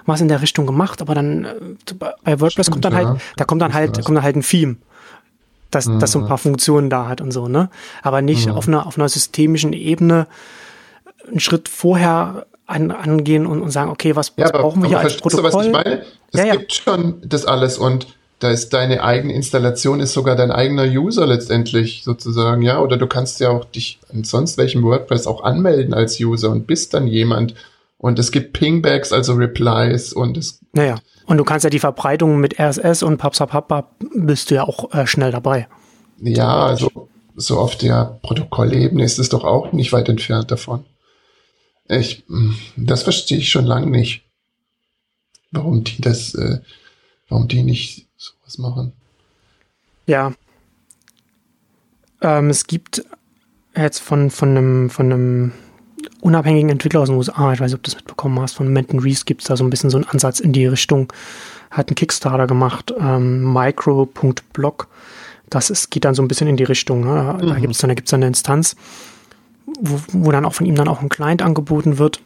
was 0.05 0.21
in 0.21 0.27
der 0.27 0.41
Richtung 0.41 0.65
gemacht, 0.65 1.01
aber 1.01 1.15
dann 1.15 1.45
äh, 1.45 1.93
bei 1.97 2.39
WordPress 2.39 2.65
Stimmt, 2.65 2.71
kommt 2.71 2.85
dann 2.85 2.95
halt, 2.95 3.21
da 3.37 3.45
kommt 3.45 3.61
dann 3.61 3.73
halt, 3.73 4.03
kommt 4.03 4.17
dann 4.17 4.23
halt 4.23 4.35
ein 4.35 4.41
Theme 4.41 4.77
dass 5.75 5.87
mhm. 5.87 5.99
das 5.99 6.11
so 6.11 6.19
ein 6.19 6.27
paar 6.27 6.37
Funktionen 6.37 6.89
da 6.89 7.07
hat 7.07 7.21
und 7.21 7.31
so, 7.31 7.47
ne? 7.47 7.69
Aber 8.01 8.21
nicht 8.21 8.47
mhm. 8.47 8.53
auf 8.53 8.67
einer 8.67 8.85
auf 8.85 8.97
einer 8.97 9.09
systemischen 9.09 9.73
Ebene 9.73 10.27
einen 11.27 11.39
Schritt 11.39 11.69
vorher 11.69 12.45
an, 12.65 12.91
angehen 12.91 13.45
und, 13.45 13.61
und 13.61 13.71
sagen, 13.71 13.91
okay, 13.91 14.15
was, 14.15 14.33
was 14.37 14.51
ja, 14.51 14.57
brauchen 14.57 14.81
wir 14.81 14.89
hier 14.89 14.99
als 14.99 15.17
Protokoll? 15.17 15.51
Du, 15.51 15.57
was 15.57 15.65
ich 15.65 15.71
meine? 15.71 16.01
Es 16.31 16.39
ja, 16.39 16.45
ja. 16.45 16.55
gibt 16.55 16.73
schon 16.73 17.15
das 17.23 17.45
alles 17.45 17.77
und 17.77 18.07
da 18.39 18.49
ist 18.49 18.73
deine 18.73 19.03
eigene 19.03 19.33
Installation 19.33 20.01
ist 20.01 20.11
sogar 20.11 20.35
dein 20.35 20.51
eigener 20.51 20.83
User 20.83 21.25
letztendlich 21.25 22.03
sozusagen, 22.03 22.61
ja, 22.61 22.79
oder 22.79 22.97
du 22.97 23.07
kannst 23.07 23.39
ja 23.39 23.49
auch 23.49 23.63
dich 23.63 23.99
an 24.13 24.25
sonst 24.25 24.57
welchem 24.57 24.83
WordPress 24.83 25.27
auch 25.27 25.43
anmelden 25.43 25.93
als 25.93 26.19
User 26.19 26.49
und 26.49 26.67
bist 26.67 26.93
dann 26.93 27.07
jemand 27.07 27.55
und 28.03 28.19
es 28.19 28.33
gibt 28.33 28.51
Pingbacks, 28.51 29.13
also 29.13 29.35
Replies 29.35 30.11
und 30.11 30.35
es 30.35 30.59
naja. 30.73 30.99
Und 31.25 31.37
du 31.37 31.45
kannst 31.45 31.63
ja 31.63 31.69
die 31.69 31.79
Verbreitung 31.79 32.37
mit 32.41 32.59
RSS 32.59 33.01
und 33.01 33.15
Papsapapa 33.15 33.95
bist 34.13 34.51
du 34.51 34.55
ja 34.55 34.63
auch 34.63 34.93
äh, 34.93 35.07
schnell 35.07 35.31
dabei. 35.31 35.69
Ja, 36.19 36.65
also 36.65 37.07
so 37.37 37.59
auf 37.59 37.77
der 37.77 38.19
Protokollebene 38.21 39.05
ist 39.05 39.19
es 39.19 39.29
doch 39.29 39.45
auch 39.45 39.71
nicht 39.71 39.93
weit 39.93 40.09
entfernt 40.09 40.51
davon. 40.51 40.83
Ich, 41.87 42.25
hm, 42.27 42.57
das 42.75 43.03
verstehe 43.03 43.37
ich 43.37 43.49
schon 43.49 43.65
lange 43.65 43.87
nicht. 43.87 44.25
Warum 45.51 45.85
die 45.85 46.01
das, 46.01 46.35
äh, 46.35 46.59
warum 47.29 47.47
die 47.47 47.63
nicht 47.63 48.09
sowas 48.17 48.57
machen. 48.57 48.91
Ja. 50.07 50.33
Ähm, 52.21 52.49
es 52.49 52.67
gibt 52.67 53.05
jetzt 53.77 53.99
von, 53.99 54.29
von 54.29 54.49
einem, 54.49 54.89
von 54.89 55.09
einem 55.09 55.51
unabhängigen 56.21 56.69
Entwickler 56.69 57.01
aus 57.01 57.09
den 57.09 57.17
USA, 57.17 57.53
ich 57.53 57.59
weiß 57.59 57.71
nicht, 57.71 57.75
ob 57.75 57.83
du 57.83 57.91
das 57.91 57.95
mitbekommen 57.95 58.39
hast, 58.39 58.53
von 58.53 58.67
Menton 58.67 58.99
Reese 58.99 59.25
gibt 59.25 59.41
es 59.41 59.47
da 59.47 59.57
so 59.57 59.63
ein 59.63 59.69
bisschen 59.69 59.89
so 59.89 59.97
einen 59.97 60.07
Ansatz 60.07 60.39
in 60.39 60.53
die 60.53 60.65
Richtung, 60.65 61.11
hat 61.71 61.89
einen 61.89 61.95
Kickstarter 61.95 62.47
gemacht, 62.47 62.93
ähm, 62.99 63.51
micro.blog. 63.51 64.87
Das 65.49 65.69
ist, 65.69 65.91
geht 65.91 66.05
dann 66.05 66.15
so 66.15 66.21
ein 66.21 66.27
bisschen 66.27 66.47
in 66.47 66.57
die 66.57 66.63
Richtung. 66.63 67.01
Ne? 67.01 67.37
Da 67.39 67.53
mhm. 67.53 67.61
gibt 67.61 67.73
es 67.73 67.79
dann, 67.79 67.89
da 67.89 67.93
gibt's 67.93 68.11
dann 68.11 68.19
eine 68.19 68.27
Instanz, 68.27 68.75
wo, 69.79 69.99
wo 70.11 70.31
dann 70.31 70.45
auch 70.45 70.53
von 70.53 70.65
ihm 70.65 70.75
dann 70.75 70.87
auch 70.87 71.01
ein 71.01 71.09
Client 71.09 71.41
angeboten 71.41 71.97
wird, 71.97 72.19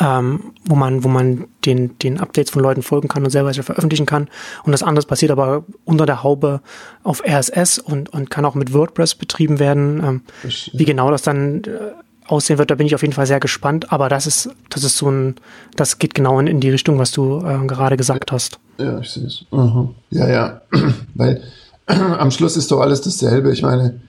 ähm, 0.00 0.52
wo 0.64 0.74
man, 0.74 1.04
wo 1.04 1.08
man 1.08 1.46
den, 1.64 1.98
den 1.98 2.20
Updates 2.20 2.50
von 2.50 2.62
Leuten 2.62 2.82
folgen 2.82 3.08
kann 3.08 3.24
und 3.24 3.30
selber 3.30 3.52
veröffentlichen 3.54 4.06
kann. 4.06 4.28
Und 4.64 4.72
das 4.72 4.82
andere 4.82 5.06
passiert 5.06 5.30
aber 5.30 5.64
unter 5.84 6.06
der 6.06 6.22
Haube 6.22 6.60
auf 7.02 7.22
RSS 7.26 7.78
und, 7.78 8.10
und 8.10 8.30
kann 8.30 8.44
auch 8.44 8.54
mit 8.54 8.72
WordPress 8.72 9.14
betrieben 9.14 9.58
werden. 9.58 10.02
Ähm, 10.04 10.22
wie 10.72 10.84
genau 10.84 11.10
das 11.10 11.22
dann 11.22 11.64
äh, 11.64 11.92
aussehen 12.28 12.58
wird, 12.58 12.70
da 12.70 12.74
bin 12.74 12.86
ich 12.86 12.94
auf 12.94 13.02
jeden 13.02 13.14
Fall 13.14 13.26
sehr 13.26 13.40
gespannt. 13.40 13.92
Aber 13.92 14.08
das 14.08 14.26
ist, 14.26 14.50
das 14.70 14.84
ist 14.84 14.96
so 14.96 15.10
ein, 15.10 15.36
das 15.76 15.98
geht 15.98 16.14
genau 16.14 16.38
in, 16.40 16.46
in 16.46 16.60
die 16.60 16.70
Richtung, 16.70 16.98
was 16.98 17.10
du 17.10 17.38
äh, 17.44 17.66
gerade 17.66 17.96
gesagt 17.96 18.32
hast. 18.32 18.58
Ja, 18.78 18.98
ich 19.00 19.10
sehe 19.10 19.26
es. 19.26 19.44
Mhm. 19.50 19.94
Ja, 20.10 20.28
ja. 20.28 20.60
Weil 21.14 21.42
am 21.86 22.30
Schluss 22.30 22.56
ist 22.56 22.70
doch 22.70 22.80
alles 22.80 23.00
dasselbe. 23.00 23.52
Ich 23.52 23.62
meine, 23.62 24.00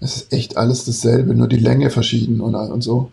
es 0.00 0.16
ist 0.16 0.32
echt 0.32 0.56
alles 0.56 0.84
dasselbe, 0.84 1.34
nur 1.34 1.48
die 1.48 1.58
Länge 1.58 1.90
verschieden 1.90 2.40
und, 2.40 2.54
und 2.54 2.82
so. 2.82 3.10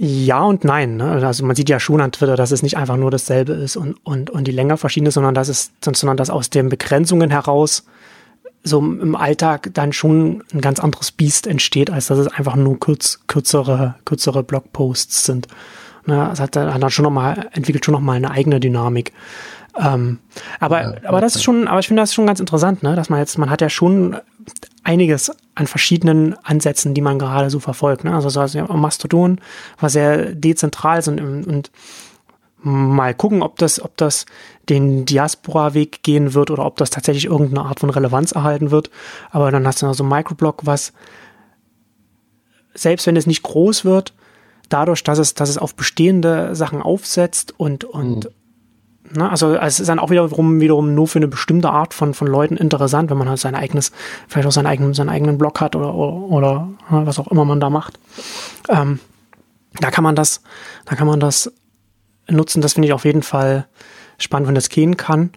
Ja 0.00 0.44
und 0.44 0.62
nein. 0.62 0.96
Ne? 0.96 1.26
Also 1.26 1.44
man 1.44 1.56
sieht 1.56 1.68
ja 1.68 1.80
schon 1.80 2.00
an 2.00 2.12
Twitter, 2.12 2.36
dass 2.36 2.52
es 2.52 2.62
nicht 2.62 2.76
einfach 2.76 2.96
nur 2.96 3.10
dasselbe 3.10 3.54
ist 3.54 3.76
und, 3.76 3.96
und, 4.04 4.30
und 4.30 4.46
die 4.46 4.52
Länge 4.52 4.76
verschieden 4.76 5.06
ist, 5.06 5.14
sondern 5.14 5.34
dass 5.34 5.48
es, 5.48 5.72
sondern 5.82 6.16
dass 6.16 6.30
aus 6.30 6.50
den 6.50 6.68
Begrenzungen 6.68 7.30
heraus 7.30 7.84
so 8.68 8.78
im 8.78 9.16
Alltag 9.16 9.70
dann 9.74 9.92
schon 9.92 10.44
ein 10.52 10.60
ganz 10.60 10.78
anderes 10.78 11.10
Biest 11.10 11.46
entsteht, 11.46 11.90
als 11.90 12.06
dass 12.06 12.18
es 12.18 12.28
einfach 12.28 12.56
nur 12.56 12.78
kurz, 12.78 13.20
kürzere, 13.26 13.96
kürzere 14.04 14.42
Blogposts 14.42 15.24
sind. 15.24 15.48
Ne, 16.06 16.30
es 16.32 16.40
hat, 16.40 16.56
hat 16.56 16.82
dann 16.82 16.90
schon 16.90 17.02
noch 17.02 17.10
mal, 17.10 17.48
entwickelt 17.52 17.84
schon 17.84 17.92
noch 17.92 18.00
mal 18.00 18.14
eine 18.14 18.30
eigene 18.30 18.60
Dynamik. 18.60 19.12
Ähm, 19.78 20.18
aber, 20.58 20.82
ja, 20.82 21.08
aber 21.08 21.20
das 21.20 21.36
ist 21.36 21.42
schon, 21.42 21.68
aber 21.68 21.80
ich 21.80 21.88
finde 21.88 22.02
das 22.02 22.14
schon 22.14 22.26
ganz 22.26 22.40
interessant, 22.40 22.82
ne, 22.82 22.96
dass 22.96 23.10
man 23.10 23.20
jetzt, 23.20 23.38
man 23.38 23.50
hat 23.50 23.60
ja 23.60 23.68
schon 23.68 24.16
einiges 24.82 25.30
an 25.54 25.66
verschiedenen 25.66 26.34
Ansätzen, 26.44 26.94
die 26.94 27.00
man 27.00 27.18
gerade 27.18 27.50
so 27.50 27.60
verfolgt. 27.60 28.04
Ne? 28.04 28.14
Also 28.14 28.28
so 28.28 28.40
also 28.40 28.64
Mastodon 28.64 29.40
war 29.78 29.90
sehr 29.90 30.34
dezentral 30.34 31.02
und, 31.06 31.46
und 31.46 31.70
mal 32.60 33.14
gucken, 33.14 33.42
ob 33.42 33.58
das, 33.58 33.80
ob 33.80 33.96
das 33.96 34.26
den 34.68 35.04
Diaspora-Weg 35.04 36.02
gehen 36.02 36.34
wird 36.34 36.50
oder 36.50 36.66
ob 36.66 36.76
das 36.76 36.90
tatsächlich 36.90 37.26
irgendeine 37.26 37.66
Art 37.66 37.80
von 37.80 37.90
Relevanz 37.90 38.32
erhalten 38.32 38.70
wird. 38.70 38.90
Aber 39.30 39.50
dann 39.50 39.66
hast 39.66 39.82
du 39.82 39.86
noch 39.86 39.94
so 39.94 40.04
ein 40.04 40.08
Microblog, 40.08 40.66
was 40.66 40.92
selbst 42.74 43.06
wenn 43.06 43.16
es 43.16 43.26
nicht 43.26 43.42
groß 43.42 43.84
wird, 43.84 44.14
dadurch, 44.68 45.02
dass 45.02 45.18
es, 45.18 45.34
dass 45.34 45.48
es 45.48 45.58
auf 45.58 45.74
bestehende 45.74 46.54
Sachen 46.54 46.82
aufsetzt 46.82 47.54
und, 47.56 47.84
und 47.84 48.24
mhm. 48.26 48.30
Ne? 49.16 49.28
Also, 49.28 49.54
es 49.54 49.80
ist 49.80 49.88
dann 49.88 49.98
auch 49.98 50.10
wiederum, 50.10 50.60
wiederum 50.60 50.94
nur 50.94 51.08
für 51.08 51.18
eine 51.18 51.28
bestimmte 51.28 51.70
Art 51.70 51.94
von, 51.94 52.14
von 52.14 52.26
Leuten 52.26 52.56
interessant, 52.56 53.10
wenn 53.10 53.18
man 53.18 53.28
halt 53.28 53.38
sein 53.38 53.54
eigenes, 53.54 53.92
vielleicht 54.26 54.46
auch 54.46 54.52
seinen 54.52 54.66
eigenen, 54.66 54.94
seinen 54.94 55.08
eigenen 55.08 55.38
Blog 55.38 55.60
hat 55.60 55.76
oder, 55.76 55.94
oder, 55.94 56.14
oder 56.14 56.68
ne, 56.90 57.06
was 57.06 57.18
auch 57.18 57.28
immer 57.28 57.44
man 57.44 57.60
da 57.60 57.70
macht. 57.70 57.98
Ähm, 58.68 59.00
da 59.80 59.90
kann 59.90 60.04
man 60.04 60.16
das, 60.16 60.42
da 60.84 60.94
kann 60.94 61.06
man 61.06 61.20
das 61.20 61.52
nutzen. 62.30 62.60
Das 62.60 62.74
finde 62.74 62.88
ich 62.88 62.92
auf 62.92 63.04
jeden 63.04 63.22
Fall 63.22 63.66
spannend, 64.18 64.48
wenn 64.48 64.54
das 64.54 64.68
gehen 64.68 64.96
kann. 64.96 65.30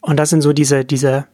Und 0.00 0.18
das 0.18 0.30
sind 0.30 0.42
so 0.42 0.52
diese, 0.52 0.84
diese 0.84 1.26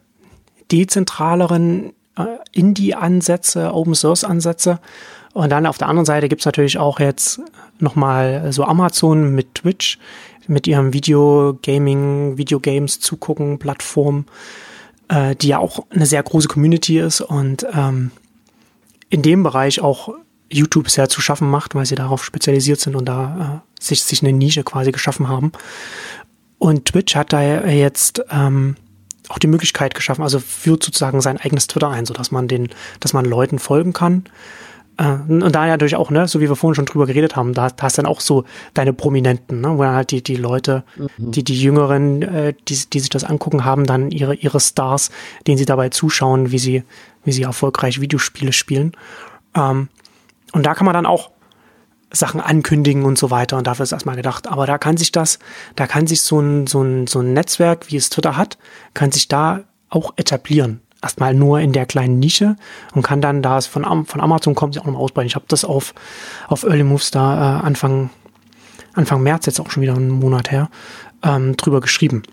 dezentraleren 0.71 1.93
äh, 2.17 2.25
Indie-Ansätze, 2.51 3.73
Open-Source-Ansätze. 3.73 4.79
Und 5.33 5.49
dann 5.51 5.65
auf 5.65 5.77
der 5.77 5.89
anderen 5.89 6.05
Seite 6.05 6.29
gibt's 6.29 6.45
natürlich 6.45 6.77
auch 6.77 6.99
jetzt 6.99 7.41
nochmal 7.79 8.51
so 8.51 8.63
Amazon 8.63 9.33
mit 9.33 9.55
Twitch, 9.55 9.99
mit 10.47 10.67
ihrem 10.67 10.93
Video-Gaming, 10.93 12.37
Videogames 12.37 12.99
zugucken, 12.99 13.59
Plattform, 13.59 14.25
äh, 15.07 15.35
die 15.35 15.49
ja 15.49 15.59
auch 15.59 15.85
eine 15.89 16.05
sehr 16.05 16.21
große 16.23 16.47
Community 16.47 16.99
ist 16.99 17.21
und 17.21 17.65
ähm, 17.73 18.11
in 19.09 19.21
dem 19.21 19.43
Bereich 19.43 19.81
auch 19.81 20.13
YouTube 20.53 20.89
sehr 20.89 21.09
zu 21.09 21.21
schaffen 21.21 21.49
macht, 21.49 21.75
weil 21.75 21.85
sie 21.85 21.95
darauf 21.95 22.23
spezialisiert 22.23 22.79
sind 22.79 22.95
und 22.95 23.05
da 23.05 23.61
äh, 23.79 23.83
sich, 23.83 24.03
sich 24.03 24.21
eine 24.21 24.33
Nische 24.33 24.63
quasi 24.63 24.91
geschaffen 24.91 25.27
haben. 25.27 25.51
Und 26.57 26.85
Twitch 26.85 27.15
hat 27.15 27.33
da 27.33 27.41
jetzt 27.67 28.23
ähm, 28.29 28.75
auch 29.29 29.39
die 29.39 29.47
Möglichkeit 29.47 29.95
geschaffen, 29.95 30.23
also 30.23 30.39
führt 30.39 30.83
sozusagen 30.83 31.21
sein 31.21 31.37
eigenes 31.37 31.67
Twitter 31.67 31.89
ein, 31.89 32.05
so 32.05 32.13
dass 32.13 32.31
man 32.31 32.47
den, 32.47 32.69
dass 32.99 33.13
man 33.13 33.25
Leuten 33.25 33.59
folgen 33.59 33.93
kann 33.93 34.23
äh, 34.97 35.13
und 35.27 35.51
da 35.51 35.65
natürlich 35.65 35.95
auch, 35.95 36.11
ne, 36.11 36.27
so 36.27 36.39
wie 36.39 36.49
wir 36.49 36.55
vorhin 36.55 36.75
schon 36.75 36.85
drüber 36.85 37.05
geredet 37.05 37.35
haben, 37.35 37.53
da, 37.53 37.69
da 37.69 37.83
hast 37.83 37.97
dann 37.97 38.05
auch 38.05 38.19
so 38.19 38.45
deine 38.73 38.93
Prominenten, 38.93 39.61
ne, 39.61 39.77
wo 39.77 39.83
dann 39.83 39.95
halt 39.95 40.11
die, 40.11 40.21
die 40.21 40.35
Leute, 40.35 40.83
mhm. 40.97 41.31
die, 41.31 41.43
die 41.43 41.59
Jüngeren, 41.59 42.21
äh, 42.21 42.53
die, 42.67 42.79
die 42.89 42.99
sich 42.99 43.09
das 43.09 43.23
angucken, 43.23 43.65
haben 43.65 43.85
dann 43.85 44.11
ihre, 44.11 44.35
ihre 44.35 44.59
Stars, 44.59 45.09
denen 45.47 45.57
sie 45.57 45.65
dabei 45.65 45.89
zuschauen, 45.89 46.51
wie 46.51 46.59
sie, 46.59 46.83
wie 47.23 47.31
sie 47.31 47.43
erfolgreich 47.43 48.01
Videospiele 48.01 48.53
spielen. 48.53 48.93
Ähm, 49.55 49.89
und 50.53 50.65
da 50.65 50.73
kann 50.73 50.85
man 50.85 50.93
dann 50.93 51.05
auch 51.05 51.31
Sachen 52.11 52.39
ankündigen 52.39 53.03
und 53.03 53.17
so 53.17 53.31
weiter 53.31 53.57
und 53.57 53.67
dafür 53.67 53.83
ist 53.83 53.91
erstmal 53.91 54.15
gedacht. 54.15 54.47
Aber 54.47 54.65
da 54.65 54.77
kann 54.77 54.97
sich 54.97 55.11
das, 55.11 55.39
da 55.75 55.87
kann 55.87 56.07
sich 56.07 56.21
so 56.21 56.39
ein, 56.39 56.67
so 56.67 56.81
ein, 56.81 57.07
so 57.07 57.19
ein 57.19 57.33
Netzwerk, 57.33 57.91
wie 57.91 57.97
es 57.97 58.09
Twitter 58.09 58.37
hat, 58.37 58.57
kann 58.93 59.11
sich 59.11 59.27
da 59.27 59.61
auch 59.89 60.13
etablieren 60.15 60.79
erstmal 61.03 61.33
nur 61.35 61.59
in 61.59 61.73
der 61.73 61.85
kleinen 61.85 62.17
Nische 62.17 62.55
und 62.93 63.03
kann 63.03 63.21
dann, 63.21 63.41
da 63.41 63.57
es 63.57 63.67
von, 63.67 64.05
von 64.05 64.21
Amazon 64.21 64.55
kommt, 64.55 64.73
sich 64.73 64.81
auch 64.81 64.87
nochmal 64.87 65.01
ausbreiten. 65.01 65.27
Ich 65.27 65.35
habe 65.35 65.45
das 65.49 65.65
auf, 65.65 65.93
auf 66.47 66.63
Early 66.63 66.83
Moves 66.83 67.11
da 67.11 67.59
äh, 67.59 67.65
Anfang, 67.65 68.09
Anfang 68.93 69.21
März, 69.21 69.45
jetzt 69.45 69.59
auch 69.59 69.69
schon 69.69 69.83
wieder 69.83 69.95
einen 69.95 70.09
Monat 70.09 70.49
her, 70.49 70.69
ähm, 71.21 71.57
drüber 71.57 71.81
geschrieben, 71.81 72.23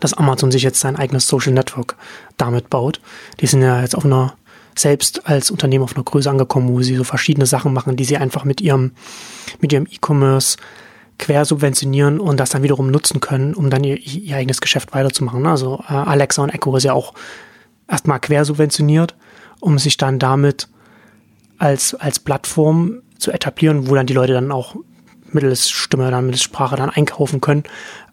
dass 0.00 0.14
Amazon 0.14 0.50
sich 0.50 0.62
jetzt 0.62 0.80
sein 0.80 0.96
eigenes 0.96 1.28
Social 1.28 1.52
Network 1.52 1.96
damit 2.38 2.70
baut. 2.70 3.00
Die 3.40 3.46
sind 3.46 3.60
ja 3.60 3.82
jetzt 3.82 3.94
auf 3.94 4.06
einer, 4.06 4.34
selbst 4.74 5.26
als 5.26 5.50
Unternehmen 5.50 5.84
auf 5.84 5.94
einer 5.94 6.04
Größe 6.04 6.30
angekommen, 6.30 6.68
wo 6.68 6.82
sie 6.82 6.96
so 6.96 7.04
verschiedene 7.04 7.46
Sachen 7.46 7.72
machen, 7.72 7.96
die 7.96 8.04
sie 8.04 8.16
einfach 8.16 8.44
mit 8.44 8.60
ihrem, 8.60 8.92
mit 9.60 9.72
ihrem 9.72 9.86
E-Commerce 9.86 10.56
quersubventionieren 11.18 12.20
und 12.20 12.40
das 12.40 12.50
dann 12.50 12.62
wiederum 12.62 12.90
nutzen 12.90 13.20
können, 13.20 13.54
um 13.54 13.70
dann 13.70 13.84
ihr, 13.84 13.98
ihr 13.98 14.36
eigenes 14.36 14.60
Geschäft 14.60 14.92
weiterzumachen. 14.94 15.46
Also 15.46 15.82
äh, 15.88 15.92
Alexa 15.92 16.42
und 16.42 16.50
Echo 16.50 16.76
ist 16.76 16.84
ja 16.84 16.94
auch 16.94 17.14
erstmal 17.88 18.20
quersubventioniert, 18.20 19.14
um 19.60 19.78
sich 19.78 19.96
dann 19.96 20.18
damit 20.18 20.68
als, 21.58 21.94
als 21.94 22.18
Plattform 22.18 23.02
zu 23.18 23.30
etablieren, 23.30 23.88
wo 23.88 23.94
dann 23.94 24.06
die 24.06 24.14
Leute 24.14 24.32
dann 24.32 24.50
auch 24.50 24.74
mittels 25.30 25.70
Stimme, 25.70 26.10
dann 26.10 26.26
mittels 26.26 26.42
Sprache 26.42 26.76
dann 26.76 26.90
einkaufen 26.90 27.40
können. 27.40 27.62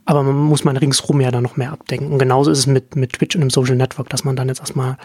Aber 0.06 0.24
man 0.24 0.36
muss 0.36 0.64
man 0.64 0.78
ringsrum 0.78 1.22
ja 1.22 1.32
dann 1.32 1.44
noch 1.44 1.58
mehr 1.58 1.72
abdenken. 1.72 2.12
Und 2.12 2.20
genauso 2.20 2.52
ist 2.52 2.60
es 2.60 2.68
mit, 2.68 2.96
mit 2.96 3.14
Twitch 3.14 3.36
und 3.36 3.42
dem 3.42 3.50
Social 3.50 3.76
Network, 3.76 4.10
dass 4.10 4.24
man 4.24 4.36
dann 4.36 4.48
jetzt 4.48 4.60
erstmal, 4.60 4.98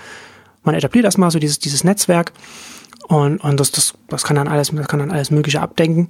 man 0.65 0.75
etabliert 0.75 1.05
erstmal 1.05 1.31
so 1.31 1.39
dieses, 1.39 1.59
dieses 1.59 1.85
Netzwerk 1.85 2.33
und, 3.09 3.39
und 3.39 3.61
das, 3.61 3.71
das, 3.71 3.95
das 4.09 4.25
kann 4.25 4.37
dann 4.37 4.49
alles, 4.49 4.71
das 4.75 4.89
kann 4.89 4.99
dann 4.99 5.11
alles 5.11 5.31
Mögliche 5.31 5.61
abdenken. 5.61 6.09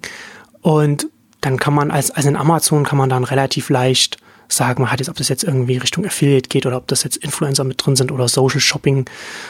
Und 0.62 1.08
dann 1.40 1.58
kann 1.58 1.74
man 1.74 1.90
als, 1.90 2.10
als 2.10 2.26
in 2.26 2.36
Amazon 2.36 2.84
kann 2.84 2.98
man 2.98 3.10
dann 3.10 3.24
relativ 3.24 3.68
leicht 3.68 4.16
sagen, 4.48 4.82
man 4.82 4.92
hat 4.92 5.00
jetzt, 5.00 5.08
ob 5.08 5.16
das 5.16 5.28
jetzt 5.28 5.42
irgendwie 5.42 5.76
Richtung 5.76 6.06
Affiliate 6.06 6.48
geht 6.48 6.66
oder 6.66 6.76
ob 6.76 6.86
das 6.86 7.02
jetzt 7.02 7.16
Influencer 7.16 7.64
mit 7.64 7.84
drin 7.84 7.96
sind 7.96 8.12
oder 8.12 8.28
Social 8.28 8.60
Shopping, 8.60 9.06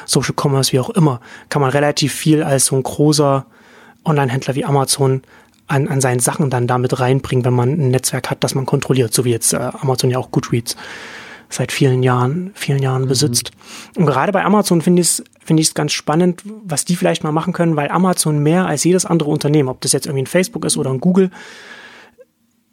Social 0.07 0.35
Commerce, 0.35 0.73
wie 0.73 0.81
auch 0.81 0.91
immer, 0.91 1.21
kann 1.49 1.61
man 1.61 1.71
relativ 1.71 2.13
viel 2.15 2.43
als 2.43 2.67
so 2.67 2.77
ein 2.77 2.83
großer 2.83 3.47
Online-Händler 4.05 4.55
wie 4.55 4.65
Amazon 4.65 5.23
an, 5.67 5.89
an 5.89 6.01
seinen 6.01 6.21
Sachen 6.21 6.51
dann 6.51 6.67
damit 6.67 6.99
reinbringen, 7.01 7.45
wenn 7.45 7.55
man 7.55 7.71
ein 7.71 7.91
Netzwerk 7.91 8.31
hat, 8.31 8.45
das 8.45 8.55
man 8.55 8.67
kontrolliert, 8.67 9.15
so 9.15 9.25
wie 9.25 9.31
jetzt 9.31 9.53
äh, 9.53 9.71
Amazon 9.81 10.11
ja 10.11 10.19
auch 10.19 10.31
Goodreads 10.31 10.77
seit 11.55 11.73
vielen 11.73 12.03
Jahren, 12.03 12.51
vielen 12.55 12.83
Jahren 12.83 13.03
mhm. 13.03 13.09
besitzt. 13.09 13.51
Und 13.97 14.07
gerade 14.07 14.33
bei 14.33 14.45
Amazon 14.45 14.83
finde 14.83 15.03
ich 15.03 15.09
es 15.09 15.25
finde 15.45 15.61
ich 15.61 15.69
es 15.69 15.75
ganz 15.75 15.93
spannend, 15.93 16.43
was 16.65 16.85
die 16.85 16.97
vielleicht 16.97 17.23
mal 17.23 17.33
machen 17.33 17.53
können, 17.53 17.77
weil 17.77 17.91
Amazon 17.91 18.39
mehr 18.39 18.67
als 18.67 18.83
jedes 18.85 19.05
andere 19.05 19.31
Unternehmen, 19.31 19.69
ob 19.69 19.81
das 19.83 19.93
jetzt 19.93 20.07
irgendwie 20.07 20.23
ein 20.23 20.27
Facebook 20.27 20.65
ist 20.65 20.77
oder 20.77 20.91
ein 20.91 21.01
Google, 21.01 21.31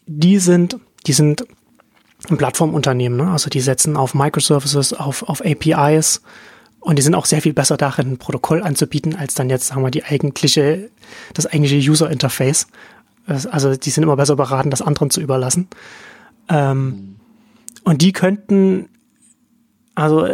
die 0.07 0.39
sind, 0.39 0.77
die 1.05 1.13
sind 1.13 1.45
ein 2.29 2.37
Plattformunternehmen. 2.37 3.17
Ne? 3.17 3.31
Also 3.31 3.49
die 3.49 3.59
setzen 3.59 3.97
auf 3.97 4.13
Microservices, 4.13 4.93
auf, 4.93 5.23
auf 5.23 5.43
APIs 5.45 6.21
und 6.79 6.97
die 6.97 7.01
sind 7.01 7.13
auch 7.13 7.25
sehr 7.25 7.41
viel 7.41 7.53
besser 7.53 7.77
darin, 7.77 8.13
ein 8.13 8.17
Protokoll 8.17 8.63
anzubieten, 8.63 9.15
als 9.15 9.35
dann 9.35 9.49
jetzt, 9.49 9.67
sagen 9.67 9.83
wir, 9.83 9.91
die 9.91 10.03
eigentliche, 10.03 10.89
das 11.33 11.45
eigentliche 11.45 11.89
User 11.89 12.09
Interface. 12.09 12.67
Also 13.27 13.75
die 13.75 13.89
sind 13.89 14.03
immer 14.03 14.15
besser 14.15 14.35
beraten, 14.35 14.71
das 14.71 14.81
anderen 14.81 15.09
zu 15.09 15.21
überlassen. 15.21 15.67
Ähm, 16.49 17.10
und 17.83 18.01
die 18.01 18.13
könnten, 18.13 18.89
also 19.95 20.27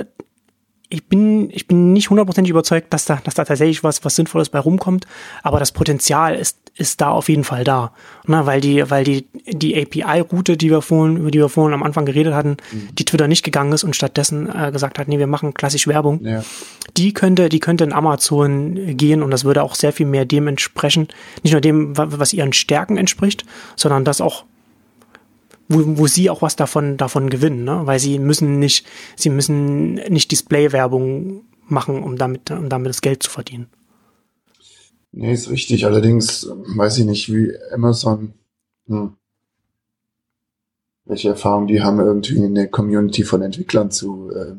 ich 0.89 1.05
bin, 1.05 1.49
ich 1.51 1.67
bin 1.67 1.91
nicht 1.91 2.09
hundertprozentig 2.09 2.49
überzeugt, 2.49 2.93
dass 2.93 3.05
da, 3.05 3.19
dass 3.23 3.35
da 3.35 3.43
tatsächlich 3.43 3.83
was, 3.83 4.05
was 4.05 4.15
Sinnvolles 4.15 4.49
bei 4.49 4.59
rumkommt, 4.59 5.05
aber 5.43 5.59
das 5.59 5.73
Potenzial 5.73 6.35
ist, 6.35 6.59
ist 6.75 7.01
da 7.01 7.09
auf 7.09 7.27
jeden 7.27 7.43
Fall 7.43 7.65
da. 7.65 7.91
Na, 8.25 8.45
weil 8.45 8.61
die, 8.61 8.89
weil 8.89 9.03
die, 9.03 9.27
die 9.47 9.75
API-Route, 9.75 10.55
die 10.55 10.69
wir 10.69 10.81
vorhin, 10.81 11.17
über 11.17 11.31
die 11.31 11.39
wir 11.39 11.49
vorhin 11.49 11.73
am 11.73 11.83
Anfang 11.83 12.05
geredet 12.05 12.33
hatten, 12.33 12.57
mhm. 12.71 12.89
die 12.93 13.03
Twitter 13.03 13.27
nicht 13.27 13.43
gegangen 13.43 13.73
ist 13.73 13.83
und 13.83 13.95
stattdessen 13.97 14.47
äh, 14.47 14.71
gesagt 14.71 14.97
hat, 14.97 15.09
nee, 15.09 15.19
wir 15.19 15.27
machen 15.27 15.53
klassisch 15.53 15.87
Werbung. 15.87 16.23
Ja. 16.23 16.43
Die 16.95 17.13
könnte, 17.13 17.49
die 17.49 17.59
könnte 17.59 17.83
in 17.83 17.91
Amazon 17.91 18.95
gehen 18.95 19.23
und 19.23 19.31
das 19.31 19.43
würde 19.43 19.63
auch 19.63 19.75
sehr 19.75 19.91
viel 19.91 20.05
mehr 20.05 20.25
dem 20.25 20.47
entsprechen, 20.47 21.09
nicht 21.43 21.51
nur 21.51 21.61
dem, 21.61 21.97
was 21.97 22.31
ihren 22.31 22.53
Stärken 22.53 22.95
entspricht, 22.95 23.43
sondern 23.75 24.05
das 24.05 24.21
auch 24.21 24.45
wo, 25.67 25.97
wo 25.97 26.07
sie 26.07 26.29
auch 26.29 26.41
was 26.41 26.55
davon, 26.55 26.97
davon 26.97 27.29
gewinnen, 27.29 27.63
ne? 27.63 27.81
weil 27.85 27.99
sie 27.99 28.19
müssen 28.19 28.59
nicht, 28.59 28.85
sie 29.15 29.29
müssen 29.29 29.95
nicht 29.95 30.31
Display-Werbung 30.31 31.43
machen, 31.67 32.03
um 32.03 32.17
damit, 32.17 32.51
um 32.51 32.69
damit 32.69 32.89
das 32.89 33.01
Geld 33.01 33.23
zu 33.23 33.29
verdienen. 33.29 33.67
Nee, 35.11 35.33
ist 35.33 35.49
richtig. 35.49 35.85
Allerdings 35.85 36.47
weiß 36.49 36.99
ich 36.99 37.05
nicht, 37.05 37.33
wie 37.33 37.53
Amazon, 37.73 38.33
hm, 38.87 39.13
welche 41.05 41.29
Erfahrungen 41.29 41.67
die 41.67 41.81
haben, 41.81 41.99
irgendwie 41.99 42.43
eine 42.43 42.67
Community 42.67 43.23
von 43.23 43.41
Entwicklern 43.41 43.91
zu 43.91 44.29
äh, 44.31 44.53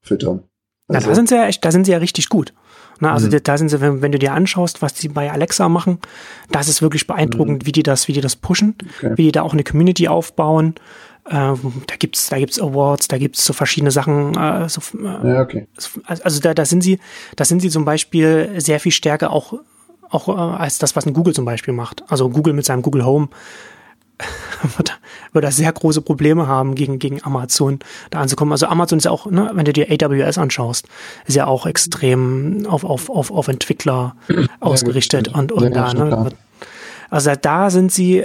füttern. 0.00 0.44
Also, 0.88 0.94
ja, 0.94 1.00
da 1.00 1.08
also 1.08 1.14
sind 1.14 1.28
sie 1.28 1.34
ja 1.36 1.46
echt, 1.46 1.64
da 1.64 1.70
sind 1.70 1.84
sie 1.84 1.92
ja 1.92 1.98
richtig 1.98 2.28
gut. 2.28 2.52
Na, 3.00 3.08
ne, 3.08 3.14
also 3.14 3.28
mhm. 3.28 3.42
da 3.42 3.58
sind 3.58 3.68
sie, 3.68 3.80
wenn, 3.80 4.02
wenn, 4.02 4.12
du 4.12 4.18
dir 4.18 4.32
anschaust, 4.32 4.82
was 4.82 4.96
sie 4.96 5.08
bei 5.08 5.30
Alexa 5.30 5.68
machen, 5.68 5.98
das 6.50 6.68
ist 6.68 6.82
wirklich 6.82 7.06
beeindruckend, 7.06 7.62
mhm. 7.62 7.66
wie 7.66 7.72
die 7.72 7.82
das, 7.82 8.08
wie 8.08 8.12
die 8.12 8.20
das 8.20 8.36
pushen, 8.36 8.76
okay. 8.98 9.12
wie 9.16 9.22
die 9.24 9.32
da 9.32 9.42
auch 9.42 9.52
eine 9.52 9.64
Community 9.64 10.08
aufbauen. 10.08 10.74
Äh, 11.24 11.30
da 11.32 11.96
gibt's, 11.98 12.28
da 12.28 12.38
gibt's 12.38 12.60
Awards, 12.60 13.08
da 13.08 13.18
gibt's 13.18 13.44
so 13.44 13.52
verschiedene 13.52 13.90
Sachen. 13.90 14.36
Äh, 14.36 14.68
so, 14.68 14.80
äh, 14.98 15.28
ja, 15.28 15.42
okay. 15.42 15.66
Also 16.06 16.40
da, 16.40 16.54
da 16.54 16.64
sind 16.64 16.82
sie, 16.82 16.98
da 17.36 17.44
sind 17.44 17.60
sie 17.60 17.70
zum 17.70 17.84
Beispiel 17.84 18.54
sehr 18.58 18.80
viel 18.80 18.92
stärker 18.92 19.30
auch, 19.30 19.54
auch 20.10 20.28
äh, 20.28 20.32
als 20.32 20.78
das, 20.78 20.96
was 20.96 21.06
ein 21.06 21.12
Google 21.12 21.34
zum 21.34 21.44
Beispiel 21.44 21.74
macht. 21.74 22.02
Also 22.08 22.28
Google 22.28 22.54
mit 22.54 22.64
seinem 22.64 22.82
Google 22.82 23.04
Home 23.04 23.28
wird, 24.76 24.98
würde 25.32 25.48
er 25.48 25.52
sehr 25.52 25.72
große 25.72 26.02
Probleme 26.02 26.46
haben, 26.46 26.74
gegen, 26.74 26.98
gegen 26.98 27.22
Amazon 27.24 27.80
da 28.10 28.20
anzukommen. 28.20 28.52
Also 28.52 28.66
Amazon 28.66 28.98
ist 28.98 29.04
ja 29.04 29.10
auch, 29.10 29.26
ne, 29.26 29.50
wenn 29.54 29.64
du 29.64 29.72
dir 29.72 29.88
AWS 29.90 30.38
anschaust, 30.38 30.88
ist 31.26 31.34
ja 31.34 31.46
auch 31.46 31.66
extrem 31.66 32.66
auf, 32.66 32.84
auf, 32.84 33.10
auf, 33.10 33.30
auf 33.30 33.48
Entwickler 33.48 34.16
ausgerichtet 34.60 35.28
ja, 35.28 35.38
und, 35.38 35.52
und 35.52 35.74
da, 35.74 35.92
ne, 35.92 36.30
also 37.10 37.32
da 37.40 37.70
sind 37.70 37.92
sie, 37.92 38.24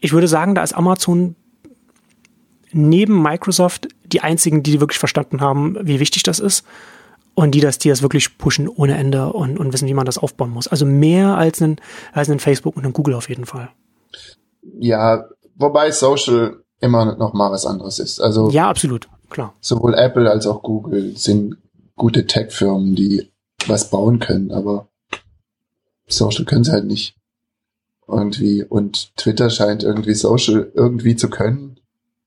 ich 0.00 0.12
würde 0.12 0.28
sagen, 0.28 0.54
da 0.54 0.62
ist 0.62 0.72
Amazon 0.72 1.36
neben 2.72 3.22
Microsoft 3.22 3.88
die 4.04 4.20
einzigen, 4.20 4.62
die 4.62 4.80
wirklich 4.80 4.98
verstanden 4.98 5.40
haben, 5.40 5.76
wie 5.82 6.00
wichtig 6.00 6.22
das 6.22 6.38
ist 6.38 6.64
und 7.34 7.54
die 7.54 7.60
das, 7.60 7.78
die 7.78 7.88
das 7.88 8.02
wirklich 8.02 8.38
pushen 8.38 8.68
ohne 8.68 8.96
Ende 8.96 9.32
und, 9.32 9.58
und 9.58 9.72
wissen, 9.72 9.88
wie 9.88 9.94
man 9.94 10.06
das 10.06 10.18
aufbauen 10.18 10.50
muss. 10.50 10.68
Also 10.68 10.86
mehr 10.86 11.36
als 11.36 11.60
ein, 11.60 11.76
als 12.12 12.28
ein 12.30 12.38
Facebook 12.38 12.76
und 12.76 12.84
ein 12.84 12.92
Google 12.92 13.14
auf 13.14 13.28
jeden 13.28 13.46
Fall. 13.46 13.70
Ja, 14.62 15.28
wobei 15.56 15.90
Social 15.90 16.62
immer 16.80 17.16
noch 17.16 17.32
mal 17.32 17.50
was 17.50 17.66
anderes 17.66 17.98
ist. 17.98 18.20
Also 18.20 18.50
ja, 18.50 18.68
absolut, 18.68 19.08
klar. 19.30 19.54
Sowohl 19.60 19.94
Apple 19.94 20.30
als 20.30 20.46
auch 20.46 20.62
Google 20.62 21.16
sind 21.16 21.56
gute 21.96 22.26
Tech-Firmen, 22.26 22.94
die 22.94 23.30
was 23.66 23.90
bauen 23.90 24.18
können, 24.18 24.50
aber 24.50 24.88
Social 26.08 26.44
können 26.44 26.64
sie 26.64 26.72
halt 26.72 26.86
nicht 26.86 27.16
irgendwie. 28.08 28.64
Und 28.64 29.16
Twitter 29.16 29.50
scheint 29.50 29.82
irgendwie 29.82 30.14
Social 30.14 30.70
irgendwie 30.74 31.16
zu 31.16 31.30
können 31.30 31.80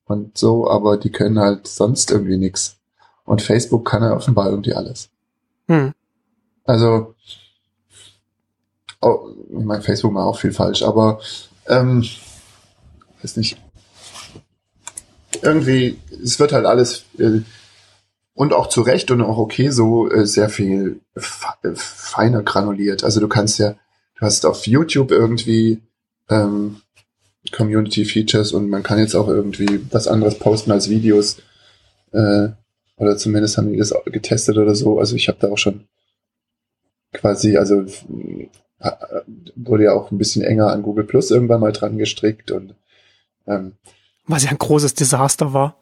und 0.05 0.37
so, 0.37 0.69
aber 0.69 0.97
die 0.97 1.11
können 1.11 1.39
halt 1.39 1.67
sonst 1.67 2.11
irgendwie 2.11 2.37
nichts. 2.37 2.77
Und 3.25 3.41
Facebook 3.41 3.85
kann 3.85 4.03
ja 4.03 4.15
offenbar 4.15 4.49
irgendwie 4.49 4.73
alles. 4.73 5.09
Hm. 5.67 5.93
Also, 6.63 7.15
oh, 9.01 9.29
ich 9.49 9.65
meine, 9.65 9.81
Facebook 9.81 10.13
macht 10.13 10.27
auch 10.27 10.39
viel 10.39 10.53
falsch, 10.53 10.83
aber 10.83 11.19
ähm, 11.67 12.03
weiß 13.25 13.37
nicht. 13.37 13.57
Irgendwie, 15.41 15.99
es 16.23 16.39
wird 16.39 16.53
halt 16.53 16.65
alles 16.65 17.05
äh, 17.17 17.41
und 18.35 18.53
auch 18.53 18.69
zu 18.69 18.81
Recht 18.81 19.09
und 19.11 19.21
auch 19.21 19.37
okay 19.37 19.69
so 19.69 20.09
äh, 20.11 20.25
sehr 20.27 20.49
viel 20.49 20.99
feiner 21.15 22.43
granuliert. 22.43 23.03
Also 23.03 23.19
du 23.19 23.27
kannst 23.27 23.57
ja, 23.57 23.71
du 23.71 24.21
hast 24.21 24.45
auf 24.45 24.67
YouTube 24.67 25.11
irgendwie 25.11 25.81
ähm, 26.29 26.81
Community 27.51 28.05
Features 28.05 28.53
und 28.53 28.69
man 28.69 28.83
kann 28.83 28.99
jetzt 28.99 29.15
auch 29.15 29.27
irgendwie 29.27 29.81
was 29.91 30.07
anderes 30.07 30.37
posten 30.37 30.71
als 30.71 30.89
Videos. 30.89 31.37
Äh, 32.11 32.49
oder 32.97 33.17
zumindest 33.17 33.57
haben 33.57 33.71
die 33.71 33.77
das 33.77 33.93
getestet 34.05 34.57
oder 34.57 34.75
so. 34.75 34.99
Also 34.99 35.15
ich 35.15 35.27
habe 35.27 35.39
da 35.41 35.49
auch 35.49 35.57
schon 35.57 35.87
quasi, 37.13 37.57
also 37.57 37.85
äh, 38.79 38.91
wurde 39.55 39.85
ja 39.85 39.93
auch 39.93 40.11
ein 40.11 40.17
bisschen 40.17 40.43
enger 40.43 40.71
an 40.71 40.83
Google 40.83 41.05
Plus 41.05 41.31
irgendwann 41.31 41.61
mal 41.61 41.71
dran 41.71 41.97
gestrickt 41.97 42.51
und 42.51 42.75
ähm, 43.47 43.73
was 44.27 44.43
ja 44.43 44.51
ein 44.51 44.57
großes 44.57 44.93
Desaster 44.95 45.53
war. 45.53 45.77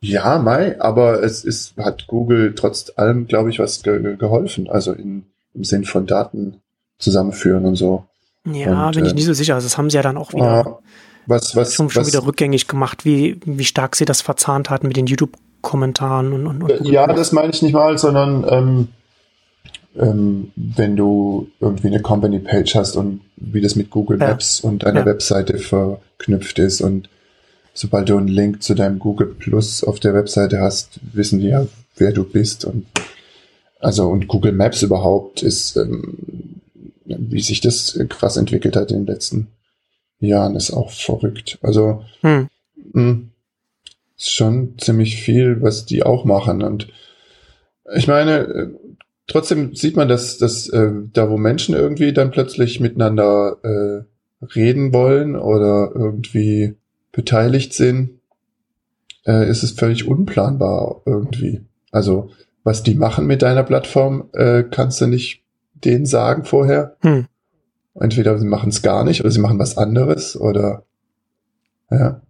Ja, 0.00 0.38
Mai, 0.38 0.80
aber 0.80 1.22
es 1.22 1.44
ist, 1.44 1.76
hat 1.76 2.08
Google 2.08 2.54
trotz 2.56 2.92
allem, 2.96 3.28
glaube 3.28 3.50
ich, 3.50 3.60
was 3.60 3.82
ge 3.82 4.16
geholfen. 4.16 4.68
Also 4.68 4.92
in, 4.92 5.26
im 5.54 5.62
Sinn 5.62 5.84
von 5.84 6.06
Daten 6.06 6.60
zusammenführen 6.98 7.64
und 7.64 7.76
so. 7.76 8.04
Ja, 8.44 8.88
und, 8.88 8.96
bin 8.96 9.04
ich 9.04 9.12
äh, 9.12 9.14
nicht 9.14 9.26
so 9.26 9.32
sicher. 9.32 9.54
Also 9.54 9.66
das 9.66 9.78
haben 9.78 9.90
sie 9.90 9.96
ja 9.96 10.02
dann 10.02 10.16
auch 10.16 10.32
wieder 10.32 10.66
ah, 10.66 10.78
was, 11.26 11.54
was, 11.54 11.74
schon, 11.74 11.88
schon 11.88 12.06
wieder 12.06 12.26
rückgängig 12.26 12.66
gemacht, 12.66 13.04
wie, 13.04 13.40
wie 13.44 13.64
stark 13.64 13.94
sie 13.94 14.04
das 14.04 14.22
verzahnt 14.22 14.70
hatten 14.70 14.88
mit 14.88 14.96
den 14.96 15.06
YouTube-Kommentaren 15.06 16.32
und, 16.32 16.46
und, 16.48 16.62
und 16.62 16.86
Ja, 16.86 17.06
das 17.06 17.30
meine 17.30 17.50
ich 17.50 17.62
nicht 17.62 17.74
mal, 17.74 17.96
sondern 17.96 18.44
ähm, 18.48 18.88
ähm, 19.96 20.52
wenn 20.56 20.96
du 20.96 21.48
irgendwie 21.60 21.88
eine 21.88 22.00
Company-Page 22.00 22.74
hast 22.74 22.96
und 22.96 23.20
wie 23.36 23.60
das 23.60 23.76
mit 23.76 23.90
Google 23.90 24.18
Maps 24.18 24.62
ja. 24.62 24.70
und 24.70 24.84
einer 24.84 25.00
ja. 25.00 25.06
Webseite 25.06 25.58
verknüpft 25.58 26.58
ist 26.58 26.80
und 26.80 27.08
sobald 27.74 28.08
du 28.08 28.16
einen 28.16 28.28
Link 28.28 28.62
zu 28.62 28.74
deinem 28.74 28.98
Google 28.98 29.28
Plus 29.38 29.84
auf 29.84 30.00
der 30.00 30.14
Webseite 30.14 30.60
hast, 30.60 31.00
wissen 31.12 31.40
die 31.40 31.48
ja, 31.48 31.66
wer 31.96 32.12
du 32.12 32.24
bist 32.24 32.64
und 32.64 32.86
also 33.80 34.08
und 34.08 34.28
Google 34.28 34.52
Maps 34.52 34.82
überhaupt 34.82 35.42
ist 35.42 35.76
ähm, 35.76 36.52
wie 37.04 37.40
sich 37.40 37.60
das 37.60 37.98
krass 38.08 38.36
entwickelt 38.36 38.76
hat 38.76 38.90
in 38.90 38.98
den 38.98 39.06
letzten 39.06 39.48
Jahren, 40.18 40.56
ist 40.56 40.72
auch 40.72 40.90
verrückt. 40.90 41.58
Also 41.62 42.04
hm. 42.20 42.48
mh, 42.92 43.02
hm, 43.02 43.30
ist 44.16 44.32
schon 44.32 44.78
ziemlich 44.78 45.16
viel, 45.16 45.62
was 45.62 45.84
die 45.84 46.02
auch 46.02 46.24
machen. 46.24 46.62
Und 46.62 46.88
ich 47.94 48.06
meine, 48.06 48.38
äh, 48.38 48.68
trotzdem 49.32 49.74
sieht 49.74 49.96
man, 49.96 50.08
dass, 50.08 50.38
dass 50.38 50.68
äh, 50.68 50.90
da, 51.12 51.30
wo 51.30 51.38
Menschen 51.38 51.74
irgendwie 51.74 52.12
dann 52.12 52.30
plötzlich 52.30 52.80
miteinander 52.80 53.56
äh, 53.62 54.44
reden 54.54 54.92
wollen 54.92 55.36
oder 55.36 55.90
irgendwie 55.94 56.76
beteiligt 57.12 57.72
sind, 57.72 58.20
äh, 59.26 59.48
ist 59.48 59.62
es 59.62 59.72
völlig 59.72 60.06
unplanbar 60.06 61.02
irgendwie. 61.06 61.62
Also 61.90 62.30
was 62.64 62.82
die 62.82 62.94
machen 62.94 63.26
mit 63.26 63.42
deiner 63.42 63.64
Plattform, 63.64 64.28
äh, 64.34 64.62
kannst 64.62 65.00
du 65.00 65.06
nicht 65.06 65.42
denen 65.74 66.06
sagen 66.06 66.44
vorher. 66.44 66.96
Hm. 67.00 67.26
Entweder 67.94 68.38
sie 68.38 68.46
machen 68.46 68.70
es 68.70 68.82
gar 68.82 69.04
nicht 69.04 69.20
oder 69.20 69.30
sie 69.30 69.40
machen 69.40 69.58
was 69.58 69.76
anderes 69.76 70.36
oder 70.36 70.84
ja. 71.90 72.20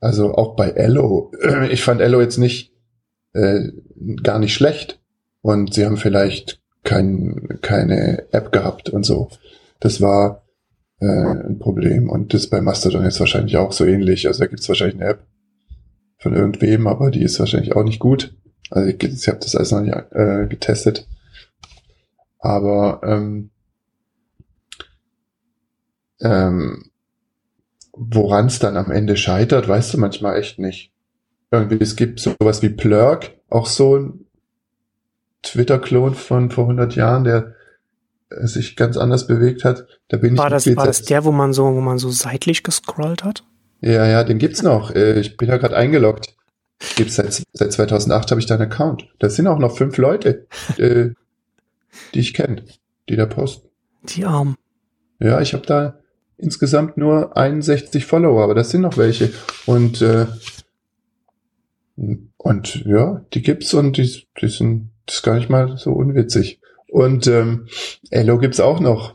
Also 0.00 0.34
auch 0.34 0.54
bei 0.54 0.70
Ello. 0.70 1.32
Ich 1.70 1.82
fand 1.82 2.00
Ello 2.00 2.20
jetzt 2.20 2.38
nicht 2.38 2.72
äh, 3.32 3.68
gar 4.22 4.38
nicht 4.38 4.54
schlecht 4.54 5.00
und 5.42 5.74
sie 5.74 5.84
haben 5.84 5.96
vielleicht 5.96 6.60
kein, 6.84 7.58
keine 7.62 8.32
App 8.32 8.52
gehabt 8.52 8.90
und 8.90 9.04
so. 9.04 9.30
Das 9.80 10.00
war 10.00 10.44
äh, 11.00 11.06
ein 11.06 11.58
Problem 11.58 12.08
und 12.08 12.34
das 12.34 12.48
bei 12.48 12.60
Mastodon 12.60 13.04
ist 13.04 13.20
wahrscheinlich 13.20 13.56
auch 13.56 13.72
so 13.72 13.84
ähnlich. 13.84 14.26
Also 14.26 14.40
da 14.40 14.46
gibt 14.46 14.60
es 14.60 14.68
wahrscheinlich 14.68 15.00
eine 15.00 15.10
App 15.10 15.26
von 16.18 16.34
irgendwem, 16.34 16.86
aber 16.86 17.10
die 17.10 17.22
ist 17.22 17.38
wahrscheinlich 17.38 17.76
auch 17.76 17.84
nicht 17.84 18.00
gut. 18.00 18.34
Also 18.70 18.88
ich, 18.88 19.02
ich 19.02 19.28
habe 19.28 19.38
das 19.38 19.54
alles 19.54 19.70
noch 19.70 19.80
nicht 19.80 19.94
äh, 20.12 20.46
getestet. 20.48 21.06
Aber 22.40 23.00
ähm, 23.04 23.50
ähm, 26.20 26.90
woran 27.92 28.46
es 28.46 28.58
dann 28.58 28.76
am 28.76 28.90
Ende 28.90 29.16
scheitert, 29.16 29.68
weißt 29.68 29.94
du 29.94 29.98
manchmal 29.98 30.38
echt 30.38 30.58
nicht. 30.58 30.92
Irgendwie, 31.50 31.78
es 31.80 31.96
gibt 31.96 32.20
sowas 32.20 32.62
wie 32.62 32.68
Plurk, 32.68 33.32
auch 33.48 33.66
so 33.66 33.96
ein 33.96 34.27
Twitter-Klon 35.42 36.14
von 36.14 36.50
vor 36.50 36.64
100 36.64 36.94
Jahren, 36.96 37.24
der 37.24 37.54
äh, 38.30 38.46
sich 38.46 38.76
ganz 38.76 38.96
anders 38.96 39.26
bewegt 39.26 39.64
hat. 39.64 39.86
Da 40.08 40.16
bin 40.16 40.36
war 40.36 40.46
ich 40.46 40.52
das, 40.52 40.76
war 40.76 40.86
das 40.86 41.02
der, 41.02 41.24
wo 41.24 41.32
man 41.32 41.52
so, 41.52 41.64
wo 41.64 41.80
man 41.80 41.98
so 41.98 42.10
seitlich 42.10 42.62
gescrollt 42.62 43.24
hat? 43.24 43.44
Ja, 43.80 44.06
ja, 44.06 44.24
den 44.24 44.38
gibt's 44.38 44.62
noch. 44.62 44.94
Äh, 44.94 45.20
ich 45.20 45.36
bin 45.36 45.48
ja 45.48 45.56
gerade 45.56 45.76
eingeloggt. 45.76 46.34
Gibt's 46.96 47.16
seit, 47.16 47.42
seit 47.52 47.72
2008 47.72 48.30
habe 48.30 48.40
ich 48.40 48.46
da 48.46 48.54
einen 48.54 48.70
Account. 48.70 49.08
Da 49.18 49.30
sind 49.30 49.46
auch 49.46 49.58
noch 49.58 49.76
fünf 49.76 49.96
Leute. 49.96 50.46
äh, 50.78 51.10
die 52.14 52.20
ich 52.20 52.34
kenne, 52.34 52.64
die 53.08 53.16
da 53.16 53.26
posten. 53.26 53.68
Die 54.04 54.24
Armen. 54.24 54.56
Ja, 55.20 55.40
ich 55.40 55.54
habe 55.54 55.66
da 55.66 55.98
insgesamt 56.36 56.96
nur 56.96 57.36
61 57.36 58.04
Follower, 58.04 58.44
aber 58.44 58.54
das 58.54 58.70
sind 58.70 58.82
noch 58.82 58.96
welche. 58.96 59.32
Und 59.66 60.02
äh, 60.02 60.26
und 62.36 62.84
ja, 62.84 63.24
die 63.34 63.42
gibt's 63.42 63.74
und 63.74 63.96
die, 63.96 64.28
die 64.40 64.48
sind 64.48 64.90
das 65.08 65.16
ist 65.16 65.22
gar 65.22 65.34
nicht 65.34 65.50
mal 65.50 65.76
so 65.76 65.90
unwitzig. 65.90 66.60
Und 66.90 67.26
ähm, 67.26 67.66
Elo 68.10 68.38
gibt's 68.38 68.60
auch 68.60 68.80
noch. 68.80 69.14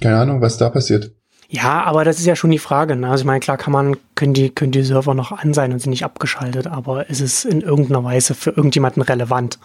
Keine 0.00 0.16
Ahnung, 0.16 0.40
was 0.40 0.58
da 0.58 0.70
passiert. 0.70 1.12
Ja, 1.48 1.84
aber 1.84 2.04
das 2.04 2.18
ist 2.18 2.26
ja 2.26 2.34
schon 2.34 2.50
die 2.50 2.58
Frage. 2.58 2.96
Ne? 2.96 3.08
Also 3.08 3.22
ich 3.22 3.26
meine, 3.26 3.40
klar 3.40 3.56
kann 3.56 3.72
man, 3.72 3.96
können 4.16 4.34
die, 4.34 4.50
können 4.50 4.72
die 4.72 4.82
Server 4.82 5.14
noch 5.14 5.30
an 5.30 5.54
sein 5.54 5.72
und 5.72 5.78
sind 5.78 5.90
nicht 5.90 6.04
abgeschaltet, 6.04 6.66
aber 6.66 7.08
ist 7.08 7.20
es 7.20 7.44
in 7.44 7.60
irgendeiner 7.60 8.02
Weise 8.02 8.34
für 8.34 8.50
irgendjemanden 8.50 9.02
relevant? 9.02 9.58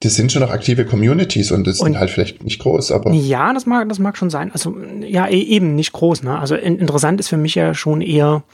das 0.00 0.14
sind 0.14 0.30
schon 0.30 0.42
noch 0.42 0.50
aktive 0.50 0.84
Communities 0.84 1.50
und 1.50 1.66
das 1.66 1.80
und, 1.80 1.86
sind 1.86 1.98
halt 1.98 2.10
vielleicht 2.10 2.44
nicht 2.44 2.60
groß, 2.60 2.92
aber. 2.92 3.12
Ja, 3.12 3.52
das 3.52 3.66
mag, 3.66 3.88
das 3.88 3.98
mag 3.98 4.16
schon 4.16 4.30
sein. 4.30 4.52
Also, 4.52 4.76
ja, 5.00 5.26
e, 5.26 5.40
eben 5.40 5.74
nicht 5.74 5.92
groß, 5.92 6.22
ne? 6.22 6.38
Also 6.38 6.54
in, 6.54 6.78
interessant 6.78 7.18
ist 7.18 7.28
für 7.28 7.36
mich 7.36 7.56
ja 7.56 7.74
schon 7.74 8.00
eher 8.00 8.44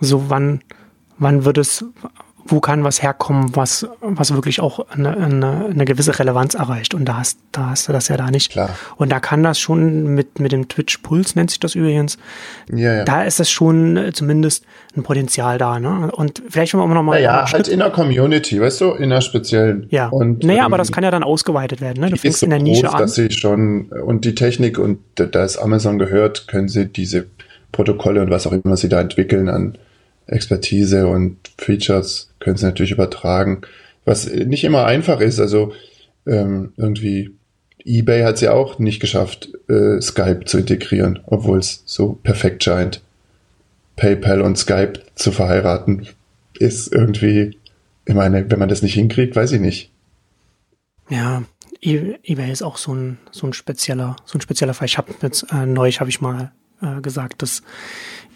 so, 0.00 0.28
wann, 0.28 0.62
wann 1.18 1.44
wird 1.44 1.58
es, 1.58 1.84
wo 2.46 2.60
kann 2.60 2.84
was 2.84 3.02
herkommen, 3.02 3.54
was, 3.54 3.86
was 4.00 4.34
wirklich 4.34 4.60
auch 4.60 4.86
eine, 4.90 5.16
eine, 5.16 5.66
eine 5.66 5.84
gewisse 5.84 6.18
Relevanz 6.18 6.54
erreicht. 6.54 6.94
Und 6.94 7.04
da 7.04 7.18
hast, 7.18 7.38
da 7.52 7.70
hast 7.70 7.88
du 7.88 7.92
das 7.92 8.08
ja 8.08 8.16
da 8.16 8.30
nicht. 8.30 8.52
Klar. 8.52 8.70
Und 8.96 9.10
da 9.10 9.20
kann 9.20 9.42
das 9.42 9.58
schon 9.58 10.14
mit, 10.14 10.40
mit 10.40 10.52
dem 10.52 10.68
Twitch 10.68 10.98
Puls, 10.98 11.36
nennt 11.36 11.50
sich 11.50 11.60
das 11.60 11.74
übrigens. 11.74 12.18
Ja, 12.72 12.94
ja. 12.94 13.04
Da 13.04 13.22
ist 13.24 13.40
das 13.40 13.50
schon 13.50 13.96
äh, 13.96 14.12
zumindest 14.12 14.64
ein 14.96 15.02
Potenzial 15.02 15.58
da, 15.58 15.78
ne? 15.78 16.10
Und 16.12 16.42
vielleicht 16.48 16.74
wollen 16.74 16.88
wir 16.90 16.94
noch 16.94 17.02
mal. 17.02 17.20
Ja, 17.20 17.50
halt 17.50 17.68
in 17.68 17.78
der 17.78 17.90
Community, 17.90 18.60
weißt 18.60 18.80
du, 18.80 18.90
in 18.92 19.10
der 19.10 19.20
speziellen. 19.20 19.86
Ja. 19.90 20.08
Und, 20.08 20.44
naja, 20.44 20.60
ähm, 20.60 20.66
aber 20.66 20.78
das 20.78 20.92
kann 20.92 21.04
ja 21.04 21.10
dann 21.10 21.22
ausgeweitet 21.22 21.80
werden, 21.80 22.00
ne? 22.00 22.10
Du 22.10 22.16
fängst 22.16 22.40
so 22.40 22.46
in 22.46 22.50
der 22.50 22.58
Nische 22.60 22.82
groß, 22.82 22.94
an. 22.94 23.00
Dass 23.00 23.14
sie 23.14 23.30
schon, 23.30 23.86
und 23.86 24.24
die 24.24 24.34
Technik 24.34 24.78
und 24.78 24.98
da 25.14 25.44
es 25.44 25.58
Amazon 25.58 25.98
gehört, 25.98 26.48
können 26.48 26.68
sie 26.68 26.86
diese 26.86 27.26
Protokolle 27.70 28.20
und 28.22 28.30
was 28.30 28.46
auch 28.46 28.52
immer 28.52 28.76
sie 28.76 28.88
da 28.88 29.00
entwickeln 29.00 29.48
an 29.48 29.78
Expertise 30.26 31.06
und 31.06 31.36
Features 31.58 32.30
können 32.40 32.56
sie 32.56 32.66
natürlich 32.66 32.92
übertragen, 32.92 33.62
was 34.04 34.30
nicht 34.30 34.64
immer 34.64 34.84
einfach 34.84 35.20
ist. 35.20 35.40
Also 35.40 35.72
ähm, 36.26 36.72
irgendwie 36.76 37.30
eBay 37.84 38.22
hat 38.22 38.36
es 38.36 38.40
ja 38.40 38.52
auch 38.52 38.78
nicht 38.78 39.00
geschafft, 39.00 39.50
äh, 39.68 40.00
Skype 40.00 40.44
zu 40.44 40.58
integrieren, 40.58 41.20
obwohl 41.26 41.58
es 41.58 41.82
so 41.86 42.12
perfekt 42.22 42.64
scheint. 42.64 43.02
PayPal 43.96 44.40
und 44.40 44.56
Skype 44.56 44.94
zu 45.14 45.32
verheiraten, 45.32 46.06
ist 46.58 46.92
irgendwie, 46.92 47.58
ich 48.06 48.14
meine, 48.14 48.50
wenn 48.50 48.58
man 48.58 48.68
das 48.68 48.82
nicht 48.82 48.94
hinkriegt, 48.94 49.36
weiß 49.36 49.52
ich 49.52 49.60
nicht. 49.60 49.90
Ja, 51.10 51.42
e-, 51.80 52.14
eBay 52.24 52.50
ist 52.50 52.62
auch 52.62 52.76
so 52.78 52.94
ein, 52.94 53.18
so 53.30 53.46
ein 53.46 53.52
spezieller, 53.52 54.16
so 54.24 54.38
ein 54.38 54.40
spezieller 54.40 54.74
Fall. 54.74 54.86
Ich 54.86 54.96
habe 54.96 55.12
jetzt 55.20 55.46
äh, 55.52 55.66
neulich 55.66 56.00
habe 56.00 56.08
ich 56.08 56.20
mal 56.20 56.52
äh, 56.80 57.00
gesagt, 57.00 57.42
dass 57.42 57.62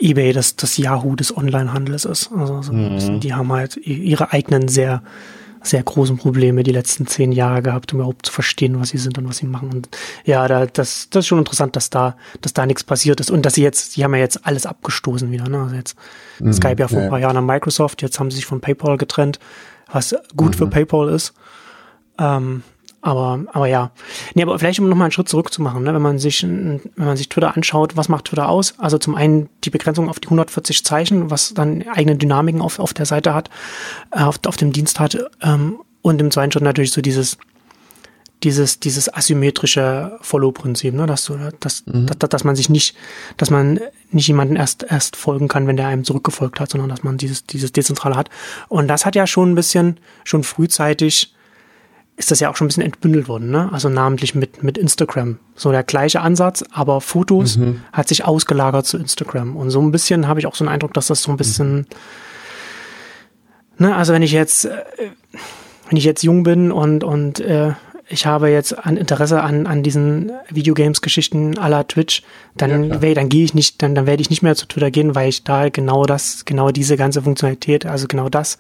eBay 0.01 0.33
das, 0.33 0.57
das 0.57 0.77
Yahoo 0.77 1.17
des 1.17 1.37
Onlinehandels 1.37 2.05
ist. 2.05 2.31
Also 2.33 2.63
so 2.63 2.73
mhm. 2.73 3.21
die 3.21 3.35
haben 3.35 3.53
halt 3.53 3.77
ihre 3.77 4.33
eigenen 4.33 4.69
sehr 4.69 5.03
sehr 5.67 5.83
großen 5.83 6.17
Probleme 6.17 6.63
die 6.63 6.73
letzten 6.73 7.07
zehn 7.07 7.33
Jahre 7.33 7.63
gehabt, 7.63 7.93
um 7.93 8.01
überhaupt 8.01 8.27
zu 8.27 8.33
verstehen, 8.33 8.79
was 8.81 8.91
sie 8.91 8.99
sind 8.99 9.19
und 9.19 9.29
was 9.29 9.39
sie 9.39 9.47
machen. 9.47 9.71
Und 9.73 9.89
ja, 10.25 10.47
da, 10.49 10.67
das, 10.67 11.09
das 11.11 11.25
ist 11.25 11.27
schon 11.27 11.39
interessant, 11.39 11.77
dass 11.77 11.91
da, 11.91 12.17
dass 12.41 12.53
da 12.53 12.67
nichts 12.67 12.85
passiert 12.85 13.21
ist 13.21 13.31
und 13.31 13.45
dass 13.45 13.55
sie 13.55 13.63
jetzt, 13.63 13.93
sie 13.93 14.05
haben 14.05 14.15
ja 14.15 14.21
jetzt 14.21 14.47
alles 14.47 14.67
abgestoßen 14.67 15.31
wieder. 15.31 15.49
Ne? 15.49 15.63
Also 15.63 15.75
jetzt 15.75 15.97
mhm, 16.39 16.53
Skype 16.53 16.77
ja 16.79 16.89
vor 16.89 16.99
ja. 16.99 17.05
ein 17.05 17.11
paar 17.11 17.19
Jahren 17.19 17.37
an 17.37 17.47
Microsoft, 17.47 18.03
jetzt 18.03 18.19
haben 18.19 18.31
sie 18.31 18.37
sich 18.37 18.47
von 18.47 18.61
PayPal 18.61 18.97
getrennt, 18.97 19.39
was 19.91 20.15
gut 20.37 20.53
mhm. 20.53 20.59
für 20.59 20.67
PayPal 20.69 21.09
ist. 21.09 21.35
Ähm, 22.19 22.63
aber, 23.07 23.45
aber 23.53 23.69
ja. 23.69 23.93
Nee, 24.35 24.43
aber 24.43 24.59
vielleicht 24.59 24.81
um 24.81 24.89
nochmal 24.89 25.07
einen 25.07 25.13
Schritt 25.13 25.29
zurück 25.29 25.53
zu 25.53 25.63
machen, 25.63 25.85
ne? 25.85 25.95
wenn 25.95 26.03
man 26.03 26.19
sich, 26.19 26.43
wenn 26.43 26.81
man 26.97 27.17
sich 27.17 27.29
Twitter 27.29 27.55
anschaut, 27.55 27.97
was 27.97 28.09
macht 28.09 28.27
Twitter 28.27 28.49
aus? 28.49 28.75
Also 28.79 28.99
zum 28.99 29.15
einen 29.15 29.49
die 29.63 29.71
Begrenzung 29.71 30.09
auf 30.09 30.19
die 30.19 30.27
140 30.27 30.85
Zeichen, 30.85 31.31
was 31.31 31.55
dann 31.55 31.87
eigene 31.89 32.17
Dynamiken 32.17 32.61
auf, 32.61 32.81
auf 32.81 32.95
der 32.95 33.07
Seite 33.07 33.33
hat, 33.33 33.49
äh, 34.11 34.23
auf, 34.23 34.41
auf 34.47 34.57
dem 34.57 34.73
Dienst 34.73 34.99
hat. 34.99 35.17
Ähm, 35.41 35.79
und 36.03 36.21
im 36.21 36.33
zweiten 36.33 36.51
Schritt 36.51 36.65
natürlich 36.65 36.91
so 36.91 37.01
dieses, 37.01 37.39
dieses, 38.43 38.81
dieses 38.81 39.13
asymmetrische 39.13 40.19
Follow-Prinzip, 40.21 40.93
ne? 40.93 41.07
dass 41.07 41.27
du, 41.27 41.39
dass, 41.61 41.87
mhm. 41.87 42.07
dass, 42.07 42.29
dass 42.29 42.43
man 42.43 42.57
sich 42.57 42.69
nicht, 42.69 42.97
dass 43.37 43.51
man 43.51 43.79
nicht 44.11 44.27
jemanden 44.27 44.57
erst, 44.57 44.85
erst 44.89 45.15
folgen 45.15 45.47
kann, 45.47 45.69
wenn 45.69 45.77
der 45.77 45.87
einem 45.87 46.03
zurückgefolgt 46.03 46.59
hat, 46.59 46.71
sondern 46.71 46.89
dass 46.89 47.05
man 47.05 47.19
dieses, 47.19 47.47
dieses 47.47 47.71
Dezentrale 47.71 48.17
hat. 48.17 48.31
Und 48.67 48.89
das 48.89 49.07
hat 49.07 49.15
ja 49.15 49.29
schon 49.29 49.53
ein 49.53 49.55
bisschen, 49.55 50.01
schon 50.25 50.43
frühzeitig 50.43 51.36
ist 52.17 52.31
das 52.31 52.41
ja 52.41 52.51
auch 52.51 52.57
schon 52.57 52.67
ein 52.67 52.69
bisschen 52.69 52.83
entbündelt 52.83 53.29
worden, 53.29 53.51
ne? 53.51 53.71
Also 53.73 53.89
namentlich 53.91 54.35
mit, 54.35 54.63
mit 54.63 54.79
Instagram. 54.79 55.39
So 55.55 55.71
der 55.71 55.83
gleiche 55.83 56.23
Ansatz, 56.23 56.65
aber 56.73 57.03
Fotos 57.03 57.59
mhm. 57.59 57.83
hat 57.93 58.09
sich 58.09 58.25
ausgelagert 58.25 58.87
zu 58.87 58.97
Instagram. 58.97 59.55
Und 59.55 59.71
so 59.71 59.81
ein 59.83 59.93
bisschen 59.93 60.27
habe 60.27 60.41
ich 60.41 60.47
auch 60.47 60.55
so 60.55 60.65
einen 60.65 60.73
Eindruck, 60.73 60.95
dass 60.95 61.09
das 61.09 61.23
so 61.23 61.31
ein 61.31 61.37
bisschen, 61.37 61.77
mhm. 61.77 61.87
ne, 63.79 63.97
also 63.97 64.15
wenn 64.15 64.23
ich 64.23 64.33
jetzt, 64.33 64.65
äh, 64.65 64.71
wenn 65.89 65.99
ich 65.99 66.05
jetzt 66.05 66.23
jung 66.23 66.43
bin 66.43 66.73
und, 66.73 67.05
und 67.05 67.41
äh, 67.41 67.75
ich 68.09 68.25
habe 68.25 68.49
jetzt 68.49 68.87
an 68.87 68.97
Interesse 68.97 69.43
an, 69.43 69.67
an 69.67 69.83
diesen 69.83 70.31
Videogames-Geschichten 70.49 71.59
aller 71.59 71.87
Twitch, 71.87 72.23
dann, 72.57 72.85
ja, 72.85 73.15
dann 73.15 73.29
gehe 73.29 73.45
ich 73.45 73.53
nicht, 73.53 73.83
dann, 73.83 73.95
dann 73.95 74.07
werde 74.07 74.23
ich 74.23 74.31
nicht 74.31 74.43
mehr 74.43 74.55
zu 74.55 74.67
Twitter 74.67 74.91
gehen, 74.91 75.15
weil 75.15 75.29
ich 75.29 75.45
da 75.45 75.69
genau 75.69 76.07
das, 76.07 76.45
genau 76.45 76.71
diese 76.71 76.97
ganze 76.97 77.23
Funktionalität, 77.23 77.85
also 77.85 78.07
genau 78.07 78.29
das 78.29 78.59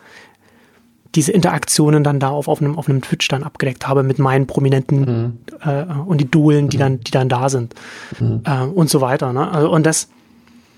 diese 1.14 1.32
Interaktionen 1.32 2.04
dann 2.04 2.20
da 2.20 2.28
auf, 2.28 2.48
auf, 2.48 2.60
einem, 2.60 2.76
auf 2.78 2.88
einem 2.88 3.00
Twitch 3.00 3.28
dann 3.28 3.42
abgedeckt 3.42 3.86
habe 3.88 4.02
mit 4.02 4.18
meinen 4.18 4.46
Prominenten 4.46 5.00
mhm. 5.00 5.38
äh, 5.68 5.84
und 6.06 6.20
Idolen, 6.20 6.68
die 6.68 6.76
mhm. 6.76 6.80
dann, 6.80 7.00
die 7.00 7.10
dann 7.10 7.28
da 7.28 7.48
sind 7.48 7.74
mhm. 8.18 8.42
äh, 8.44 8.62
und 8.62 8.90
so 8.90 9.00
weiter. 9.00 9.32
Ne? 9.32 9.50
Also, 9.50 9.70
und 9.70 9.86
das, 9.86 10.08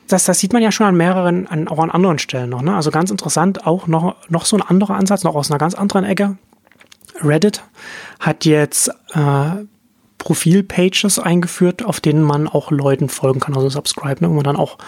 das, 0.06 0.24
das 0.24 0.38
sieht 0.38 0.52
man 0.52 0.62
ja 0.62 0.72
schon 0.72 0.86
an 0.86 0.96
mehreren, 0.96 1.46
an, 1.46 1.68
auch 1.68 1.78
an 1.78 1.90
anderen 1.90 2.18
Stellen 2.18 2.50
noch. 2.50 2.62
Ne? 2.62 2.74
Also 2.74 2.90
ganz 2.90 3.10
interessant, 3.10 3.66
auch 3.66 3.86
noch, 3.86 4.16
noch 4.28 4.44
so 4.44 4.56
ein 4.56 4.62
anderer 4.62 4.94
Ansatz, 4.94 5.24
noch 5.24 5.34
aus 5.34 5.50
einer 5.50 5.58
ganz 5.58 5.74
anderen 5.74 6.04
Ecke. 6.04 6.36
Reddit 7.20 7.62
hat 8.20 8.44
jetzt 8.44 8.90
äh, 9.12 9.64
Profilpages 10.18 11.18
eingeführt, 11.18 11.84
auf 11.84 12.00
denen 12.00 12.22
man 12.22 12.48
auch 12.48 12.70
Leuten 12.70 13.08
folgen 13.08 13.40
kann, 13.40 13.54
also 13.54 13.68
Subscribe, 13.68 14.22
ne? 14.22 14.30
wo 14.30 14.34
man 14.34 14.44
dann 14.44 14.56
auch, 14.56 14.78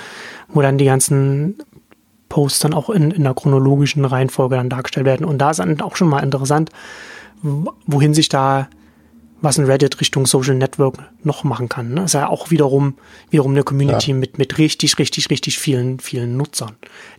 wo 0.49 0.61
dann 0.61 0.78
die 0.78 0.84
ganzen 0.84 1.59
Posts 2.31 2.61
dann 2.61 2.74
auch 2.74 2.89
in, 2.89 3.11
in 3.11 3.24
der 3.24 3.35
chronologischen 3.35 4.07
Reihenfolge 4.07 4.57
dann 4.57 4.70
dargestellt 4.70 5.05
werden. 5.05 5.26
Und 5.26 5.37
da 5.39 5.51
ist 5.51 5.59
dann 5.59 5.78
auch 5.83 5.97
schon 5.97 6.09
mal 6.09 6.20
interessant, 6.20 6.70
wohin 7.43 8.14
sich 8.14 8.31
da 8.31 8.68
was 9.43 9.59
ein 9.59 9.64
Reddit 9.64 10.01
Richtung 10.01 10.26
Social 10.26 10.55
Network 10.55 10.99
noch 11.22 11.45
machen 11.45 11.68
kann. 11.68 11.95
Ne? 11.95 12.05
ist 12.05 12.14
ja 12.14 12.28
auch 12.28 12.51
wiederum, 12.51 12.97
wiederum 13.31 13.53
eine 13.53 13.62
Community 13.62 14.11
ja. 14.11 14.16
mit, 14.16 14.39
mit 14.39 14.59
richtig, 14.59 14.99
richtig, 14.99 15.31
richtig 15.31 15.59
vielen, 15.59 15.99
vielen 15.99 16.37
Nutzern. 16.37 16.72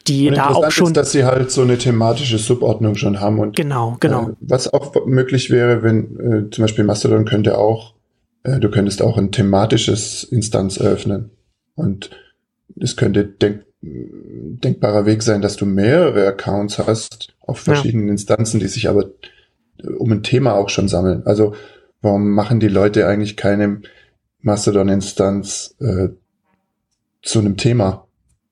Die 0.08 0.30
und 0.30 0.38
da 0.38 0.50
auch 0.50 0.70
schon. 0.72 0.88
Ist, 0.88 0.98
dass 0.98 1.12
sie 1.12 1.26
halt 1.26 1.52
so 1.52 1.64
eine 1.64 1.78
thematische 1.78 2.38
Subordnung 2.38 2.96
schon 2.96 3.20
haben 3.20 3.40
und. 3.40 3.56
Genau, 3.56 3.98
genau. 4.00 4.30
Äh, 4.30 4.34
was 4.42 4.72
auch 4.72 4.94
möglich 5.06 5.50
wäre, 5.50 5.82
wenn, 5.84 6.20
äh, 6.20 6.50
zum 6.52 6.64
Beispiel 6.64 6.84
Mastodon 6.84 7.26
könnte 7.26 7.58
auch, 7.58 7.96
äh, 8.44 8.60
du 8.60 8.70
könntest 8.70 9.02
auch 9.02 9.18
ein 9.18 9.32
thematisches 9.32 10.24
Instanz 10.24 10.78
eröffnen. 10.78 11.32
Und 11.74 12.12
es 12.80 12.98
könnte 12.98 13.26
denk 13.26 13.64
denkbarer 13.82 15.06
Weg 15.06 15.24
sein, 15.24 15.42
dass 15.42 15.56
du 15.56 15.66
mehrere 15.66 16.28
Accounts 16.28 16.78
hast 16.78 17.34
auf 17.40 17.60
verschiedenen 17.60 18.08
ja. 18.08 18.12
Instanzen, 18.12 18.60
die 18.60 18.68
sich 18.68 18.88
aber 18.88 19.06
äh, 19.84 19.88
um 19.98 20.12
ein 20.12 20.24
Thema 20.24 20.54
auch 20.54 20.70
schon 20.70 20.88
sammeln. 20.88 21.24
Also 21.26 21.56
warum 22.02 22.32
machen 22.32 22.60
die 22.60 22.68
Leute 22.68 23.08
eigentlich 23.08 23.38
keine 23.38 23.82
Mastodon-Instanz 24.42 25.76
äh, 25.80 26.10
zu 27.22 27.40
einem 27.40 27.58
Thema, 27.58 28.08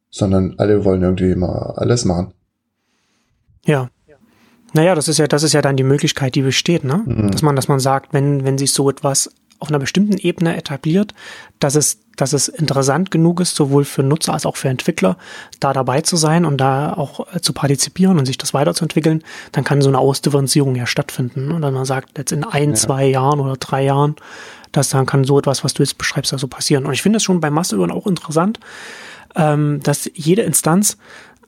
sondern 0.10 0.56
alle 0.58 0.86
wollen 0.86 1.02
irgendwie 1.02 1.32
immer 1.32 1.78
alles 1.78 2.06
machen. 2.06 2.34
Ja. 3.66 3.90
Naja, 4.74 4.94
das 4.94 5.08
ist 5.08 5.18
ja, 5.18 5.28
das 5.28 5.42
ist 5.42 5.54
ja 5.54 5.62
dann 5.64 5.78
die 5.78 5.84
Möglichkeit, 5.84 6.36
die 6.36 6.44
besteht, 6.44 6.84
ne? 6.84 7.04
Mhm. 7.06 7.32
Dass 7.32 7.42
man, 7.42 7.56
dass 7.56 7.68
man 7.68 7.80
sagt, 7.80 8.14
wenn, 8.14 8.44
wenn 8.44 8.60
sich 8.60 8.72
so 8.72 8.90
etwas 8.90 9.32
auf 9.60 9.70
einer 9.70 9.80
bestimmten 9.80 10.18
Ebene 10.18 10.55
etabliert, 10.57 11.14
dass 11.60 11.76
es, 11.76 11.99
dass 12.16 12.34
es 12.34 12.47
interessant 12.47 13.12
genug 13.12 13.41
ist, 13.41 13.55
sowohl 13.55 13.84
für 13.84 14.03
Nutzer 14.03 14.34
als 14.34 14.45
auch 14.45 14.55
für 14.55 14.70
Entwickler, 14.70 15.18
da 15.60 15.74
dabei 15.74 16.01
zu 16.01 16.16
sein 16.16 16.45
und 16.45 16.57
da 16.57 16.93
auch 16.93 17.34
äh, 17.34 17.41
zu 17.41 17.53
partizipieren 17.53 18.18
und 18.18 18.26
sich 18.26 18.38
das 18.38 18.53
weiterzuentwickeln, 18.53 19.24
dann 19.51 19.64
kann 19.64 19.82
so 19.82 19.89
eine 19.89 19.99
Ausdifferenzierung 19.99 20.76
ja 20.76 20.86
stattfinden. 20.86 21.51
Und 21.51 21.62
dann 21.62 21.74
man 21.74 21.86
sagt, 21.86 22.18
jetzt 22.18 22.32
in 22.32 22.43
ein, 22.43 22.70
ja. 22.70 22.76
zwei 22.76 23.05
Jahren 23.05 23.39
oder 23.39 23.57
drei 23.57 23.84
Jahren, 23.84 24.16
dass 24.72 24.89
dann 24.89 25.05
kann 25.05 25.24
so 25.24 25.38
etwas, 25.38 25.64
was 25.64 25.74
du 25.74 25.84
jetzt 25.84 25.97
beschreibst, 25.97 26.32
also 26.32 26.47
passieren. 26.47 26.86
Und 26.86 26.93
ich 26.93 27.01
finde 27.01 27.18
es 27.18 27.24
schon 27.24 27.41
bei 27.41 27.49
Mastodon 27.49 27.91
auch 27.91 28.07
interessant, 28.07 28.60
ähm, 29.36 29.82
dass 29.84 30.10
jede 30.14 30.43
Instanz 30.43 30.97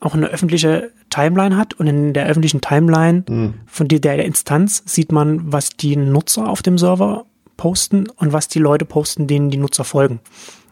auch 0.01 0.15
eine 0.15 0.27
öffentliche 0.27 0.91
Timeline 1.09 1.55
hat 1.55 1.75
und 1.75 1.87
in 1.87 2.13
der 2.13 2.25
öffentlichen 2.25 2.59
Timeline 2.59 3.23
mhm. 3.29 3.53
von 3.67 3.87
der, 3.87 3.99
der 3.99 4.25
Instanz 4.25 4.81
sieht 4.85 5.11
man, 5.11 5.51
was 5.51 5.69
die 5.69 5.95
Nutzer 5.95 6.49
auf 6.49 6.63
dem 6.63 6.77
Server 6.77 7.25
posten 7.61 8.09
und 8.09 8.33
was 8.33 8.47
die 8.47 8.57
Leute 8.57 8.85
posten, 8.85 9.27
denen 9.27 9.51
die 9.51 9.57
Nutzer 9.57 9.83
folgen. 9.83 10.19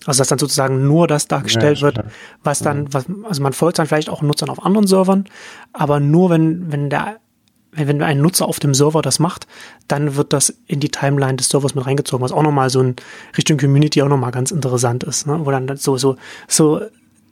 Also 0.07 0.21
dass 0.21 0.29
dann 0.29 0.39
sozusagen 0.39 0.87
nur 0.87 1.05
das 1.05 1.27
dargestellt 1.27 1.77
ja, 1.77 1.83
wird, 1.83 2.03
was 2.43 2.59
dann, 2.61 2.91
was, 2.91 3.05
also 3.25 3.43
man 3.43 3.53
folgt 3.53 3.77
dann 3.77 3.85
vielleicht 3.85 4.09
auch 4.09 4.23
Nutzern 4.23 4.49
auf 4.49 4.65
anderen 4.65 4.87
Servern, 4.87 5.25
aber 5.71 5.99
nur 5.99 6.31
wenn, 6.31 6.71
wenn 6.71 6.89
der, 6.89 7.17
wenn 7.73 8.01
ein 8.01 8.21
Nutzer 8.21 8.47
auf 8.47 8.59
dem 8.59 8.73
Server 8.73 9.03
das 9.03 9.19
macht, 9.19 9.45
dann 9.87 10.15
wird 10.15 10.33
das 10.33 10.51
in 10.65 10.79
die 10.79 10.89
Timeline 10.89 11.35
des 11.35 11.49
Servers 11.49 11.75
mit 11.75 11.85
reingezogen, 11.85 12.23
was 12.23 12.31
auch 12.31 12.41
nochmal 12.41 12.71
so 12.71 12.81
in 12.81 12.95
Richtung 13.37 13.59
Community 13.59 14.01
auch 14.01 14.07
nochmal 14.07 14.31
ganz 14.31 14.49
interessant 14.49 15.03
ist, 15.03 15.27
ne? 15.27 15.41
wo 15.43 15.51
dann 15.51 15.77
so, 15.77 15.95
so, 15.97 16.15
so 16.47 16.81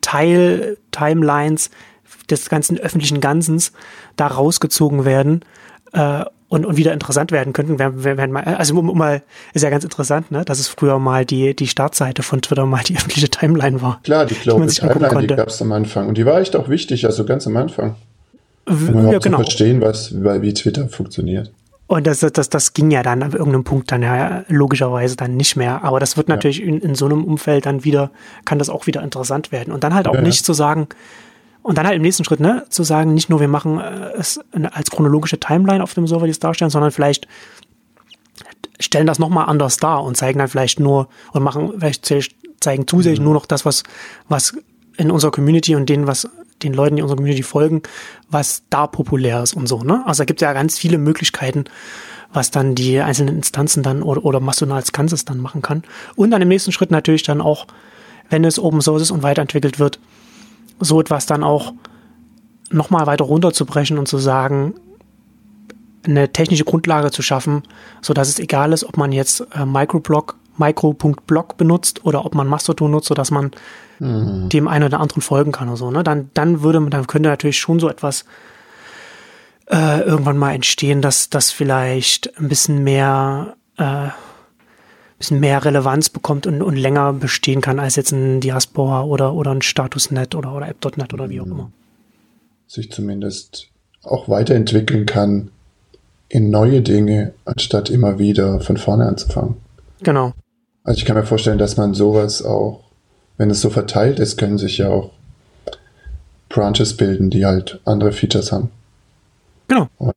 Teil, 0.02 0.78
Timelines 0.92 1.72
des 2.30 2.48
ganzen 2.48 2.78
öffentlichen 2.78 3.22
Ganzens 3.22 3.72
da 4.18 4.28
rausgezogen 4.28 5.04
werden, 5.04 5.44
äh, 5.94 6.26
und, 6.50 6.66
und 6.66 6.78
wieder 6.78 6.94
interessant 6.94 7.32
werden 7.32 7.54
könnten. 7.54 7.80
Wenn, 7.80 8.04
wenn, 8.04 8.32
mal, 8.32 8.44
also 8.44 8.78
um, 8.78 8.90
um 8.90 8.98
mal, 8.98 9.22
ist 9.54 9.64
ja 9.64 9.70
ganz 9.70 9.84
interessant, 9.84 10.32
ne, 10.32 10.46
dass 10.46 10.60
es 10.60 10.68
früher 10.68 11.00
mal 11.00 11.26
die, 11.26 11.56
die 11.56 11.68
Startseite 11.68 12.24
von 12.24 12.42
Twitter 12.42 12.66
mal 12.66 12.84
die 12.84 12.96
öffentliche 12.98 13.30
Timeline 13.30 13.82
war. 13.82 14.00
Klar, 14.04 14.26
die 14.26 14.36
Global 14.36 14.68
die 14.68 14.74
Timeline, 14.74 15.28
die 15.28 15.36
gab 15.36 15.50
es 15.50 15.62
am 15.62 15.72
Anfang. 15.72 16.08
Und 16.08 16.18
die 16.18 16.26
war 16.26 16.40
echt 16.40 16.56
auch 16.56 16.70
wichtig, 16.70 17.06
also 17.06 17.26
ganz 17.26 17.48
am 17.48 17.58
Anfang. 17.58 17.96
Um 18.66 19.12
ja, 19.12 19.20
genau. 19.20 19.38
zu 19.38 19.44
verstehen, 19.44 19.82
was, 19.82 20.14
wie 20.14 20.54
Twitter 20.54 20.90
funktioniert. 20.90 21.52
Und 21.88 22.06
das, 22.06 22.20
das, 22.20 22.50
das 22.50 22.74
ging 22.74 22.92
ja 22.92 23.02
dann 23.02 23.24
an 23.24 23.32
irgendeinem 23.32 23.64
Punkt 23.64 23.94
dann 23.94 24.04
ja 24.04 24.44
logischerweise 24.50 25.16
dann 25.16 25.38
nicht 25.38 25.56
mehr. 25.56 25.86
Aber 25.86 26.02
das 26.02 26.18
wird 26.18 26.28
natürlich 26.28 26.60
ja. 26.60 26.66
in, 26.66 26.80
in 26.80 26.96
so 26.96 27.06
einem 27.06 27.24
Umfeld 27.24 27.66
dann 27.66 27.86
wieder, 27.86 28.12
kann 28.44 28.60
das 28.60 28.70
auch 28.70 28.88
wieder 28.88 29.02
interessant 29.02 29.54
werden. 29.54 29.74
Und 29.74 29.86
dann 29.86 29.94
halt 29.94 30.10
auch 30.10 30.16
ja, 30.16 30.22
nicht 30.22 30.46
zu 30.46 30.52
sagen, 30.52 30.90
und 31.68 31.78
dann 31.78 31.86
halt 31.86 31.98
im 31.98 32.02
nächsten 32.02 32.24
Schritt, 32.24 32.40
ne, 32.40 32.64
zu 32.70 32.84
sagen, 32.84 33.14
nicht 33.14 33.30
nur 33.30 33.42
wir 33.42 33.50
machen 33.50 33.78
äh, 33.78 34.14
es 34.18 34.40
als 34.72 34.90
chronologische 34.90 35.38
Timeline 35.38 35.84
auf 35.84 35.94
dem 35.94 36.08
Server, 36.08 36.24
die 36.24 36.32
es 36.32 36.40
darstellen, 36.40 36.72
sondern 36.72 36.92
vielleicht 36.92 37.28
stellen 38.80 39.06
das 39.06 39.20
nochmal 39.20 39.50
anders 39.50 39.76
dar 39.76 40.02
und 40.06 40.16
zeigen 40.16 40.40
dann 40.40 40.48
vielleicht 40.48 40.80
nur 40.80 41.10
und 41.34 41.44
machen, 41.44 41.74
vielleicht 41.78 42.06
zeigen 42.62 42.88
zusätzlich 42.88 43.20
mhm. 43.20 43.26
nur 43.26 43.34
noch 43.34 43.46
das, 43.46 43.66
was, 43.66 43.84
was 44.30 44.58
in 44.96 45.12
unserer 45.12 45.32
Community 45.32 45.76
und 45.76 45.90
denen, 45.90 46.08
was 46.08 46.30
den 46.64 46.74
Leuten, 46.74 46.96
die 46.96 47.02
unserer 47.02 47.18
Community 47.18 47.44
folgen, 47.44 47.82
was 48.30 48.64
da 48.70 48.88
populär 48.88 49.44
ist 49.44 49.54
und 49.54 49.68
so, 49.68 49.84
ne? 49.84 50.04
Also 50.06 50.22
da 50.22 50.26
gibt 50.26 50.42
es 50.42 50.46
ja 50.46 50.54
ganz 50.54 50.80
viele 50.80 50.98
Möglichkeiten, 50.98 51.66
was 52.32 52.50
dann 52.50 52.76
die 52.76 52.98
einzelnen 53.02 53.36
Instanzen 53.36 53.84
dann 53.84 54.04
oder, 54.04 54.24
oder 54.24 54.40
Mastodon 54.40 54.74
als 54.78 54.94
Ganzes 54.94 55.26
dann 55.26 55.40
machen 55.40 55.62
kann. 55.62 55.84
Und 56.16 56.32
dann 56.32 56.42
im 56.42 56.48
nächsten 56.48 56.72
Schritt 56.72 56.92
natürlich 56.92 57.24
dann 57.24 57.42
auch, 57.42 57.68
wenn 58.30 58.46
es 58.46 58.58
Open 58.58 58.80
Source 58.80 59.02
ist 59.02 59.12
und 59.12 59.22
weiterentwickelt 59.22 59.80
wird, 59.80 60.00
so 60.80 61.00
etwas 61.00 61.26
dann 61.26 61.44
auch 61.44 61.74
nochmal 62.70 63.08
weiter 63.08 63.26
runterzubrechen 63.26 63.98
und 63.98 64.08
zu 64.08 64.18
sagen, 64.18 64.76
eine 66.06 66.32
technische 66.32 66.64
Grundlage 66.64 67.12
zu 67.12 67.22
schaffen, 67.22 67.64
so 68.02 68.14
dass 68.14 68.30
es 68.30 68.40
egal 68.40 68.72
ist, 68.74 68.84
ob 68.84 68.98
man 68.98 69.12
jetzt 69.12 69.46
äh, 69.54 69.66
Microblog 69.66 70.38
micro.blog 70.58 71.58
benutzt 71.58 72.04
oder 72.04 72.26
ob 72.26 72.34
man 72.34 72.48
Mastodon 72.48 72.92
nutzt, 72.92 73.08
sodass 73.08 73.30
man 73.32 73.52
mhm. 74.00 74.50
dem 74.50 74.68
einen 74.68 74.86
oder 74.86 75.00
anderen 75.00 75.22
folgen 75.22 75.52
kann 75.52 75.68
oder 75.68 75.78
so, 75.78 75.92
ne? 75.92 76.04
Dann, 76.04 76.30
dann 76.34 76.62
würde 76.62 76.80
man, 76.80 76.90
dann 76.90 77.08
könnte 77.08 77.30
natürlich 77.30 77.60
schon 77.60 77.80
so 77.80 77.90
etwas 77.90 78.26
äh, 79.68 80.02
irgendwann 80.02 80.38
mal 80.38 80.54
entstehen, 80.54 81.02
dass 81.02 81.30
das 81.30 81.52
vielleicht 81.52 82.38
ein 82.40 82.48
bisschen 82.48 82.84
mehr 82.84 83.56
äh, 83.78 84.08
bisschen 85.18 85.40
mehr 85.40 85.64
Relevanz 85.64 86.10
bekommt 86.10 86.46
und, 86.48 86.62
und 86.62 86.76
länger 86.76 87.14
bestehen 87.14 87.62
kann 87.62 87.80
als 87.80 87.96
jetzt 87.96 88.12
ein 88.12 88.40
Diaspora 88.40 89.04
oder, 89.04 89.34
oder 89.34 89.52
ein 89.52 89.62
Statusnet 89.62 90.36
oder, 90.36 90.54
oder 90.54 90.68
App.net 90.68 91.14
oder 91.14 91.30
wie 91.30 91.42
auch 91.42 91.46
immer. 91.46 91.72
Sich 92.68 92.92
zumindest 92.92 93.70
auch 94.04 94.30
weiterentwickeln 94.30 95.06
kann 95.06 95.52
in 96.30 96.50
neue 96.50 96.82
Dinge, 96.82 97.34
anstatt 97.46 97.90
immer 97.90 98.20
wieder 98.20 98.60
von 98.60 98.78
vorne 98.78 99.08
anzufangen. 99.08 99.56
Genau. 100.04 100.34
Also 100.84 101.00
ich 101.00 101.06
kann 101.06 101.16
mir 101.16 101.26
vorstellen, 101.26 101.58
dass 101.58 101.78
man 101.78 101.94
sowas 101.94 102.44
auch, 102.44 102.84
wenn 103.38 103.50
es 103.50 103.62
so 103.62 103.70
verteilt 103.70 104.20
ist, 104.20 104.38
können 104.38 104.58
sich 104.58 104.78
ja 104.78 104.90
auch 104.90 105.12
Branches 106.50 106.96
bilden, 106.96 107.30
die 107.30 107.46
halt 107.46 107.80
andere 107.86 108.12
Features 108.12 108.52
haben. 108.52 108.70
Genau. 109.68 109.88
ja. 110.00 110.14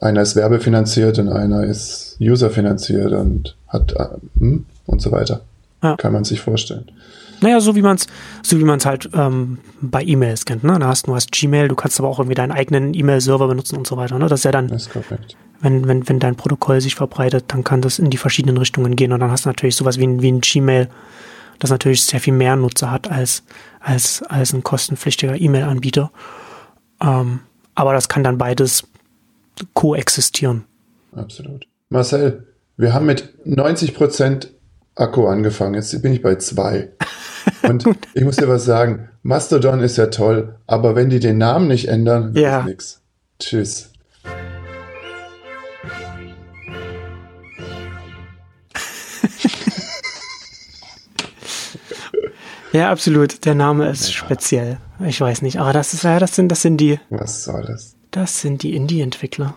Einer 0.00 0.22
ist 0.22 0.36
werbefinanziert 0.36 1.18
und 1.18 1.28
einer 1.28 1.64
ist 1.64 2.16
userfinanziert 2.20 3.12
und 3.12 3.56
hat 3.66 3.92
äh, 3.92 4.06
hm, 4.38 4.64
und 4.86 5.02
so 5.02 5.12
weiter. 5.12 5.40
Ja. 5.82 5.96
Kann 5.96 6.12
man 6.12 6.24
sich 6.24 6.40
vorstellen. 6.40 6.90
Naja, 7.40 7.60
so 7.60 7.76
wie 7.76 7.82
man 7.82 7.96
es, 7.96 8.06
so 8.42 8.58
wie 8.58 8.66
halt 8.66 9.10
ähm, 9.14 9.58
bei 9.80 10.02
E-Mails 10.02 10.44
kennt. 10.44 10.64
Ne? 10.64 10.76
Da 10.78 10.88
hast 10.88 11.06
du 11.06 11.14
hast 11.14 11.30
Gmail, 11.30 11.68
du 11.68 11.76
kannst 11.76 11.98
aber 12.00 12.08
auch 12.08 12.18
irgendwie 12.18 12.34
deinen 12.34 12.52
eigenen 12.52 12.94
E-Mail-Server 12.94 13.46
benutzen 13.46 13.76
und 13.76 13.86
so 13.86 13.96
weiter. 13.96 14.18
Ne? 14.18 14.26
Das 14.26 14.40
ist 14.40 14.44
ja 14.44 14.50
dann, 14.50 14.68
ist 14.70 14.90
wenn, 15.60 15.86
wenn, 15.86 16.08
wenn 16.08 16.18
dein 16.18 16.36
Protokoll 16.36 16.80
sich 16.80 16.94
verbreitet, 16.94 17.44
dann 17.48 17.64
kann 17.64 17.80
das 17.80 17.98
in 17.98 18.10
die 18.10 18.16
verschiedenen 18.16 18.56
Richtungen 18.56 18.96
gehen 18.96 19.12
und 19.12 19.20
dann 19.20 19.30
hast 19.30 19.44
du 19.44 19.48
natürlich 19.48 19.76
sowas 19.76 19.98
wie 19.98 20.06
ein, 20.06 20.22
wie 20.22 20.32
ein 20.32 20.40
Gmail, 20.40 20.88
das 21.58 21.70
natürlich 21.70 22.02
sehr 22.02 22.20
viel 22.20 22.32
mehr 22.32 22.56
Nutzer 22.56 22.90
hat 22.90 23.10
als, 23.10 23.42
als, 23.80 24.22
als 24.22 24.52
ein 24.52 24.62
kostenpflichtiger 24.62 25.40
E-Mail-Anbieter. 25.40 26.10
Ähm, 27.00 27.40
aber 27.74 27.92
das 27.92 28.08
kann 28.08 28.24
dann 28.24 28.38
beides 28.38 28.84
koexistieren. 29.74 30.64
Absolut. 31.14 31.66
Marcel, 31.88 32.46
wir 32.76 32.94
haben 32.94 33.06
mit 33.06 33.46
90 33.46 33.94
Prozent 33.94 34.52
Akku 34.94 35.26
angefangen. 35.26 35.74
Jetzt 35.74 36.00
bin 36.02 36.12
ich 36.12 36.22
bei 36.22 36.36
zwei. 36.36 36.92
Und 37.68 37.84
ich 38.14 38.24
muss 38.24 38.36
dir 38.36 38.48
was 38.48 38.64
sagen. 38.64 39.08
Mastodon 39.22 39.80
ist 39.80 39.96
ja 39.96 40.06
toll, 40.06 40.56
aber 40.66 40.96
wenn 40.96 41.10
die 41.10 41.20
den 41.20 41.38
Namen 41.38 41.68
nicht 41.68 41.88
ändern, 41.88 42.34
ja. 42.34 42.60
ist 42.60 42.66
nix. 42.66 43.00
Tschüss. 43.38 43.92
ja, 52.72 52.90
absolut. 52.90 53.44
Der 53.44 53.54
Name 53.54 53.90
ist 53.90 54.08
ja. 54.08 54.14
speziell. 54.14 54.78
Ich 55.04 55.20
weiß 55.20 55.42
nicht, 55.42 55.58
aber 55.58 55.72
das 55.72 55.94
ist 55.94 56.02
ja, 56.04 56.18
das 56.18 56.34
sind, 56.34 56.48
das 56.48 56.62
sind 56.62 56.78
die. 56.78 56.98
Was 57.10 57.44
soll 57.44 57.64
das? 57.66 57.97
Das 58.18 58.40
sind 58.40 58.64
die 58.64 58.74
Indie-Entwickler. 58.74 59.54